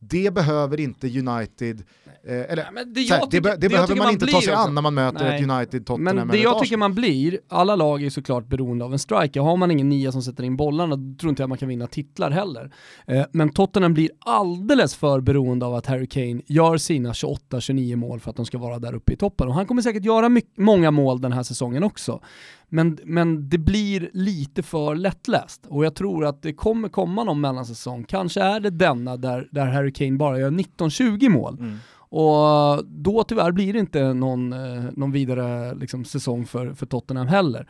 Det 0.10 0.34
behöver 0.34 0.80
inte 0.80 1.08
United, 1.08 1.84
eh, 2.24 2.52
eller 2.52 2.70
Nej, 2.74 2.86
det, 2.86 3.02
här, 3.02 3.26
tycker, 3.26 3.50
det, 3.50 3.58
det 3.58 3.70
behöver 3.70 3.96
man, 3.96 4.06
man 4.06 4.14
inte 4.14 4.26
ta 4.26 4.42
sig 4.42 4.54
an 4.54 4.76
när 4.76 4.82
man 4.82 4.94
möter 4.94 5.26
Nej. 5.26 5.44
ett 5.44 5.50
United, 5.50 5.86
Tottenham 5.86 6.16
Men 6.16 6.28
det 6.28 6.38
jag 6.38 6.64
tycker 6.64 6.78
man 6.78 6.96
blir, 6.96 7.40
alla 7.48 7.76
lag 7.76 8.04
är 8.04 8.10
såklart 8.10 8.48
beroende 8.48 8.86
av 8.86 8.94
en 8.94 9.00
striker. 9.00 9.42
Har 9.42 9.58
man 9.58 9.72
ingen 9.72 9.90
nia 9.90 10.12
som 10.12 10.22
sätter 10.22 10.44
in 10.44 10.58
bollarna, 10.58 10.96
då 10.96 11.18
tror 11.20 11.30
inte 11.30 11.42
jag 11.42 11.50
man 11.50 11.58
kan 11.58 11.70
vinna 11.70 11.88
titlar 11.88 12.32
heller. 12.32 12.72
Eh, 13.08 13.26
men 13.32 13.50
Tottenham 13.50 13.94
blir 13.94 14.10
alldeles 14.20 14.96
för 14.96 15.22
beroende 15.22 15.66
av 15.66 15.76
att 15.76 15.86
Harry 15.86 16.08
Kane 16.08 16.42
gör 16.46 16.78
sina 16.78 17.12
28-29 17.12 17.96
mål 17.96 18.20
för 18.20 18.30
att 18.30 18.36
de 18.36 18.46
ska 18.46 18.58
vara 18.58 18.80
där 18.80 18.96
uppe 18.96 19.14
i 19.14 19.16
toppen. 19.16 19.48
Och 19.48 19.54
han 19.54 19.66
kommer 19.66 19.82
säkert 19.82 20.06
göra 20.06 20.42
många 20.58 20.92
mål 20.92 21.22
den 21.22 21.32
här 21.32 21.44
säsongen 21.44 21.84
också. 21.84 22.22
Men, 22.76 23.00
men 23.04 23.50
det 23.50 23.58
blir 23.58 24.10
lite 24.14 24.64
för 24.64 24.96
lättläst 24.96 25.66
och 25.68 25.86
jag 25.86 25.96
tror 25.96 26.26
att 26.26 26.42
det 26.42 26.54
kommer 26.54 26.90
komma 26.90 27.24
någon 27.24 27.42
mellansäsong. 27.42 28.04
Kanske 28.04 28.42
är 28.42 28.60
det 28.60 28.70
denna 28.70 29.18
där, 29.18 29.48
där 29.52 29.66
Harry 29.66 29.94
Kane 29.94 30.18
bara 30.18 30.40
gör 30.40 30.52
19-20 30.52 31.30
mål. 31.30 31.58
Mm. 31.60 31.78
Och 31.98 32.86
då 32.86 33.24
tyvärr 33.28 33.52
blir 33.52 33.74
det 33.74 33.80
inte 33.80 34.14
någon, 34.14 34.54
eh, 34.54 34.84
någon 34.92 35.12
vidare 35.12 35.76
liksom, 35.76 36.06
säsong 36.06 36.46
för, 36.46 36.74
för 36.74 36.86
Tottenham 36.86 37.28
heller. 37.28 37.70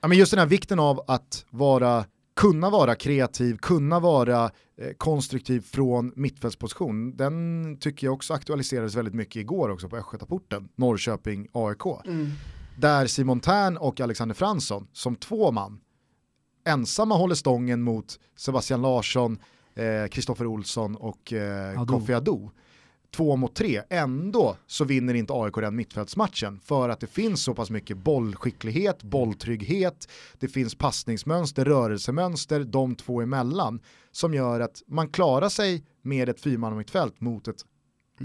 Ja, 0.00 0.08
men 0.08 0.18
just 0.18 0.32
den 0.32 0.40
här 0.40 0.46
vikten 0.46 0.78
av 0.78 1.00
att 1.06 1.44
vara 1.50 2.04
kunna 2.36 2.70
vara 2.70 2.94
kreativ, 2.94 3.56
kunna 3.56 4.00
vara 4.00 4.44
eh, 4.44 4.92
konstruktiv 4.98 5.60
från 5.60 6.12
mittfältsposition, 6.16 7.16
den 7.16 7.76
tycker 7.80 8.06
jag 8.06 8.14
också 8.14 8.34
aktualiserades 8.34 8.94
väldigt 8.94 9.14
mycket 9.14 9.36
igår 9.36 9.68
också 9.68 9.88
på 9.88 9.96
Östgötaporten, 9.96 10.68
Norrköping-AIK. 10.76 12.06
Mm. 12.06 12.30
Där 12.78 13.06
Simon 13.06 13.40
Tern 13.40 13.76
och 13.76 14.00
Alexander 14.00 14.34
Fransson 14.34 14.86
som 14.92 15.16
två 15.16 15.52
man 15.52 15.80
ensamma 16.66 17.16
håller 17.16 17.34
stången 17.34 17.82
mot 17.82 18.20
Sebastian 18.36 18.82
Larsson, 18.82 19.38
Kristoffer 20.10 20.44
eh, 20.44 20.50
Olsson 20.50 20.96
och 20.96 21.32
eh, 21.32 21.84
Kofi 21.84 22.14
Adu. 22.14 22.48
Två 23.10 23.36
mot 23.36 23.54
tre, 23.54 23.82
ändå 23.90 24.56
så 24.66 24.84
vinner 24.84 25.14
inte 25.14 25.32
AIK 25.32 25.54
den 25.54 25.76
mittfältsmatchen 25.76 26.60
för 26.60 26.88
att 26.88 27.00
det 27.00 27.06
finns 27.06 27.42
så 27.42 27.54
pass 27.54 27.70
mycket 27.70 27.96
bollskicklighet, 27.96 29.02
bolltrygghet, 29.02 30.08
det 30.38 30.48
finns 30.48 30.74
passningsmönster, 30.74 31.64
rörelsemönster 31.64 32.64
de 32.64 32.94
två 32.94 33.20
emellan 33.20 33.80
som 34.12 34.34
gör 34.34 34.60
att 34.60 34.82
man 34.86 35.08
klarar 35.08 35.48
sig 35.48 35.84
med 36.02 36.28
ett 36.28 36.40
fyrmannamittfält 36.40 37.20
mot 37.20 37.48
ett 37.48 37.64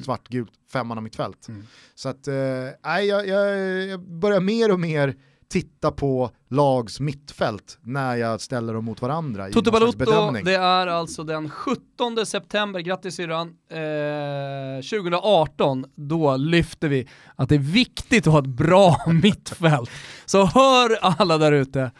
svartgult 0.03 0.51
femmannamittfält. 0.71 1.47
Mm. 1.47 1.67
Så 1.95 2.09
att, 2.09 2.27
eh, 2.27 2.35
jag, 2.83 3.27
jag, 3.27 3.57
jag 3.87 3.99
börjar 3.99 4.39
mer 4.39 4.71
och 4.71 4.79
mer 4.79 5.15
titta 5.51 5.91
på 5.91 6.31
lags 6.49 6.99
mittfält 6.99 7.77
när 7.81 8.15
jag 8.15 8.41
ställer 8.41 8.73
dem 8.73 8.85
mot 8.85 9.01
varandra 9.01 9.49
Toto 9.49 9.71
Balotto, 9.71 10.31
det 10.43 10.55
är 10.55 10.87
alltså 10.87 11.23
den 11.23 11.49
17 11.49 12.25
september, 12.25 12.79
grattis 12.79 13.15
syrran, 13.15 13.47
eh, 13.69 14.81
2018, 14.81 15.85
då 15.95 16.37
lyfter 16.37 16.87
vi 16.87 17.07
att 17.35 17.49
det 17.49 17.55
är 17.55 17.59
viktigt 17.59 18.27
att 18.27 18.33
ha 18.33 18.39
ett 18.39 18.45
bra 18.45 18.97
mittfält. 19.23 19.89
Så 20.25 20.45
hör 20.45 20.97
alla 21.01 21.37
där 21.37 21.51
ute, 21.51 21.91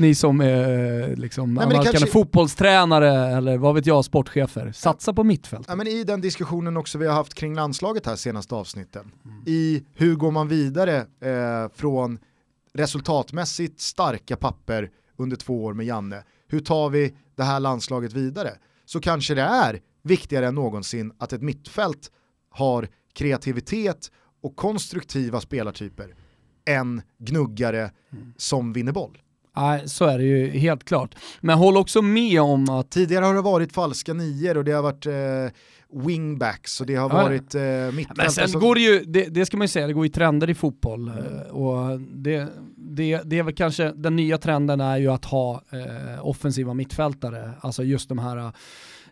ni 0.00 0.14
som 0.14 0.40
är 0.40 1.16
liksom 1.16 1.54
Nej, 1.54 1.80
kanske... 1.84 2.06
fotbollstränare 2.06 3.36
eller 3.36 3.58
vad 3.58 3.74
vet 3.74 3.86
jag, 3.86 4.04
sportchefer, 4.04 4.72
satsa 4.72 5.12
på 5.12 5.24
mittfält. 5.24 5.66
Ja, 5.68 5.76
men 5.76 5.86
I 5.86 6.04
den 6.04 6.20
diskussionen 6.20 6.76
också 6.76 6.98
vi 6.98 7.06
har 7.06 7.14
haft 7.14 7.34
kring 7.34 7.54
landslaget 7.54 8.06
här 8.06 8.16
senaste 8.16 8.54
avsnitten, 8.54 9.12
mm. 9.24 9.42
i 9.46 9.84
hur 9.94 10.14
går 10.14 10.30
man 10.30 10.48
vidare 10.48 10.96
eh, 10.96 11.72
från 11.74 12.18
resultatmässigt 12.74 13.80
starka 13.80 14.36
papper 14.36 14.90
under 15.16 15.36
två 15.36 15.64
år 15.64 15.74
med 15.74 15.86
Janne. 15.86 16.22
Hur 16.48 16.60
tar 16.60 16.90
vi 16.90 17.14
det 17.36 17.42
här 17.42 17.60
landslaget 17.60 18.12
vidare? 18.12 18.50
Så 18.84 19.00
kanske 19.00 19.34
det 19.34 19.42
är 19.42 19.80
viktigare 20.02 20.46
än 20.46 20.54
någonsin 20.54 21.12
att 21.18 21.32
ett 21.32 21.42
mittfält 21.42 22.10
har 22.50 22.88
kreativitet 23.14 24.10
och 24.42 24.56
konstruktiva 24.56 25.40
spelartyper 25.40 26.14
än 26.64 27.02
gnuggare 27.18 27.90
mm. 28.12 28.34
som 28.36 28.72
vinner 28.72 28.92
boll. 28.92 29.18
Nej, 29.56 29.88
så 29.88 30.04
är 30.04 30.18
det 30.18 30.24
ju 30.24 30.48
helt 30.48 30.84
klart. 30.84 31.14
Men 31.40 31.58
håll 31.58 31.76
också 31.76 32.02
med 32.02 32.40
om 32.40 32.68
att... 32.68 32.90
Tidigare 32.90 33.24
har 33.24 33.34
det 33.34 33.42
varit 33.42 33.72
falska 33.72 34.12
nior 34.12 34.56
och 34.56 34.64
det 34.64 34.72
har 34.72 34.82
varit 34.82 35.06
eh, 35.06 36.02
wingbacks 36.06 36.80
och 36.80 36.86
det 36.86 36.94
har 36.94 37.10
ja. 37.10 37.22
varit 37.22 37.54
eh, 37.54 37.62
mittfält. 37.92 38.16
Men 38.16 38.30
sen 38.30 38.42
alltså... 38.42 38.58
går 38.58 38.74
det 38.74 38.80
ju, 38.80 39.04
det, 39.04 39.24
det, 39.24 39.46
ska 39.46 39.56
man 39.56 39.64
ju 39.64 39.68
säga, 39.68 39.86
det 39.86 39.92
går 39.92 40.06
ju 40.06 40.12
trender 40.12 40.50
i 40.50 40.54
fotboll. 40.54 41.08
Mm. 41.08 41.42
Och 41.50 42.00
det, 42.00 42.46
det, 42.76 43.20
det 43.24 43.38
är 43.38 43.42
väl 43.42 43.54
kanske, 43.54 43.92
den 43.92 44.16
nya 44.16 44.38
trenden 44.38 44.80
är 44.80 44.96
ju 44.96 45.08
att 45.08 45.24
ha 45.24 45.62
eh, 45.70 46.26
offensiva 46.26 46.74
mittfältare, 46.74 47.50
alltså 47.60 47.82
just 47.82 48.08
de 48.08 48.18
här 48.18 48.52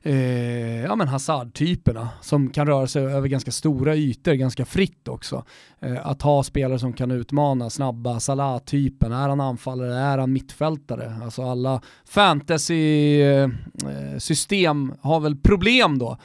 eh, 0.02 0.82
ja 0.82 0.96
men 0.96 1.08
Hazard-typerna 1.08 2.08
som 2.20 2.50
kan 2.50 2.66
röra 2.66 2.86
sig 2.86 3.04
över 3.04 3.28
ganska 3.28 3.50
stora 3.50 3.96
ytor 3.96 4.32
ganska 4.32 4.64
fritt 4.64 5.08
också. 5.08 5.44
Eh, 5.80 6.06
att 6.06 6.22
ha 6.22 6.42
spelare 6.42 6.78
som 6.78 6.92
kan 6.92 7.10
utmana, 7.10 7.70
snabba, 7.70 8.20
Salah-typen, 8.20 9.12
är 9.12 9.28
han 9.28 9.40
anfallare, 9.40 9.94
är 9.94 10.18
han 10.18 10.32
mittfältare? 10.32 11.14
Alltså 11.24 11.42
alla 11.42 11.80
fantasy-system 12.04 14.90
eh, 14.90 14.94
eh, 14.94 14.98
har 15.00 15.20
väl 15.20 15.36
problem 15.36 15.98
då 15.98 16.10
Eh, 16.10 16.16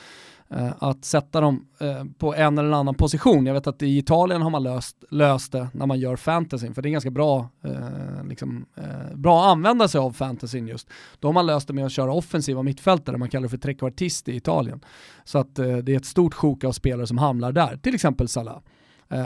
Eh, 0.49 0.73
att 0.79 1.06
sätta 1.06 1.41
dem 1.41 1.67
eh, 1.79 2.03
på 2.17 2.36
en 2.36 2.58
eller 2.58 2.71
annan 2.71 2.95
position. 2.95 3.45
Jag 3.45 3.53
vet 3.53 3.67
att 3.67 3.82
i 3.82 3.97
Italien 3.97 4.41
har 4.41 4.49
man 4.49 4.63
löst, 4.63 5.03
löst 5.10 5.51
det 5.51 5.67
när 5.73 5.86
man 5.86 5.99
gör 5.99 6.15
fantasyn, 6.15 6.73
för 6.73 6.82
det 6.82 6.89
är 6.89 6.91
ganska 6.91 7.12
bra, 7.12 7.49
eh, 7.63 8.27
liksom, 8.29 8.65
eh, 8.75 9.15
bra 9.15 9.43
att 9.43 9.51
använda 9.51 9.88
sig 9.88 9.99
av 9.99 10.12
fantasyn 10.12 10.67
just. 10.67 10.89
Då 11.19 11.27
har 11.27 11.34
man 11.34 11.45
löst 11.45 11.67
det 11.67 11.73
med 11.73 11.86
att 11.86 11.91
köra 11.91 12.13
offensiva 12.13 12.63
mittfältare, 12.63 13.17
man 13.17 13.29
kallar 13.29 13.43
det 13.43 13.49
för 13.49 13.58
trekvartist 13.58 14.29
i 14.29 14.36
Italien. 14.36 14.82
Så 15.23 15.38
att 15.38 15.56
det 15.56 15.89
är 15.89 15.97
ett 15.97 16.06
stort 16.06 16.34
sjok 16.34 16.63
av 16.63 16.71
spelare 16.71 17.08
som 17.08 17.17
hamnar 17.17 17.51
där, 17.51 17.77
till 17.77 17.95
exempel 17.95 18.27
Salah. 18.27 18.60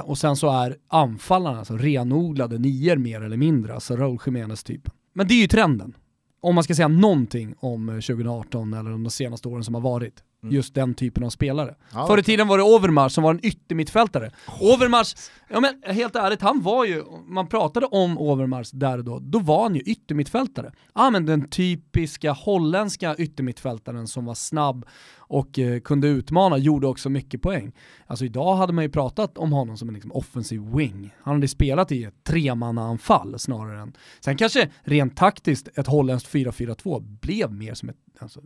och 0.04 0.18
sen 0.18 0.36
så 0.36 0.50
är 0.50 0.76
anfallarna 0.88 1.60
alltså 1.60 1.78
renodlade 1.78 2.58
nior 2.58 2.96
mer 2.96 3.22
eller 3.22 3.38
mindre, 3.38 3.74
alltså 3.74 3.96
Raúl 3.96 4.20
Jiménez-typen. 4.26 4.94
Men 5.14 5.28
det 5.28 5.34
är 5.34 5.42
ju 5.42 5.48
trenden 5.48 5.94
om 6.40 6.56
man 6.56 6.64
ska 6.64 6.76
säga 6.76 6.88
någonting 6.88 7.56
om 7.60 7.88
2018 7.88 8.74
eller 8.74 8.92
de 8.92 9.10
senaste 9.10 9.48
åren 9.48 9.64
som 9.64 9.74
har 9.74 9.82
varit. 9.82 10.24
Mm. 10.44 10.56
Just 10.56 10.76
den 10.76 10.94
typen 10.94 11.24
av 11.24 11.30
spelare. 11.30 11.76
Ja, 11.94 12.08
Förr 12.08 12.18
i 12.18 12.24
tiden 12.24 12.48
var 12.48 12.58
det 12.58 12.64
Overmars 12.64 13.14
som 13.14 13.24
var 13.24 13.32
en 13.32 13.46
yttermittfältare. 13.46 14.32
Oh. 14.48 14.74
Overmars, 14.74 15.16
ja 15.50 15.60
men 15.60 15.96
helt 15.96 16.16
ärligt, 16.16 16.42
han 16.42 16.62
var 16.62 16.86
ju, 16.86 17.04
man 17.28 17.48
pratade 17.48 17.86
om 17.86 18.18
Overmars 18.18 18.72
där 18.72 18.98
och 18.98 19.04
då, 19.04 19.20
då 19.20 19.40
var 19.40 19.64
han 19.64 19.76
ju 19.76 19.82
yttermittfältare. 19.82 20.72
Ja 20.96 21.10
men 21.10 21.26
den 21.26 21.50
typiska 21.50 22.32
holländska 22.32 23.16
yttermittfältaren 23.16 24.08
som 24.08 24.26
var 24.26 24.34
snabb 24.34 24.86
och 25.18 25.60
eh, 25.60 25.80
kunde 25.80 26.08
utmana, 26.08 26.58
gjorde 26.58 26.88
också 26.88 27.10
mycket 27.10 27.42
poäng. 27.42 27.76
Alltså 28.08 28.26
idag 28.26 28.56
hade 28.56 28.74
man 28.74 28.84
ju 28.84 28.90
pratat 28.90 29.38
om 29.38 29.52
honom 29.52 29.78
som 29.78 29.88
en 29.88 29.94
liksom, 29.94 30.12
offensiv 30.12 30.62
wing. 30.76 31.14
Han 31.22 31.34
hade 31.34 31.48
spelat 31.48 31.92
i 31.92 32.04
ett 32.04 32.24
tremannaanfall 32.24 33.40
snarare 33.40 33.82
än... 33.82 33.94
Sen 34.20 34.38
kanske 34.38 34.70
rent 34.82 35.18
taktiskt 35.18 35.78
ett 35.78 35.88
holländskt 35.88 36.34
4-4-2 36.34 37.20
blev 37.22 37.52
mer 37.52 37.74
som 37.74 37.90
ett 37.90 37.98
alltså, 38.20 38.42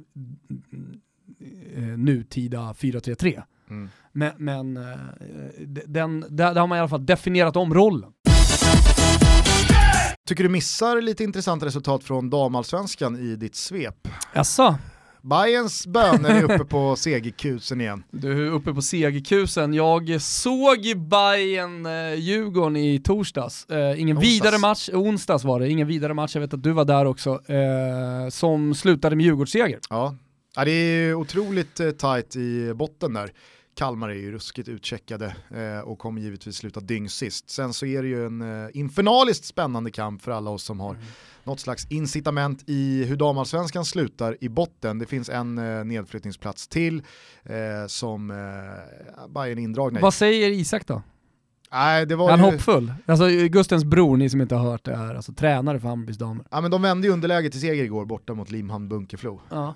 eh, 1.75 1.83
nutida 1.83 2.59
4-3-3. 2.59 3.43
Mm. 3.69 3.89
Men, 4.11 4.31
men 4.37 4.77
eh, 4.77 4.83
den, 5.85 6.25
där, 6.29 6.53
där 6.53 6.61
har 6.61 6.67
man 6.67 6.77
i 6.77 6.79
alla 6.79 6.89
fall 6.89 7.05
definierat 7.05 7.55
om 7.55 7.73
rollen. 7.73 8.11
Tycker 10.27 10.43
du 10.43 10.49
missar 10.49 11.01
lite 11.01 11.23
intressant 11.23 11.63
resultat 11.63 12.03
från 12.03 12.29
damallsvenskan 12.29 13.19
i 13.19 13.35
ditt 13.35 13.55
svep? 13.55 14.07
Jaså? 14.33 14.77
Bayerns 15.21 15.87
böner 15.87 16.29
är 16.29 16.43
uppe 16.43 16.65
på 16.65 16.95
segerkusen 16.97 17.81
igen. 17.81 18.03
Du 18.11 18.47
är 18.47 18.51
uppe 18.51 18.73
på 18.73 18.81
segerkusen. 18.81 19.73
Jag 19.73 20.21
såg 20.21 20.79
Bayern 21.09 21.85
eh, 21.85 22.13
Djurgården 22.19 22.75
i 22.75 22.99
torsdags. 22.99 23.65
Eh, 23.65 24.01
ingen 24.01 24.17
onsdags. 24.17 24.33
vidare 24.33 24.57
match, 24.57 24.89
onsdags 24.93 25.43
var 25.43 25.59
det, 25.59 25.69
ingen 25.69 25.87
vidare 25.87 26.13
match, 26.13 26.35
jag 26.35 26.41
vet 26.41 26.53
att 26.53 26.63
du 26.63 26.71
var 26.71 26.85
där 26.85 27.05
också, 27.05 27.51
eh, 27.51 28.29
som 28.29 28.75
slutade 28.75 29.15
med 29.15 29.25
Djurgårdsseger. 29.25 29.79
Ja. 29.89 30.15
Ja, 30.55 30.65
det 30.65 30.71
är 30.71 31.13
otroligt 31.13 31.79
eh, 31.79 31.91
tajt 31.91 32.35
i 32.35 32.73
botten 32.73 33.13
där. 33.13 33.31
Kalmar 33.75 34.09
är 34.09 34.13
ju 34.13 34.31
ruskigt 34.31 34.69
utcheckade 34.69 35.35
eh, 35.55 35.79
och 35.79 35.99
kommer 35.99 36.21
givetvis 36.21 36.55
sluta 36.55 36.79
dyngsist. 36.79 37.49
Sen 37.49 37.73
så 37.73 37.85
är 37.85 38.01
det 38.01 38.07
ju 38.07 38.25
en 38.25 38.41
eh, 38.41 38.69
infernaliskt 38.73 39.45
spännande 39.45 39.91
kamp 39.91 40.21
för 40.21 40.31
alla 40.31 40.49
oss 40.49 40.63
som 40.63 40.79
har 40.79 40.93
mm 40.93 41.03
något 41.43 41.59
slags 41.59 41.87
incitament 41.89 42.63
i 42.67 43.03
hur 43.03 43.15
damallsvenskan 43.15 43.85
slutar 43.85 44.37
i 44.41 44.49
botten. 44.49 44.99
Det 44.99 45.05
finns 45.05 45.29
en 45.29 45.57
eh, 45.57 45.85
nedflyttningsplats 45.85 46.67
till 46.67 47.03
som 47.87 48.31
eh, 48.31 49.27
Bayern 49.29 49.59
indragna 49.59 49.99
i. 49.99 50.01
Vad 50.01 50.13
säger 50.13 50.49
Isak 50.49 50.87
då? 50.87 51.01
Nej, 51.71 52.05
det 52.05 52.15
var 52.15 52.29
Han 52.29 52.39
ju... 52.39 52.45
hoppfull. 52.45 52.93
Alltså 53.05 53.27
Gustens 53.27 53.83
bror, 53.83 54.17
ni 54.17 54.29
som 54.29 54.41
inte 54.41 54.55
har 54.55 54.71
hört 54.71 54.85
det 54.85 54.95
här, 54.95 55.15
alltså 55.15 55.33
tränare 55.33 55.79
för 55.79 55.87
Hammarbys 55.87 56.17
damer. 56.17 56.45
Ja 56.51 56.61
men 56.61 56.71
de 56.71 56.81
vände 56.81 57.07
ju 57.07 57.13
underläget 57.13 57.51
till 57.51 57.61
seger 57.61 57.83
igår 57.83 58.05
borta 58.05 58.33
mot 58.33 58.51
Limhamn 58.51 58.89
Bunkeflo. 58.89 59.41
Ja. 59.49 59.75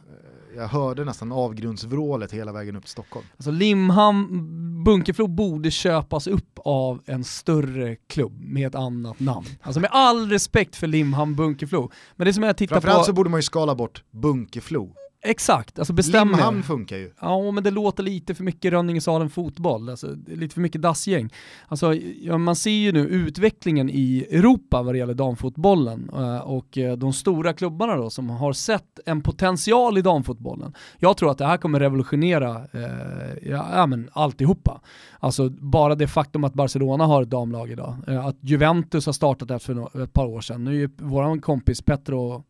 Jag 0.56 0.68
hörde 0.68 1.06
nästan 1.06 1.32
avgrundsvrålet 1.32 2.32
hela 2.32 2.52
vägen 2.52 2.76
upp 2.76 2.84
till 2.84 2.92
Stockholm. 2.92 3.26
Alltså 3.38 3.52
Limhamn, 3.52 4.84
Bunkeflo 4.84 5.28
borde 5.28 5.72
köpas 5.72 6.28
upp 6.28 6.60
av 6.66 7.02
en 7.06 7.24
större 7.24 7.96
klubb 7.96 8.42
med 8.42 8.68
ett 8.68 8.76
annat 8.76 9.20
namn. 9.20 9.46
Alltså 9.62 9.80
med 9.80 9.90
all 9.94 10.30
respekt 10.30 10.76
för 10.76 10.88
Limhamn 10.88 11.36
Bunkeflo. 11.36 11.92
Men 12.16 12.28
det 12.28 12.34
som 12.34 12.44
jag 12.44 12.58
tittar 12.58 12.76
Framförallt 12.76 13.00
på... 13.00 13.06
så 13.06 13.14
borde 13.14 13.30
man 13.30 13.38
ju 13.38 13.44
skala 13.44 13.76
bort 13.76 14.04
Bunkeflo. 14.12 14.96
Exakt, 15.26 15.80
alltså 15.80 15.94
bestäm 15.94 16.32
Limhamn 16.32 16.64
funkar 16.64 16.98
ju. 16.98 17.12
Ja, 17.22 17.52
men 17.52 17.64
det 17.64 17.72
låter 17.72 18.04
lite 18.04 18.36
för 18.36 18.44
mycket 18.44 18.72
Rönningesalen 18.72 19.30
fotboll, 19.30 19.90
alltså 19.90 20.08
lite 20.28 20.54
för 20.54 20.62
mycket 20.62 20.82
dassgäng. 20.82 21.30
Alltså, 21.68 21.94
ja, 22.22 22.38
man 22.38 22.56
ser 22.56 22.72
ju 22.72 22.92
nu 22.92 23.00
utvecklingen 23.00 23.90
i 23.90 24.28
Europa 24.32 24.82
vad 24.82 24.94
det 24.94 24.98
gäller 24.98 25.14
damfotbollen 25.14 26.10
eh, 26.14 26.38
och 26.38 26.78
eh, 26.78 26.98
de 26.98 27.14
stora 27.14 27.54
klubbarna 27.54 27.96
då 27.96 28.10
som 28.10 28.30
har 28.30 28.54
sett 28.54 29.00
en 29.06 29.22
potential 29.22 29.98
i 29.98 30.02
damfotbollen. 30.02 30.74
Jag 31.00 31.18
tror 31.18 31.32
att 31.32 31.38
det 31.38 31.46
här 31.46 31.58
kommer 31.58 31.80
revolutionera 31.80 32.56
eh, 32.74 33.50
ja, 33.50 33.68
ja, 33.74 33.86
men 33.86 34.10
alltihopa. 34.14 34.82
Alltså 35.20 35.50
bara 35.50 35.96
det 35.96 36.08
faktum 36.08 36.44
att 36.44 36.54
Barcelona 36.54 37.06
har 37.06 37.24
ett 37.24 37.30
damlag 37.30 37.72
idag, 37.72 37.96
eh, 38.08 38.26
att 38.26 38.38
Juventus 38.42 39.06
har 39.06 39.14
startat 39.14 39.48
det 39.48 39.60
för 39.60 40.04
ett 40.04 40.14
par 40.14 40.26
år 40.26 40.42
sedan. 40.42 40.64
Nu 40.64 40.84
är 40.84 40.90
vår 40.98 41.42
kompis 41.42 41.82
Petro 41.82 42.44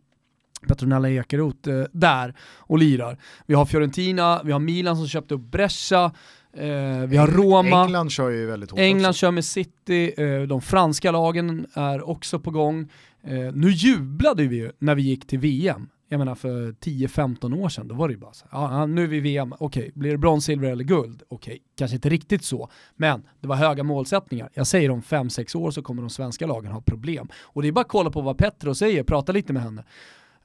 Petronella 0.65 1.09
Ekeroth 1.09 1.69
eh, 1.69 1.85
där 1.91 2.33
och 2.57 2.77
lirar. 2.77 3.17
Vi 3.45 3.53
har 3.53 3.65
Fiorentina, 3.65 4.41
vi 4.43 4.51
har 4.51 4.59
Milan 4.59 4.97
som 4.97 5.07
köpte 5.07 5.33
upp 5.33 5.41
Brescia, 5.41 6.11
eh, 6.53 7.07
vi 7.07 7.17
har 7.17 7.27
Roma. 7.27 7.83
England 7.83 8.11
kör 8.11 8.29
ju 8.29 8.45
väldigt 8.45 8.71
hårt 8.71 8.79
England 8.79 9.09
också. 9.09 9.19
kör 9.19 9.31
med 9.31 9.45
City, 9.45 10.13
eh, 10.17 10.41
de 10.41 10.61
franska 10.61 11.11
lagen 11.11 11.65
är 11.73 12.09
också 12.09 12.39
på 12.39 12.51
gång. 12.51 12.89
Eh, 13.23 13.53
nu 13.53 13.69
jublade 13.69 14.47
vi 14.47 14.55
ju 14.55 14.71
när 14.79 14.95
vi 14.95 15.01
gick 15.01 15.27
till 15.27 15.39
VM. 15.39 15.89
jag 16.09 16.17
menar 16.17 16.35
för 16.35 16.71
10-15 16.71 17.53
år 17.53 17.69
sedan, 17.69 17.87
då 17.87 17.95
var 17.95 18.07
det 18.07 18.13
ju 18.13 18.19
bara 18.19 18.33
så 18.33 18.45
ja, 18.51 18.85
nu 18.85 19.03
är 19.03 19.07
vi 19.07 19.19
VM, 19.19 19.53
okej, 19.59 19.81
okay, 19.81 19.91
blir 19.95 20.11
det 20.11 20.17
brons, 20.17 20.45
silver 20.45 20.71
eller 20.71 20.83
guld? 20.83 21.23
Okej, 21.27 21.51
okay, 21.51 21.59
kanske 21.77 21.95
inte 21.95 22.09
riktigt 22.09 22.43
så, 22.43 22.69
men 22.95 23.23
det 23.41 23.47
var 23.47 23.55
höga 23.55 23.83
målsättningar. 23.83 24.49
Jag 24.53 24.67
säger 24.67 24.91
om 24.91 25.01
5-6 25.01 25.57
år 25.57 25.71
så 25.71 25.81
kommer 25.81 26.01
de 26.01 26.09
svenska 26.09 26.47
lagen 26.47 26.71
ha 26.71 26.81
problem. 26.81 27.27
Och 27.41 27.61
det 27.61 27.67
är 27.67 27.71
bara 27.71 27.81
att 27.81 27.87
kolla 27.87 28.09
på 28.09 28.21
vad 28.21 28.37
Petro 28.37 28.75
säger, 28.75 29.03
prata 29.03 29.31
lite 29.31 29.53
med 29.53 29.63
henne. 29.63 29.83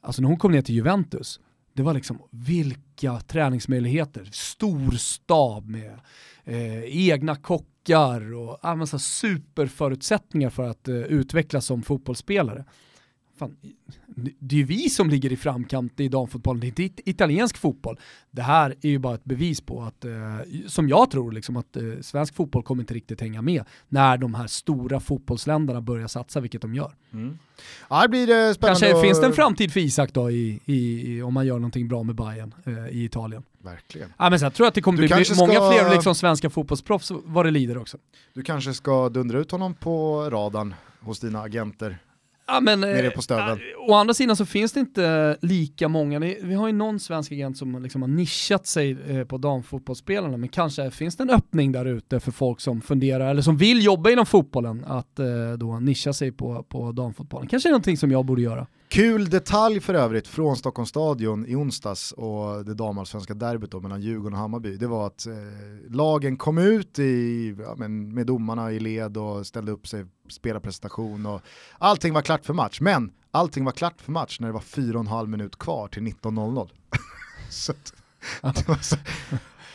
Alltså 0.01 0.21
när 0.21 0.29
hon 0.29 0.37
kom 0.37 0.51
ner 0.51 0.61
till 0.61 0.75
Juventus, 0.75 1.39
det 1.73 1.83
var 1.83 1.93
liksom 1.93 2.21
vilka 2.29 3.19
träningsmöjligheter, 3.19 4.29
stor 4.31 4.91
stab 4.91 5.69
med 5.69 5.99
eh, 6.43 6.83
egna 6.83 7.35
kockar 7.35 8.33
och 8.33 8.59
ah, 8.61 8.85
superförutsättningar 8.85 10.49
för 10.49 10.63
att 10.63 10.87
eh, 10.87 10.95
utvecklas 10.95 11.65
som 11.65 11.83
fotbollsspelare 11.83 12.65
fan, 13.41 13.57
det 14.39 14.55
är 14.55 14.57
ju 14.57 14.63
vi 14.63 14.89
som 14.89 15.09
ligger 15.09 15.31
i 15.31 15.37
framkant 15.37 15.99
i 15.99 16.07
damfotbollen, 16.07 16.59
det 16.59 16.81
är 16.81 16.83
inte 16.83 17.09
italiensk 17.09 17.57
fotboll. 17.57 17.99
Det 18.31 18.41
här 18.41 18.75
är 18.81 18.89
ju 18.89 18.99
bara 18.99 19.15
ett 19.15 19.23
bevis 19.23 19.61
på 19.61 19.81
att, 19.81 20.05
eh, 20.05 20.11
som 20.67 20.89
jag 20.89 21.11
tror, 21.11 21.31
liksom 21.31 21.57
att 21.57 21.75
eh, 21.75 21.83
svensk 22.01 22.35
fotboll 22.35 22.63
kommer 22.63 22.83
inte 22.83 22.93
riktigt 22.93 23.21
hänga 23.21 23.41
med 23.41 23.63
när 23.89 24.17
de 24.17 24.33
här 24.33 24.47
stora 24.47 24.99
fotbollsländerna 24.99 25.81
börjar 25.81 26.07
satsa, 26.07 26.39
vilket 26.39 26.61
de 26.61 26.75
gör. 26.75 26.95
Mm. 27.13 27.37
Ja, 27.89 28.01
det 28.01 28.09
blir 28.09 28.27
det 28.27 28.53
spännande 28.53 28.79
Kanske 28.79 28.97
och... 28.97 29.01
finns 29.01 29.19
det 29.19 29.25
en 29.25 29.33
framtid 29.33 29.73
för 29.73 29.79
Isak 29.79 30.13
då 30.13 30.31
i, 30.31 30.61
i, 30.65 31.11
i 31.11 31.21
om 31.21 31.33
man 31.33 31.45
gör 31.45 31.55
någonting 31.55 31.87
bra 31.87 32.03
med 32.03 32.15
Bayern 32.15 32.53
eh, 32.65 32.87
i 32.87 33.03
Italien. 33.03 33.43
Verkligen. 33.63 34.13
Ja, 34.17 34.29
men 34.29 34.39
så 34.39 34.45
jag 34.45 34.53
tror 34.53 34.67
att 34.67 34.73
det 34.73 34.81
kommer 34.81 35.01
du 35.01 35.07
bli 35.07 35.35
många 35.37 35.53
ska... 35.53 35.71
fler 35.71 35.95
liksom, 35.95 36.15
svenska 36.15 36.49
fotbollsproffs 36.49 37.11
vad 37.25 37.45
det 37.45 37.51
lider 37.51 37.77
också. 37.77 37.97
Du 38.33 38.43
kanske 38.43 38.73
ska 38.73 39.09
dundra 39.09 39.39
ut 39.39 39.51
honom 39.51 39.73
på 39.73 40.29
radarn 40.29 40.73
hos 40.99 41.19
dina 41.19 41.41
agenter 41.41 41.99
Ja, 42.53 42.59
men, 42.59 42.81
nere 42.81 43.11
på 43.11 43.21
stöveln. 43.21 43.59
Äh, 43.59 43.89
å 43.89 43.93
andra 43.93 44.13
sidan 44.13 44.35
så 44.35 44.45
finns 44.45 44.73
det 44.73 44.79
inte 44.79 45.37
lika 45.41 45.87
många, 45.87 46.19
vi 46.19 46.53
har 46.53 46.67
ju 46.67 46.73
någon 46.73 46.99
svensk 46.99 47.31
agent 47.31 47.57
som 47.57 47.83
liksom 47.83 48.01
har 48.01 48.09
nischat 48.09 48.67
sig 48.67 48.97
eh, 49.07 49.23
på 49.23 49.37
damfotbollsspelarna, 49.37 50.37
men 50.37 50.49
kanske 50.49 50.91
finns 50.91 51.17
det 51.17 51.23
en 51.23 51.29
öppning 51.29 51.71
där 51.71 51.85
ute 51.85 52.19
för 52.19 52.31
folk 52.31 52.61
som 52.61 52.81
funderar, 52.81 53.29
eller 53.29 53.41
som 53.41 53.57
vill 53.57 53.85
jobba 53.85 54.09
inom 54.09 54.25
fotbollen, 54.25 54.85
att 54.87 55.19
eh, 55.19 55.25
då 55.57 55.79
nischa 55.79 56.13
sig 56.13 56.31
på, 56.31 56.63
på 56.63 56.91
damfotbollen. 56.91 57.47
Kanske 57.47 57.69
är 57.69 57.71
någonting 57.71 57.97
som 57.97 58.11
jag 58.11 58.25
borde 58.25 58.41
göra. 58.41 58.67
Kul 58.91 59.29
detalj 59.29 59.79
för 59.79 59.93
övrigt 59.93 60.27
från 60.27 60.55
Stockholms 60.55 60.89
stadion 60.89 61.45
i 61.45 61.55
onsdags 61.55 62.11
och 62.11 62.65
det 62.65 62.73
damallsvenska 62.73 63.33
derbyt 63.33 63.71
då 63.71 63.79
mellan 63.79 64.01
Djurgården 64.01 64.33
och 64.33 64.39
Hammarby. 64.39 64.77
Det 64.77 64.87
var 64.87 65.07
att 65.07 65.27
eh, 65.27 65.33
lagen 65.89 66.37
kom 66.37 66.57
ut 66.57 66.99
i, 66.99 67.55
ja, 67.59 67.75
men 67.77 68.13
med 68.13 68.27
domarna 68.27 68.71
i 68.71 68.79
led 68.79 69.17
och 69.17 69.47
ställde 69.47 69.71
upp 69.71 69.87
sig, 69.87 70.05
spelarpresentation 70.31 71.25
och 71.25 71.41
allting 71.77 72.13
var 72.13 72.21
klart 72.21 72.45
för 72.45 72.53
match. 72.53 72.81
Men 72.81 73.11
allting 73.31 73.65
var 73.65 73.71
klart 73.71 74.01
för 74.01 74.11
match 74.11 74.39
när 74.39 74.47
det 74.47 74.53
var 74.53 74.61
fyra 74.61 74.97
och 74.97 75.03
en 75.03 75.07
halv 75.07 75.29
minut 75.29 75.59
kvar 75.59 75.87
till 75.87 76.03
19.00. 76.03 76.69
så, 77.49 77.73
så 78.81 78.95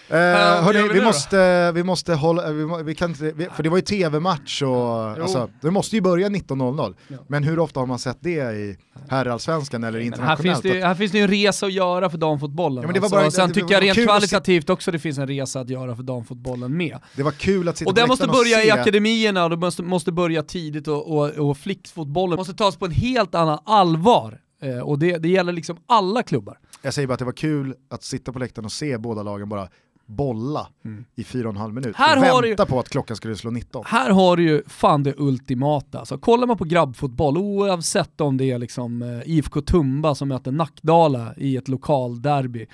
Eh, 0.09 0.17
hörni, 0.65 0.89
vi 0.93 1.05
måste, 1.05 1.73
vi 1.73 1.83
måste 1.83 2.15
hålla, 2.15 2.53
vi, 2.53 2.83
vi 2.85 2.95
kan 2.95 3.11
inte, 3.11 3.33
vi, 3.33 3.49
för 3.57 3.63
det 3.63 3.69
var 3.69 3.79
ju 3.79 3.83
tv-match 3.83 4.63
och 4.63 4.71
alltså, 5.01 5.51
det 5.61 5.71
måste 5.71 5.97
ju 5.97 6.03
börja 6.03 6.29
19.00. 6.29 6.95
Ja. 7.09 7.17
Men 7.29 7.45
hur 7.45 7.59
ofta 7.59 7.81
har 7.81 7.87
man 7.87 7.99
sett 7.99 8.19
det 8.21 8.31
i 8.31 8.77
herrallsvenskan 9.09 9.85
eller 9.85 9.99
internationellt? 9.99 10.47
Här 10.47 10.63
finns, 10.63 10.75
det, 10.81 10.87
här 10.87 10.95
finns 10.95 11.13
det 11.13 11.19
ju 11.19 11.25
en 11.25 11.31
resa 11.31 11.67
att 11.67 11.73
göra 11.73 12.11
för 12.11 12.19
damfotbollen. 12.19 12.83
Ja, 12.83 12.87
men 12.87 12.95
det 12.95 13.01
var 13.01 13.07
alltså. 13.07 13.17
bara, 13.17 13.31
Sen 13.31 13.49
det, 13.49 13.55
tycker 13.55 13.75
jag 13.75 13.83
rent 13.83 14.09
kvalitativt 14.09 14.71
också 14.71 14.91
det 14.91 14.99
finns 14.99 15.19
en 15.19 15.27
resa 15.27 15.61
att 15.61 15.71
göra 15.71 15.97
för 15.97 16.03
damfotbollen 16.03 16.77
med. 16.77 16.99
Det 17.17 17.23
var 17.23 17.33
kul 17.33 17.69
att 17.69 17.77
sitta 17.77 17.89
Och 17.89 17.95
det 17.95 18.07
måste 18.07 18.27
börja 18.27 18.65
i 18.65 18.71
akademierna 18.71 19.45
och 19.45 19.51
det 19.51 19.57
måste, 19.57 19.83
måste 19.83 20.13
börja 20.13 20.43
tidigt 20.43 20.89
och, 20.89 21.17
och, 21.17 21.29
och 21.29 21.59
flickfotbollen 21.59 22.37
måste 22.37 22.55
tas 22.55 22.77
på 22.77 22.85
en 22.85 22.93
helt 22.93 23.35
annan 23.35 23.59
allvar. 23.65 24.41
Eh, 24.63 24.79
och 24.79 24.99
det, 24.99 25.19
det 25.19 25.29
gäller 25.29 25.53
liksom 25.53 25.77
alla 25.87 26.23
klubbar. 26.23 26.59
Jag 26.83 26.95
säger 26.95 27.09
bara 27.09 27.13
att 27.13 27.19
det 27.19 27.25
var 27.25 27.33
kul 27.33 27.75
att 27.91 28.03
sitta 28.03 28.33
på 28.33 28.39
läktaren 28.39 28.65
och 28.65 28.73
se 28.73 28.99
båda 28.99 29.23
lagen 29.23 29.49
bara 29.49 29.69
bolla 30.07 30.69
mm. 30.85 31.05
i 31.15 31.25
fyra 31.25 31.49
och 31.49 31.55
en 31.55 31.61
halv 31.61 31.75
minut 31.75 31.97
här 31.97 32.17
och 32.17 32.45
vänta 32.45 32.63
ju, 32.63 32.67
på 32.67 32.79
att 32.79 32.89
klockan 32.89 33.17
skulle 33.17 33.37
slå 33.37 33.51
19. 33.51 33.85
Här 33.87 34.11
har 34.11 34.37
du 34.37 34.43
ju 34.43 34.63
fan 34.67 35.03
det 35.03 35.15
ultimata. 35.17 35.99
Alltså, 35.99 36.19
kollar 36.19 36.47
man 36.47 36.57
på 36.57 36.65
grabbfotboll, 36.65 37.39
oavsett 37.39 38.21
om 38.21 38.37
det 38.37 38.51
är 38.51 38.59
liksom 38.59 39.03
eh, 39.03 39.21
IFK 39.25 39.61
Tumba 39.61 40.15
som 40.15 40.29
möter 40.29 40.53
Nackdala 40.53 41.35
i 41.37 41.57
ett 41.57 41.69
lokalderby, 41.69 42.67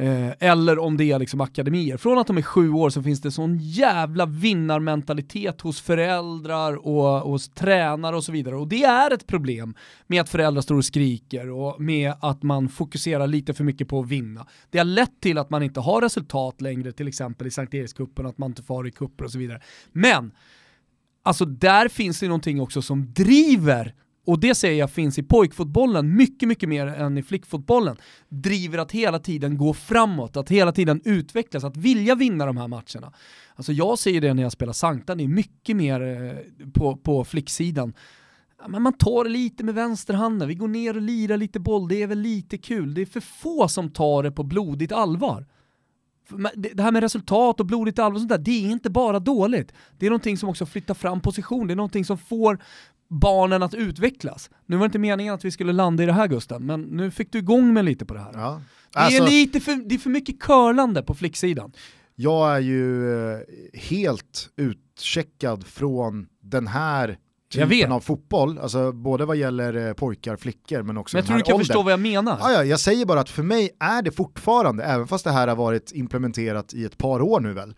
Eh, 0.00 0.32
eller 0.38 0.78
om 0.78 0.96
det 0.96 1.04
är 1.04 1.18
liksom 1.18 1.40
akademier. 1.40 1.96
Från 1.96 2.18
att 2.18 2.26
de 2.26 2.38
är 2.38 2.42
sju 2.42 2.70
år 2.70 2.90
så 2.90 3.02
finns 3.02 3.20
det 3.20 3.30
sån 3.30 3.58
jävla 3.60 4.26
vinnarmentalitet 4.26 5.60
hos 5.60 5.80
föräldrar 5.80 6.86
och 6.86 7.04
hos 7.04 7.48
tränare 7.48 8.16
och 8.16 8.24
så 8.24 8.32
vidare. 8.32 8.56
Och 8.56 8.68
det 8.68 8.84
är 8.84 9.10
ett 9.10 9.26
problem 9.26 9.74
med 10.06 10.20
att 10.20 10.28
föräldrar 10.28 10.62
står 10.62 10.74
och 10.74 10.84
skriker 10.84 11.50
och 11.50 11.80
med 11.80 12.14
att 12.20 12.42
man 12.42 12.68
fokuserar 12.68 13.26
lite 13.26 13.54
för 13.54 13.64
mycket 13.64 13.88
på 13.88 14.00
att 14.00 14.08
vinna. 14.08 14.46
Det 14.70 14.78
har 14.78 14.84
lett 14.84 15.20
till 15.20 15.38
att 15.38 15.50
man 15.50 15.62
inte 15.62 15.80
har 15.80 16.00
resultat 16.00 16.60
längre 16.60 16.92
till 16.92 17.08
exempel 17.08 17.46
i 17.46 17.50
Sankt 17.50 17.74
Erikscupen, 17.74 18.26
att 18.26 18.38
man 18.38 18.50
inte 18.50 18.62
far 18.62 18.86
i 18.86 18.90
kupper 18.90 19.24
och 19.24 19.32
så 19.32 19.38
vidare. 19.38 19.60
Men, 19.92 20.32
alltså 21.22 21.44
där 21.44 21.88
finns 21.88 22.20
det 22.20 22.26
någonting 22.26 22.60
också 22.60 22.82
som 22.82 23.12
driver 23.12 23.94
och 24.24 24.40
det 24.40 24.54
säger 24.54 24.78
jag 24.78 24.90
finns 24.90 25.18
i 25.18 25.22
pojkfotbollen 25.22 26.16
mycket, 26.16 26.48
mycket 26.48 26.68
mer 26.68 26.86
än 26.86 27.18
i 27.18 27.22
flickfotbollen, 27.22 27.96
driver 28.28 28.78
att 28.78 28.92
hela 28.92 29.18
tiden 29.18 29.58
gå 29.58 29.74
framåt, 29.74 30.36
att 30.36 30.48
hela 30.48 30.72
tiden 30.72 31.00
utvecklas, 31.04 31.64
att 31.64 31.76
vilja 31.76 32.14
vinna 32.14 32.46
de 32.46 32.56
här 32.56 32.68
matcherna. 32.68 33.12
Alltså 33.54 33.72
jag 33.72 33.98
ser 33.98 34.20
det 34.20 34.34
när 34.34 34.42
jag 34.42 34.52
spelar 34.52 34.72
Sankta, 34.72 35.14
det 35.14 35.24
är 35.24 35.28
mycket 35.28 35.76
mer 35.76 36.00
eh, 36.02 36.68
på, 36.72 36.96
på 36.96 37.24
flicksidan. 37.24 37.94
Men 38.68 38.82
man 38.82 38.92
tar 38.92 39.24
lite 39.24 39.64
med 39.64 39.74
vänsterhanden, 39.74 40.48
vi 40.48 40.54
går 40.54 40.68
ner 40.68 40.96
och 40.96 41.02
lirar 41.02 41.36
lite 41.36 41.60
boll, 41.60 41.88
det 41.88 42.02
är 42.02 42.06
väl 42.06 42.18
lite 42.18 42.58
kul. 42.58 42.94
Det 42.94 43.02
är 43.02 43.06
för 43.06 43.20
få 43.20 43.68
som 43.68 43.90
tar 43.90 44.22
det 44.22 44.32
på 44.32 44.42
blodigt 44.42 44.92
allvar 44.92 45.46
det 46.54 46.82
här 46.82 46.92
med 46.92 47.02
resultat 47.02 47.60
och 47.60 47.66
blodigt 47.66 47.98
allvar 47.98 48.14
och 48.14 48.20
sånt 48.20 48.28
där, 48.28 48.38
det 48.38 48.66
är 48.66 48.70
inte 48.70 48.90
bara 48.90 49.18
dåligt. 49.18 49.72
Det 49.98 50.06
är 50.06 50.10
någonting 50.10 50.36
som 50.36 50.48
också 50.48 50.66
flyttar 50.66 50.94
fram 50.94 51.20
position, 51.20 51.66
det 51.66 51.74
är 51.74 51.76
någonting 51.76 52.04
som 52.04 52.18
får 52.18 52.58
barnen 53.10 53.62
att 53.62 53.74
utvecklas. 53.74 54.50
Nu 54.66 54.76
var 54.76 54.82
det 54.84 54.86
inte 54.86 54.98
meningen 54.98 55.34
att 55.34 55.44
vi 55.44 55.50
skulle 55.50 55.72
landa 55.72 56.02
i 56.02 56.06
det 56.06 56.12
här 56.12 56.28
Gusten, 56.28 56.66
men 56.66 56.82
nu 56.82 57.10
fick 57.10 57.32
du 57.32 57.38
igång 57.38 57.72
mig 57.74 57.82
lite 57.82 58.04
på 58.06 58.14
det 58.14 58.20
här. 58.20 58.30
Ja. 58.34 58.40
Alltså, 58.40 58.62
det, 58.92 59.00
är 59.00 59.04
alltså- 59.04 59.24
lite 59.30 59.60
för, 59.60 59.88
det 59.88 59.94
är 59.94 59.98
för 59.98 60.10
mycket 60.10 60.40
curlande 60.40 61.02
på 61.02 61.14
flicksidan. 61.14 61.72
Jag 62.14 62.54
är 62.56 62.58
ju 62.60 63.12
eh, 63.32 63.38
helt 63.74 64.50
utcheckad 64.56 65.66
från 65.66 66.26
den 66.42 66.66
här 66.66 67.18
typen 67.52 67.92
av 67.92 68.00
fotboll, 68.00 68.58
alltså 68.58 68.92
både 68.92 69.24
vad 69.24 69.36
gäller 69.36 69.88
eh, 69.88 69.92
pojkar, 69.92 70.36
flickor 70.36 70.82
men 70.82 70.96
också 70.96 71.16
Men 71.16 71.20
jag 71.20 71.26
tror 71.26 71.36
du 71.36 71.42
kan 71.42 71.54
åldern. 71.54 71.66
förstå 71.66 71.82
vad 71.82 71.92
jag 71.92 72.00
menar. 72.00 72.36
Ja, 72.40 72.52
ja, 72.52 72.64
jag 72.64 72.80
säger 72.80 73.06
bara 73.06 73.20
att 73.20 73.30
för 73.30 73.42
mig 73.42 73.70
är 73.80 74.02
det 74.02 74.10
fortfarande, 74.10 74.84
även 74.84 75.06
fast 75.06 75.24
det 75.24 75.30
här 75.30 75.48
har 75.48 75.56
varit 75.56 75.92
implementerat 75.94 76.74
i 76.74 76.84
ett 76.84 76.98
par 76.98 77.22
år 77.22 77.40
nu 77.40 77.52
väl, 77.52 77.74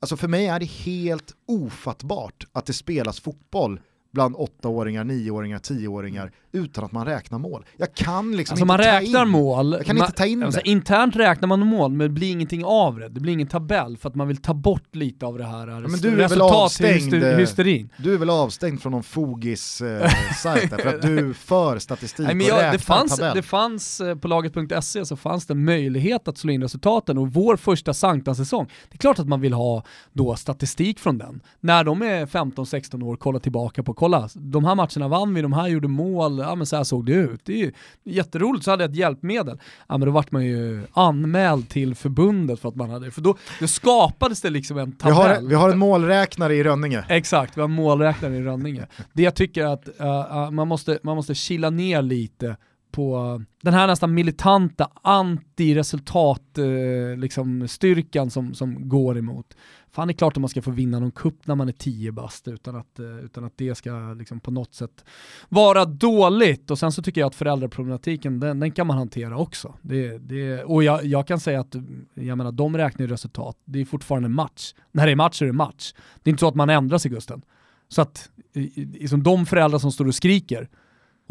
alltså 0.00 0.16
för 0.16 0.28
mig 0.28 0.46
är 0.46 0.60
det 0.60 0.66
helt 0.70 1.32
ofattbart 1.48 2.46
att 2.52 2.66
det 2.66 2.72
spelas 2.72 3.20
fotboll 3.20 3.80
bland 4.12 4.34
åttaåringar, 4.36 5.04
nioåringar, 5.04 5.58
tioåringar 5.58 6.32
utan 6.52 6.84
att 6.84 6.92
man 6.92 7.06
räknar 7.06 7.38
mål. 7.38 7.64
Jag 7.76 7.94
kan 7.94 8.36
liksom 8.36 8.52
alltså 8.52 8.62
inte 8.62 8.64
man 8.64 8.78
ta 8.78 8.84
räknar 8.84 9.22
in, 9.22 9.28
mål, 9.28 9.72
jag 9.72 9.86
kan 9.86 9.96
man, 9.96 10.06
inte 10.06 10.18
ta 10.18 10.26
in 10.26 10.42
alltså 10.42 10.60
det. 10.64 10.70
Internt 10.70 11.16
räknar 11.16 11.48
man 11.48 11.66
mål 11.66 11.92
men 11.92 11.98
det 11.98 12.08
blir 12.08 12.30
ingenting 12.30 12.64
av 12.64 12.98
det, 12.98 13.08
det 13.08 13.20
blir 13.20 13.32
ingen 13.32 13.46
tabell 13.46 13.96
för 13.96 14.08
att 14.08 14.14
man 14.14 14.28
vill 14.28 14.36
ta 14.36 14.54
bort 14.54 14.96
lite 14.96 15.26
av 15.26 15.38
det 15.38 15.44
här 15.44 15.68
ja, 15.68 15.80
men 15.80 16.00
du 16.00 16.22
är 16.22 16.28
väl 16.28 16.40
avstängd, 16.40 17.14
hysterin. 17.14 17.88
Du 17.96 18.14
är 18.14 18.18
väl 18.18 18.30
avstängd 18.30 18.82
från 18.82 18.92
någon 18.92 19.02
fogis-sajt 19.02 20.72
eh, 20.72 20.78
för 20.78 20.94
att 20.94 21.02
du 21.02 21.34
för 21.38 21.78
statistik 21.78 22.26
Nej, 22.26 22.34
men 22.34 22.46
jag, 22.46 22.56
och 22.56 22.62
räknar 22.62 22.78
det 22.78 22.84
fanns, 22.84 23.16
tabell. 23.16 23.36
Det 23.36 23.42
fanns 23.42 24.00
eh, 24.00 24.16
på 24.16 24.28
laget.se 24.28 25.06
så 25.06 25.16
fanns 25.16 25.46
det 25.46 25.54
möjlighet 25.54 26.28
att 26.28 26.38
slå 26.38 26.52
in 26.52 26.62
resultaten 26.62 27.18
och 27.18 27.32
vår 27.32 27.56
första 27.56 27.94
Sankta-säsong, 27.94 28.66
det 28.90 28.96
är 28.96 28.98
klart 28.98 29.18
att 29.18 29.28
man 29.28 29.40
vill 29.40 29.52
ha 29.52 29.84
då 30.12 30.36
statistik 30.36 30.98
från 30.98 31.18
den. 31.18 31.40
När 31.60 31.84
de 31.84 32.02
är 32.02 32.26
15-16 32.26 33.04
år, 33.04 33.16
kolla 33.16 33.38
tillbaka 33.38 33.82
på, 33.82 33.94
kolla, 33.94 34.28
de 34.34 34.64
här 34.64 34.74
matcherna 34.74 35.08
vann 35.08 35.34
vi, 35.34 35.42
de 35.42 35.52
här 35.52 35.68
gjorde 35.68 35.88
mål, 35.88 36.41
ja 36.42 36.54
men 36.54 36.66
så 36.66 36.76
här 36.76 36.84
såg 36.84 37.06
det 37.06 37.12
ut. 37.12 37.40
Det 37.44 37.52
är 37.52 37.58
ju 37.58 37.72
jätteroligt, 38.04 38.64
så 38.64 38.70
hade 38.70 38.84
jag 38.84 38.90
ett 38.90 38.96
hjälpmedel. 38.96 39.60
Ja 39.88 39.98
men 39.98 40.06
då 40.06 40.12
vart 40.12 40.32
man 40.32 40.44
ju 40.44 40.82
anmäld 40.92 41.68
till 41.68 41.94
förbundet 41.94 42.60
för 42.60 42.68
att 42.68 42.76
man 42.76 42.90
hade, 42.90 43.10
för 43.10 43.20
då, 43.20 43.36
då 43.60 43.66
skapades 43.66 44.40
det 44.40 44.50
liksom 44.50 44.78
en 44.78 44.92
tabell. 44.92 45.14
Vi 45.14 45.34
har, 45.34 45.48
vi 45.48 45.54
har 45.54 45.70
en 45.70 45.78
målräknare 45.78 46.54
i 46.54 46.64
Rönninge. 46.64 47.04
Exakt, 47.08 47.56
vi 47.56 47.60
har 47.60 47.68
en 47.68 47.74
målräknare 47.74 48.36
i 48.36 48.42
Rönninge. 48.42 48.86
Det 49.12 49.22
jag 49.22 49.34
tycker 49.34 49.64
att 49.64 49.88
uh, 50.00 50.50
man, 50.50 50.68
måste, 50.68 50.98
man 51.02 51.16
måste 51.16 51.34
chilla 51.34 51.70
ner 51.70 52.02
lite 52.02 52.56
på 52.92 53.42
den 53.62 53.74
här 53.74 53.86
nästan 53.86 54.14
militanta 54.14 54.90
anti-resultatstyrkan 55.02 56.58
uh, 56.58 57.12
eh, 57.12 57.18
liksom, 57.18 58.30
som, 58.30 58.54
som 58.54 58.88
går 58.88 59.18
emot. 59.18 59.56
Fan 59.90 60.08
det 60.08 60.12
är 60.12 60.16
klart 60.16 60.36
att 60.36 60.40
man 60.40 60.48
ska 60.48 60.62
få 60.62 60.70
vinna 60.70 60.98
någon 60.98 61.10
kupp 61.10 61.46
när 61.46 61.54
man 61.54 61.68
är 61.68 61.72
10 61.72 62.12
bast 62.12 62.48
utan 62.48 62.76
att, 62.76 62.98
eh, 62.98 63.18
utan 63.24 63.44
att 63.44 63.52
det 63.56 63.74
ska 63.74 64.14
liksom 64.18 64.40
på 64.40 64.50
något 64.50 64.74
sätt 64.74 65.04
vara 65.48 65.84
dåligt. 65.84 66.70
Och 66.70 66.78
sen 66.78 66.92
så 66.92 67.02
tycker 67.02 67.20
jag 67.20 67.28
att 67.28 67.34
föräldraproblematiken, 67.34 68.40
den, 68.40 68.60
den 68.60 68.70
kan 68.70 68.86
man 68.86 68.98
hantera 68.98 69.36
också. 69.36 69.74
Det, 69.82 70.18
det, 70.18 70.64
och 70.64 70.84
jag, 70.84 71.04
jag, 71.04 71.26
kan 71.26 71.40
säga 71.40 71.60
att, 71.60 71.74
mm, 71.74 72.06
jag 72.14 72.38
menar 72.38 72.52
de 72.52 72.76
räknar 72.76 73.06
ju 73.06 73.12
resultat, 73.12 73.56
det 73.64 73.80
är 73.80 73.84
fortfarande 73.84 74.28
match. 74.28 74.74
När 74.92 75.06
det 75.06 75.12
är 75.12 75.16
match 75.16 75.38
så 75.38 75.44
är 75.44 75.46
det 75.46 75.52
match. 75.52 75.92
Det 76.22 76.28
är 76.28 76.32
inte 76.32 76.40
så 76.40 76.48
att 76.48 76.54
man 76.54 76.70
ändrar 76.70 76.98
sig 76.98 77.10
Gusten. 77.10 77.42
Så 77.88 78.02
att 78.02 78.30
liksom 78.74 79.22
de 79.22 79.46
föräldrar 79.46 79.78
som 79.78 79.92
står 79.92 80.06
och 80.06 80.14
skriker, 80.14 80.68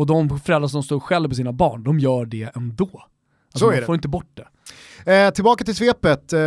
och 0.02 0.08
de 0.08 0.40
föräldrar 0.40 0.68
som 0.68 0.84
står 0.84 1.00
själv 1.00 1.30
på 1.30 1.36
sina 1.36 1.52
barn, 1.52 1.84
de 1.84 2.00
gör 2.00 2.26
det 2.26 2.56
ändå. 2.56 3.04
Alltså 3.54 3.60
Så 3.60 3.66
är 3.68 3.72
man 3.72 3.80
det. 3.80 3.86
får 3.86 3.96
inte 3.96 4.08
bort 4.08 4.28
det. 4.34 4.48
Eh, 5.06 5.30
tillbaka 5.32 5.64
till 5.64 5.76
svepet, 5.76 6.34
eh, 6.34 6.40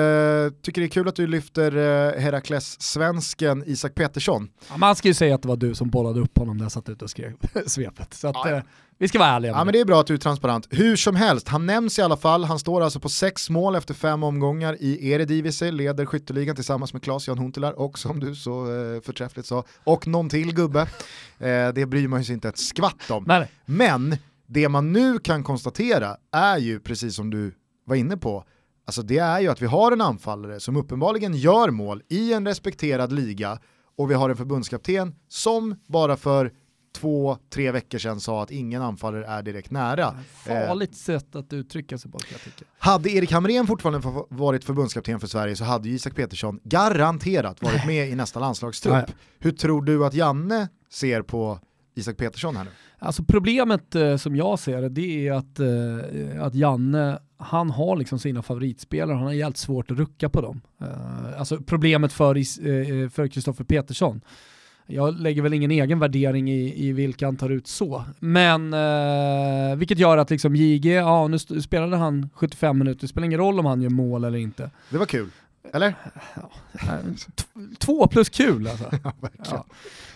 tycker 0.63 0.81
det 0.81 0.87
är 0.87 0.89
kul 0.89 1.09
att 1.09 1.17
du 1.17 1.27
lyfter 1.27 1.77
eh, 1.77 2.21
Herakles-svensken 2.21 3.63
Isak 3.67 3.95
Petersson. 3.95 4.49
Ja, 4.71 4.77
man 4.77 4.97
ska 4.97 5.09
ju 5.09 5.15
säga 5.15 5.35
att 5.35 5.43
det 5.43 5.49
var 5.49 5.57
du 5.57 5.75
som 5.75 5.91
bollade 5.91 6.21
upp 6.21 6.39
honom 6.39 6.57
när 6.57 6.65
jag 6.65 6.73
satt 6.73 6.89
ute 6.89 7.05
och 7.05 7.11
skrev 7.11 7.33
svepet. 7.67 8.15
Så 8.15 8.29
att, 8.29 8.47
eh, 8.47 8.59
vi 8.99 9.09
ska 9.09 9.19
vara 9.19 9.29
ärliga 9.29 9.53
Ja 9.53 9.65
men 9.65 9.73
det 9.73 9.81
är 9.81 9.85
bra 9.85 10.01
att 10.01 10.07
du 10.07 10.15
är 10.15 10.19
transparent. 10.19 10.67
Hur 10.71 10.97
som 10.97 11.17
helst, 11.17 11.49
han 11.49 11.67
nämns 11.67 11.99
i 11.99 12.03
alla 12.03 12.17
fall, 12.17 12.45
han 12.45 12.59
står 12.59 12.81
alltså 12.81 13.01
på 13.01 13.09
sex 13.09 13.51
mål 13.51 13.75
efter 13.77 13.95
fem 13.95 14.23
omgångar 14.23 14.77
i 14.81 15.11
Eredivisie, 15.11 15.71
leder 15.71 16.07
skytteligan 16.07 16.55
tillsammans 16.57 16.93
med 16.93 17.03
Claes-Jan 17.03 17.39
Huntelaar 17.39 17.73
och 17.73 17.99
som 17.99 18.21
du 18.21 18.35
så 18.35 18.61
eh, 18.61 19.01
förträffligt 19.01 19.47
sa, 19.49 19.65
och 19.85 20.07
någon 20.07 20.29
till 20.29 20.55
gubbe. 20.55 20.81
Eh, 21.39 21.69
det 21.75 21.87
bryr 21.89 22.09
man 22.09 22.25
sig 22.25 22.35
inte 22.35 22.49
ett 22.49 22.59
skvatt 22.59 23.11
om. 23.11 23.25
Nej. 23.27 23.49
Men 23.65 24.17
det 24.47 24.69
man 24.69 24.93
nu 24.93 25.19
kan 25.19 25.45
konstatera 25.45 26.17
är 26.33 26.59
ju, 26.59 26.81
precis 26.81 27.17
som 27.17 27.31
du 27.31 27.55
var 27.85 27.97
inne 27.97 28.17
på, 28.17 28.45
alltså 28.87 29.03
det 29.03 29.19
är 29.19 29.41
ju 29.41 29.49
att 29.49 29.63
vi 29.63 29.67
har 29.67 29.93
en 29.93 30.01
anfallare 30.01 30.61
som 30.61 30.77
uppenbarligen 30.77 31.35
gör 31.35 31.71
mål 31.71 32.03
i 32.09 32.33
en 32.33 32.47
respekterad 32.47 33.13
liga 33.13 33.59
och 33.97 34.11
vi 34.11 34.15
har 34.15 34.31
en 34.31 34.37
förbundskapten 34.37 35.15
som 35.29 35.77
bara 35.87 36.17
för 36.17 36.53
två, 36.95 37.39
tre 37.51 37.71
veckor 37.71 37.99
sedan 37.99 38.21
sa 38.21 38.43
att 38.43 38.51
ingen 38.51 38.83
anfallare 38.83 39.27
är 39.27 39.43
direkt 39.43 39.71
nära. 39.71 40.15
Eh, 40.47 40.67
Farligt 40.67 40.97
sätt 40.97 41.37
att 41.37 41.53
uttrycka 41.53 41.99
sig 41.99 42.11
på 42.11 42.19
jag 42.33 42.41
tycka. 42.41 42.65
hade 42.79 43.11
Erik 43.11 43.33
Hamrén 43.33 43.67
fortfarande 43.67 44.25
varit 44.31 44.65
förbundskapten 44.65 45.21
för 45.21 45.27
Sverige 45.27 45.57
så 45.57 45.65
hade 45.65 45.89
Isak 45.89 46.17
Petersson 46.17 46.61
garanterat 46.65 47.63
varit 47.63 47.87
med 47.87 48.09
i 48.09 48.15
nästa 48.15 48.41
landslagstrupp. 48.41 49.05
Hur 49.39 49.53
tror 49.53 49.83
du 49.83 50.07
att 50.07 50.15
Janne 50.15 50.69
ser 50.91 51.23
på 51.23 51.59
Isak 51.95 52.17
Petersson 52.17 52.57
här 52.57 52.65
nu? 52.65 52.71
Alltså 52.99 53.23
problemet 53.25 53.95
eh, 53.95 54.17
som 54.17 54.37
jag 54.37 54.59
ser 54.59 54.83
det, 54.83 54.89
det 54.89 55.29
är 55.29 55.33
att, 55.33 55.61
eh, 55.61 56.45
att 56.47 56.55
Janne, 56.55 57.19
han 57.39 57.71
har 57.71 57.97
liksom 57.97 58.19
sina 58.19 58.43
favoritspelare, 58.43 59.17
han 59.17 59.27
har 59.27 59.33
jävligt 59.33 59.57
svårt 59.57 59.91
att 59.91 59.97
rucka 59.99 60.29
på 60.29 60.41
dem. 60.41 60.61
Eh, 60.81 61.39
alltså 61.41 61.59
problemet 61.67 62.13
för 62.13 62.37
eh, 62.37 63.09
för 63.09 63.29
Kristoffer 63.29 63.65
Petersson, 63.65 64.21
jag 64.87 65.21
lägger 65.21 65.43
väl 65.43 65.53
ingen 65.55 65.71
egen 65.71 65.99
värdering 65.99 66.51
i, 66.51 66.87
i 66.89 66.93
vilka 66.93 67.27
han 67.27 67.37
tar 67.37 67.51
ut 67.51 67.67
så. 67.67 68.05
Men 68.19 68.73
eh, 68.75 69.77
vilket 69.77 69.99
gör 69.99 70.17
att 70.19 70.31
liksom 70.31 70.57
JG, 70.57 70.87
ja 70.87 71.29
nu 71.29 71.39
spelade 71.39 71.97
han 71.97 72.29
75 72.35 72.79
minuter, 72.79 73.01
det 73.01 73.09
spelar 73.09 73.25
ingen 73.27 73.39
roll 73.41 73.59
om 73.61 73.67
han 73.67 73.83
gör 73.83 73.91
mål 73.91 74.25
eller 74.25 74.39
inte. 74.39 74.71
Det 74.91 74.99
var 74.99 75.07
kul, 75.07 75.29
eller? 75.73 75.95
Eh, 76.73 76.89
t- 77.37 77.45
Två 77.79 78.07
plus 78.07 78.29
kul 78.29 78.69
alltså. 78.69 78.85
Ja, 79.05 79.13
verkligen. 79.21 79.47
Ja. 79.51 79.67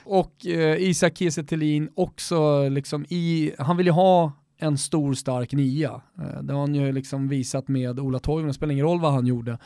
Och 0.09 0.47
eh, 0.47 0.83
Isak 0.83 1.19
Kiese 1.19 1.45
Thelin 1.45 1.91
också 1.95 2.69
liksom 2.69 3.05
i, 3.09 3.53
han 3.59 3.77
vill 3.77 3.87
ju 3.87 3.93
ha 3.93 4.33
en 4.59 4.79
stor 4.79 5.15
stark 5.15 5.53
nia. 5.53 6.01
Eh, 6.19 6.43
det 6.43 6.53
har 6.53 6.61
han 6.61 6.75
ju 6.75 6.93
liksom 6.93 7.29
visat 7.29 7.69
med 7.69 8.01
Ola 8.01 8.19
Toivonen, 8.19 8.49
det 8.49 8.55
spelar 8.55 8.73
ingen 8.73 8.87
roll 8.87 9.01
vad 9.01 9.13
han 9.13 9.27
gjorde 9.27 9.59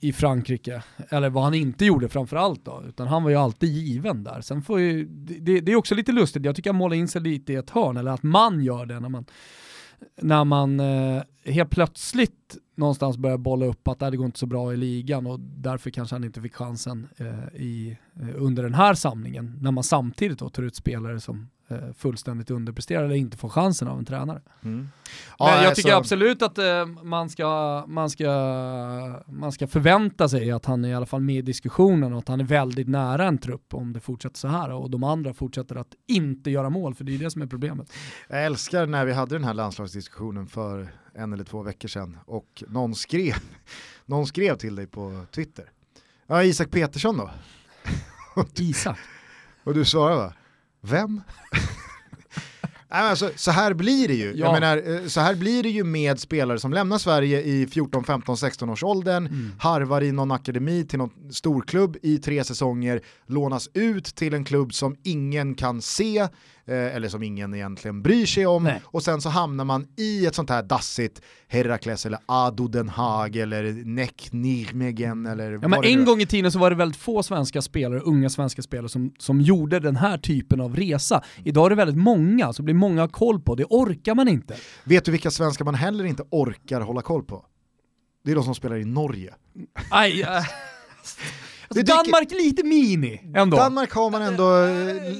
i 0.00 0.12
Frankrike, 0.12 0.82
eller 1.08 1.30
vad 1.30 1.44
han 1.44 1.54
inte 1.54 1.84
gjorde 1.84 2.08
framförallt 2.08 2.64
då, 2.64 2.82
utan 2.88 3.08
han 3.08 3.22
var 3.22 3.30
ju 3.30 3.36
alltid 3.36 3.70
given 3.70 4.24
där. 4.24 4.40
Sen 4.40 4.62
får 4.62 4.80
ju, 4.80 5.04
det, 5.40 5.60
det 5.60 5.72
är 5.72 5.76
också 5.76 5.94
lite 5.94 6.12
lustigt, 6.12 6.44
jag 6.44 6.56
tycker 6.56 6.70
han 6.70 6.76
målar 6.78 6.96
in 6.96 7.08
sig 7.08 7.20
lite 7.20 7.52
i 7.52 7.56
ett 7.56 7.70
hörn, 7.70 7.96
eller 7.96 8.10
att 8.10 8.22
man 8.22 8.64
gör 8.64 8.86
det 8.86 9.00
när 9.00 9.08
man, 9.08 9.24
när 10.22 10.44
man 10.44 10.80
eh, 10.80 11.22
helt 11.44 11.70
plötsligt 11.70 12.56
någonstans 12.74 13.16
börjar 13.16 13.38
bolla 13.38 13.66
upp 13.66 13.88
att 13.88 13.98
det 13.98 14.16
går 14.16 14.26
inte 14.26 14.38
så 14.38 14.46
bra 14.46 14.72
i 14.72 14.76
ligan 14.76 15.26
och 15.26 15.40
därför 15.40 15.90
kanske 15.90 16.14
han 16.14 16.24
inte 16.24 16.42
fick 16.42 16.54
chansen 16.54 17.08
eh, 17.16 17.60
i, 17.60 17.98
eh, 18.20 18.28
under 18.34 18.62
den 18.62 18.74
här 18.74 18.94
samlingen, 18.94 19.58
när 19.60 19.70
man 19.70 19.84
samtidigt 19.84 20.38
då 20.38 20.48
tar 20.48 20.62
ut 20.62 20.76
spelare 20.76 21.20
som 21.20 21.48
fullständigt 21.96 22.50
underpresterar 22.50 23.04
eller 23.04 23.14
inte 23.14 23.36
får 23.36 23.48
chansen 23.48 23.88
av 23.88 23.98
en 23.98 24.04
tränare. 24.04 24.42
Mm. 24.62 24.76
Men 24.76 24.88
jag 25.38 25.48
alltså- 25.48 25.74
tycker 25.74 25.96
absolut 25.96 26.42
att 26.42 26.58
eh, 26.58 26.86
man, 26.86 27.30
ska, 27.30 27.84
man, 27.88 28.10
ska, 28.10 28.26
man 29.26 29.52
ska 29.52 29.66
förvänta 29.66 30.28
sig 30.28 30.50
att 30.50 30.64
han 30.64 30.84
är 30.84 30.88
i 30.88 30.94
alla 30.94 31.06
fall 31.06 31.20
med 31.20 31.36
i 31.36 31.42
diskussionen 31.42 32.12
och 32.12 32.18
att 32.18 32.28
han 32.28 32.40
är 32.40 32.44
väldigt 32.44 32.88
nära 32.88 33.24
en 33.24 33.38
trupp 33.38 33.74
om 33.74 33.92
det 33.92 34.00
fortsätter 34.00 34.38
så 34.38 34.48
här 34.48 34.72
och 34.72 34.90
de 34.90 35.04
andra 35.04 35.34
fortsätter 35.34 35.76
att 35.76 35.94
inte 36.06 36.50
göra 36.50 36.70
mål, 36.70 36.94
för 36.94 37.04
det 37.04 37.14
är 37.14 37.18
det 37.18 37.30
som 37.30 37.42
är 37.42 37.46
problemet. 37.46 37.92
Jag 38.28 38.44
älskar 38.44 38.86
när 38.86 39.04
vi 39.04 39.12
hade 39.12 39.34
den 39.34 39.44
här 39.44 39.54
landslagsdiskussionen 39.54 40.46
för 40.46 40.88
en 41.14 41.32
eller 41.32 41.44
två 41.44 41.62
veckor 41.62 41.88
sedan 41.88 42.18
och 42.26 42.64
någon 42.68 42.94
skrev, 42.94 43.34
någon 44.06 44.26
skrev 44.26 44.56
till 44.56 44.74
dig 44.74 44.86
på 44.86 45.24
Twitter. 45.30 45.70
Ja, 46.26 46.42
Isak 46.42 46.70
Petersson 46.70 47.16
då? 47.16 47.30
Isak. 48.54 48.98
Och 49.64 49.74
du 49.74 49.84
svarade 49.84 50.16
va? 50.16 50.32
Vem? 50.86 51.24
Alltså, 52.96 53.30
så 53.36 53.50
här 53.50 53.74
blir 53.74 54.08
det 54.08 54.14
ju. 54.14 54.32
Ja. 54.36 54.46
Jag 54.46 54.52
menar, 54.60 54.94
eh, 55.02 55.06
så 55.06 55.20
här 55.20 55.34
blir 55.34 55.62
det 55.62 55.68
ju 55.68 55.84
med 55.84 56.20
spelare 56.20 56.58
som 56.58 56.72
lämnar 56.72 56.98
Sverige 56.98 57.42
i 57.42 57.66
14, 57.66 58.04
15, 58.04 58.36
16 58.36 58.70
års 58.70 58.82
åldern, 58.82 59.26
Mm. 59.26 59.52
harvar 59.58 60.02
i 60.02 60.12
någon 60.12 60.30
akademi 60.30 60.84
till 60.84 60.98
någon 60.98 61.10
storklubb 61.30 61.96
i 62.02 62.18
tre 62.18 62.44
säsonger, 62.44 63.00
lånas 63.26 63.68
ut 63.74 64.04
till 64.04 64.34
en 64.34 64.44
klubb 64.44 64.74
som 64.74 64.96
ingen 65.02 65.54
kan 65.54 65.82
se, 65.82 66.18
eh, 66.18 66.28
eller 66.66 67.08
som 67.08 67.22
ingen 67.22 67.54
egentligen 67.54 68.02
bryr 68.02 68.26
sig 68.26 68.46
om, 68.46 68.64
Nej. 68.64 68.80
och 68.84 69.02
sen 69.02 69.20
så 69.20 69.28
hamnar 69.28 69.64
man 69.64 69.86
i 69.96 70.26
ett 70.26 70.34
sånt 70.34 70.50
här 70.50 70.62
dassigt 70.62 71.20
Herakles 71.48 72.06
eller 72.06 72.18
Ado 72.26 72.68
Den 72.68 72.88
Haag 72.88 73.36
eller 73.36 73.72
Nek 73.84 74.28
Nijmegen 74.32 75.26
eller 75.26 75.52
Ja, 75.62 75.68
men 75.68 75.84
en 75.84 76.04
gång 76.04 76.20
i 76.20 76.26
tiden 76.26 76.52
så 76.52 76.58
var 76.58 76.70
det 76.70 76.76
väldigt 76.76 77.00
få 77.00 77.22
svenska 77.22 77.62
spelare, 77.62 78.00
unga 78.00 78.30
svenska 78.30 78.62
spelare 78.62 78.88
som, 78.88 79.12
som 79.18 79.40
gjorde 79.40 79.80
den 79.80 79.96
här 79.96 80.18
typen 80.18 80.60
av 80.60 80.76
resa. 80.76 81.22
Idag 81.44 81.66
är 81.66 81.70
det 81.70 81.76
väldigt 81.76 81.96
många, 81.96 82.52
så 82.52 82.62
blir 82.62 82.74
många 82.74 82.85
har 82.98 83.08
koll 83.08 83.40
på. 83.40 83.54
Det 83.54 83.64
orkar 83.64 84.14
man 84.14 84.28
inte. 84.28 84.56
Vet 84.84 85.04
du 85.04 85.12
vilka 85.12 85.30
svenskar 85.30 85.64
man 85.64 85.74
heller 85.74 86.04
inte 86.04 86.22
orkar 86.30 86.80
hålla 86.80 87.02
koll 87.02 87.24
på? 87.24 87.46
Det 88.24 88.30
är 88.30 88.34
de 88.34 88.44
som 88.44 88.54
spelar 88.54 88.76
i 88.76 88.84
Norge. 88.84 89.34
Aj, 89.90 90.22
äh. 90.22 90.28
Det 91.68 91.80
alltså, 91.80 91.94
dyker- 91.94 92.12
Danmark 92.12 92.30
lite 92.30 92.62
mini 92.62 93.32
ändå. 93.34 93.56
Danmark 93.56 93.92
har 93.92 94.10
man 94.10 94.22
ändå 94.22 94.56
eh, 94.56 94.68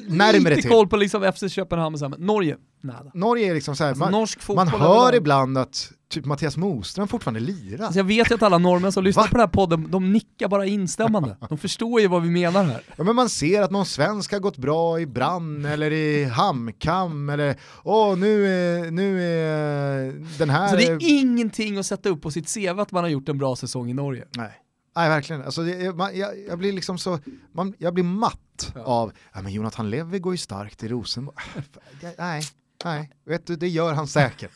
närmare 0.08 0.32
lite 0.38 0.54
till. 0.62 0.70
koll 0.70 0.88
på 0.88 0.96
liksom 0.96 1.32
FC 1.32 1.52
Köpenhamn 1.52 1.94
och 1.94 1.98
så 1.98 2.04
här, 2.04 2.10
men 2.10 2.26
Norge, 2.26 2.56
nada. 2.82 3.10
Norge 3.14 3.50
är 3.50 3.54
liksom 3.54 3.76
så 3.76 3.84
här, 3.84 3.90
Alltså, 4.02 4.52
man, 4.54 4.66
man 4.68 4.80
hör 4.80 5.14
ibland 5.14 5.58
att 5.58 5.92
typ 6.08 6.24
Mattias 6.24 6.56
Moström 6.56 7.08
fortfarande 7.08 7.40
lirar. 7.40 7.84
Alltså 7.84 7.98
jag 7.98 8.04
vet 8.04 8.30
ju 8.30 8.34
att 8.34 8.42
alla 8.42 8.58
norrmän 8.58 8.92
som 8.92 9.04
lyssnar 9.04 9.22
Va? 9.22 9.28
på 9.28 9.34
den 9.34 9.40
här 9.40 9.48
podden, 9.48 9.90
de 9.90 10.12
nickar 10.12 10.48
bara 10.48 10.66
instämmande. 10.66 11.36
De 11.48 11.58
förstår 11.58 12.00
ju 12.00 12.08
vad 12.08 12.22
vi 12.22 12.30
menar 12.30 12.64
här. 12.64 12.82
Ja, 12.96 13.04
men 13.04 13.16
man 13.16 13.28
ser 13.28 13.62
att 13.62 13.70
någon 13.70 13.86
svensk 13.86 14.32
har 14.32 14.38
gått 14.40 14.56
bra 14.56 15.00
i 15.00 15.06
Brann 15.06 15.64
eller 15.64 15.92
i 15.92 16.24
Hamkam 16.24 17.28
eller 17.30 17.56
åh 17.84 18.16
nu 18.18 18.46
är, 18.46 18.90
nu 18.90 19.22
är 19.22 20.38
den 20.38 20.50
här... 20.50 20.68
Så 20.68 20.76
det 20.76 20.86
är 20.86 20.98
ingenting 21.02 21.78
att 21.78 21.86
sätta 21.86 22.08
upp 22.08 22.22
på 22.22 22.30
sitt 22.30 22.54
CV 22.54 22.80
att 22.80 22.92
man 22.92 23.04
har 23.04 23.08
gjort 23.10 23.28
en 23.28 23.38
bra 23.38 23.56
säsong 23.56 23.90
i 23.90 23.94
Norge. 23.94 24.24
Nej. 24.36 24.50
Nej 24.96 25.08
verkligen, 25.08 25.42
alltså, 25.42 25.62
det, 25.62 25.96
man, 25.96 26.18
jag, 26.18 26.30
jag 26.48 26.58
blir 26.58 26.72
liksom 26.72 26.98
så, 26.98 27.18
man, 27.54 27.74
jag 27.78 27.94
blir 27.94 28.04
matt 28.04 28.72
Ja. 28.74 28.80
av, 28.84 29.12
ja 29.34 29.42
men 29.42 29.52
Jonathan 29.52 29.90
Levi 29.90 30.18
går 30.18 30.34
ju 30.34 30.38
starkt 30.38 30.82
i 30.82 30.88
Rosenborg. 30.88 31.36
Nej, 32.18 32.42
nej, 32.84 33.10
vet 33.26 33.46
du 33.46 33.56
det 33.56 33.68
gör 33.68 33.92
han 33.92 34.06
säkert. 34.08 34.50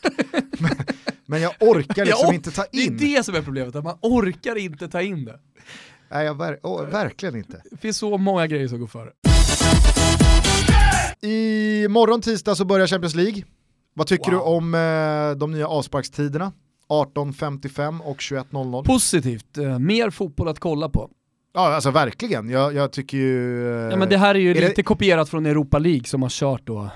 men, 0.59 0.71
men 1.31 1.41
jag 1.41 1.51
orkar 1.59 2.05
liksom 2.05 2.27
Ja, 2.27 2.33
inte 2.33 2.51
ta 2.51 2.65
Det 2.71 2.77
är 2.77 2.87
in. 2.87 2.97
det 2.97 3.23
som 3.25 3.35
är 3.35 3.41
problemet, 3.41 3.75
att 3.75 3.83
man 3.83 3.97
orkar 4.01 4.57
inte 4.57 4.87
ta 4.87 5.01
in 5.01 5.25
det. 5.25 5.39
Nej, 6.11 6.25
jag 6.25 6.37
ver, 6.37 6.59
åh, 6.63 6.81
verkligen 6.85 7.35
inte. 7.35 7.61
Det 7.71 7.77
finns 7.77 7.97
så 7.97 8.17
många 8.17 8.47
grejer 8.47 8.67
som 8.67 8.79
går 8.79 8.87
före. 8.87 9.09
I 11.21 11.87
morgon 11.89 12.21
tisdag 12.21 12.55
så 12.55 12.65
börjar 12.65 12.87
Champions 12.87 13.15
League. 13.15 13.43
Vad 13.93 14.07
tycker 14.07 14.31
Wow. 14.31 14.39
du 14.39 14.45
om 14.45 14.75
eh, 14.75 15.37
de 15.39 15.51
nya 15.51 15.67
avsparkstiderna? 15.67 16.51
18.55 16.89 17.99
och 18.01 18.17
21.00. 18.17 18.83
Positivt, 18.85 19.57
eh, 19.57 19.79
mer 19.79 20.09
fotboll 20.09 20.47
att 20.47 20.59
kolla 20.59 20.89
på. 20.89 21.09
Ja, 21.53 21.75
alltså 21.75 21.91
verkligen. 21.91 22.49
Jag, 22.49 22.73
jag 22.75 22.91
tycker 22.91 23.17
ju... 23.17 23.67
eh, 23.85 23.89
Ja, 23.89 23.95
men 23.97 24.09
det 24.09 24.17
här 24.17 24.35
är 24.35 24.39
ju 24.39 24.51
är 24.51 24.55
det- 24.55 24.67
lite 24.67 24.83
kopierat 24.83 25.29
från 25.29 25.45
Europa 25.45 25.79
League 25.79 26.03
som 26.03 26.21
har 26.21 26.29
kört 26.29 26.67
då 26.67 26.89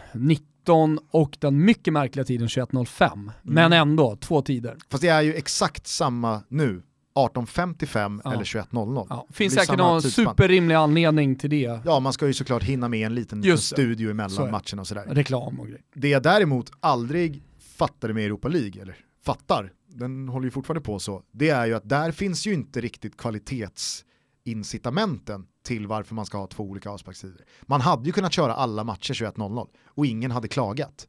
19 0.65 0.99
och 1.11 1.37
den 1.39 1.65
mycket 1.65 1.93
märkliga 1.93 2.25
tiden 2.25 2.47
21.05. 2.47 3.31
Men 3.43 3.65
Mm. 3.65 3.81
ändå, 3.89 4.15
två 4.15 4.41
tider. 4.41 4.77
Fast 4.89 5.01
det 5.01 5.07
är 5.07 5.21
ju 5.21 5.33
exakt 5.33 5.87
samma 5.87 6.41
nu. 6.47 6.81
18.55 7.15 8.21
Ja. 8.23 8.33
eller 8.33 8.43
21.00. 8.43 9.07
Ja, 9.09 9.27
finns 9.31 9.53
säkert 9.53 9.77
någon 9.77 10.01
tidsspann. 10.01 10.25
superrimlig 10.25 10.75
anledning 10.75 11.35
till 11.35 11.49
det. 11.49 11.79
Ja, 11.85 11.99
man 11.99 12.13
ska 12.13 12.27
ju 12.27 12.33
såklart 12.33 12.63
hinna 12.63 12.89
med 12.89 13.05
en 13.05 13.15
liten, 13.15 13.41
liten 13.41 13.57
studio 13.57 14.11
emellan 14.11 14.51
matcherna 14.51 14.81
och 14.81 14.87
sådär. 14.87 15.05
Reklam 15.09 15.59
och 15.59 15.65
grejer. 15.67 15.81
Det 15.95 16.07
jag 16.09 16.23
däremot 16.23 16.71
aldrig 16.79 17.43
fattade 17.75 18.13
med 18.13 18.25
Europa 18.25 18.47
League, 18.47 18.81
eller 18.81 18.95
fattar, 19.25 19.71
den 19.87 20.29
håller 20.29 20.45
ju 20.45 20.51
fortfarande 20.51 20.81
på 20.81 20.99
så, 20.99 21.21
det 21.31 21.49
är 21.49 21.65
ju 21.65 21.73
att 21.73 21.89
där 21.89 22.11
finns 22.11 22.47
ju 22.47 22.53
inte 22.53 22.81
riktigt 22.81 23.17
kvalitetsincitamenten 23.17 25.45
till 25.65 25.87
varför 25.87 26.15
man 26.15 26.25
ska 26.25 26.37
ha 26.37 26.47
två 26.47 26.63
olika 26.63 26.89
avsparkstider. 26.89 27.41
Man 27.61 27.81
hade 27.81 28.05
ju 28.05 28.11
kunnat 28.11 28.33
köra 28.33 28.53
alla 28.53 28.83
matcher 28.83 29.13
21.00 29.13 29.67
och 29.85 30.05
ingen 30.05 30.31
hade 30.31 30.47
klagat. 30.47 31.07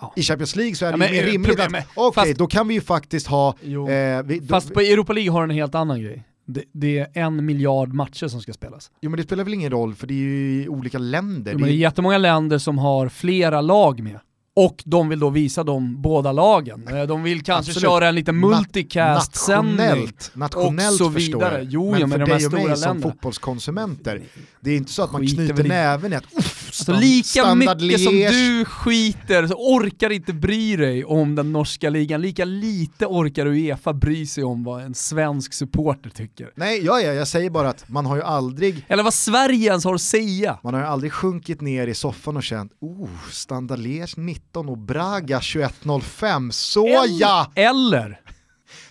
Ja. 0.00 0.12
I 0.16 0.22
Champions 0.22 0.56
League 0.56 0.74
så 0.74 0.84
är 0.84 0.88
Ja, 0.88 0.92
det 0.92 0.98
men, 0.98 1.08
ju 1.08 1.14
mer 1.14 1.28
eh, 1.28 1.32
rimligt 1.32 1.60
att, 1.60 1.86
okej, 1.94 2.14
fast- 2.14 2.38
då 2.38 2.46
kan 2.46 2.68
vi 2.68 2.74
ju 2.74 2.80
faktiskt 2.80 3.26
ha... 3.26 3.48
Eh, 3.48 4.22
vi, 4.24 4.38
då, 4.42 4.46
Fast 4.46 4.74
på 4.74 4.80
Europa 4.80 5.12
League 5.12 5.32
har 5.32 5.42
en 5.42 5.50
helt 5.50 5.74
annan 5.74 6.02
grej. 6.02 6.24
Det, 6.44 6.64
det, 6.72 6.98
är 6.98 7.08
en 7.14 7.44
miljard 7.46 7.92
matcher 7.92 8.28
som 8.28 8.40
ska 8.40 8.52
spelas. 8.52 8.90
Jo 9.00 9.10
men 9.10 9.16
det 9.16 9.22
spelar 9.22 9.44
väl 9.44 9.54
ingen 9.54 9.70
roll 9.70 9.94
för 9.94 10.06
det 10.06 10.14
är 10.14 10.18
ju 10.18 10.68
olika 10.68 10.98
länder. 10.98 11.52
Jo, 11.52 11.58
men 11.58 11.68
det 11.68 11.74
är 11.74 11.76
jättemånga 11.76 12.18
länder 12.18 12.58
som 12.58 12.78
har 12.78 13.08
flera 13.08 13.60
lag 13.60 14.02
med. 14.02 14.20
Och 14.58 14.82
de 14.84 15.08
vill 15.08 15.18
då 15.20 15.30
visa 15.30 15.64
de 15.64 16.02
båda 16.02 16.32
lagen. 16.32 16.88
Eh, 16.88 17.02
de 17.02 17.22
vill 17.22 17.42
kanske 17.42 17.70
Absolut. 17.70 17.90
köra 17.90 18.08
en 18.08 18.14
liten 18.14 18.40
multicast-sändning. 18.40 19.76
Nationellt, 19.76 20.30
nationellt 20.34 21.00
och 21.00 21.06
så 21.06 21.08
vidare. 21.08 21.66
Jo, 21.68 21.90
men, 21.90 22.00
ja, 22.00 22.06
men 22.06 22.18
för 22.18 22.26
dig 22.26 22.46
och 22.46 22.52
mig 22.52 22.62
länderna. 22.62 22.76
som 22.76 23.02
fotbollskonsumenter, 23.02 24.22
det 24.60 24.70
är 24.70 24.76
inte 24.76 24.92
så 24.92 25.02
att 25.02 25.12
man 25.12 25.20
Skiter 25.20 25.46
knyter 25.46 25.64
näven 25.64 26.12
i 26.12 26.16
att 26.16 26.24
alltså, 26.34 26.92
Lika 26.92 27.54
mycket 27.54 27.80
Liege. 27.80 27.98
som 27.98 28.14
du 28.14 28.64
skiter 28.64 29.46
så 29.46 29.54
orkar 29.54 30.10
inte 30.10 30.32
bry 30.32 30.76
dig 30.76 31.04
om 31.04 31.34
den 31.34 31.52
norska 31.52 31.90
ligan, 31.90 32.22
lika 32.22 32.44
lite 32.44 33.06
orkar 33.06 33.46
Uefa 33.46 33.92
bry 33.92 34.26
sig 34.26 34.44
om 34.44 34.64
vad 34.64 34.82
en 34.82 34.94
svensk 34.94 35.52
supporter 35.52 36.10
tycker. 36.10 36.50
Nej, 36.54 36.84
ja, 36.84 37.00
ja, 37.00 37.12
jag 37.12 37.28
säger 37.28 37.50
bara 37.50 37.68
att 37.68 37.88
man 37.88 38.06
har 38.06 38.16
ju 38.16 38.22
aldrig... 38.22 38.84
Eller 38.88 39.02
vad 39.02 39.14
Sverige 39.14 39.68
ens 39.68 39.84
har 39.84 39.94
att 39.94 40.00
säga. 40.00 40.58
Man 40.62 40.74
har 40.74 40.80
ju 40.80 40.86
aldrig 40.86 41.12
sjunkit 41.12 41.60
ner 41.60 41.86
i 41.86 41.94
soffan 41.94 42.36
och 42.36 42.42
känt, 42.42 42.72
oh, 42.80 43.08
Standard 43.30 43.78
Liege 43.78 44.14
90 44.16 44.45
19 44.46 44.68
och 44.68 44.78
Braga 44.78 45.38
21.05. 45.38 46.50
Såja! 46.50 47.50
Eller, 47.54 48.20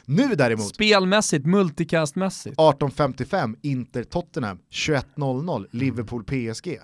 nu 0.06 0.36
däremot. 0.36 0.76
Spelmässigt, 0.76 1.46
multicastmässigt. 1.46 2.58
18.55 2.58 3.56
Inter 3.62 4.04
Tottenham, 4.04 4.60
21.00 4.72 5.66
Liverpool 5.72 6.24
PSG. 6.24 6.78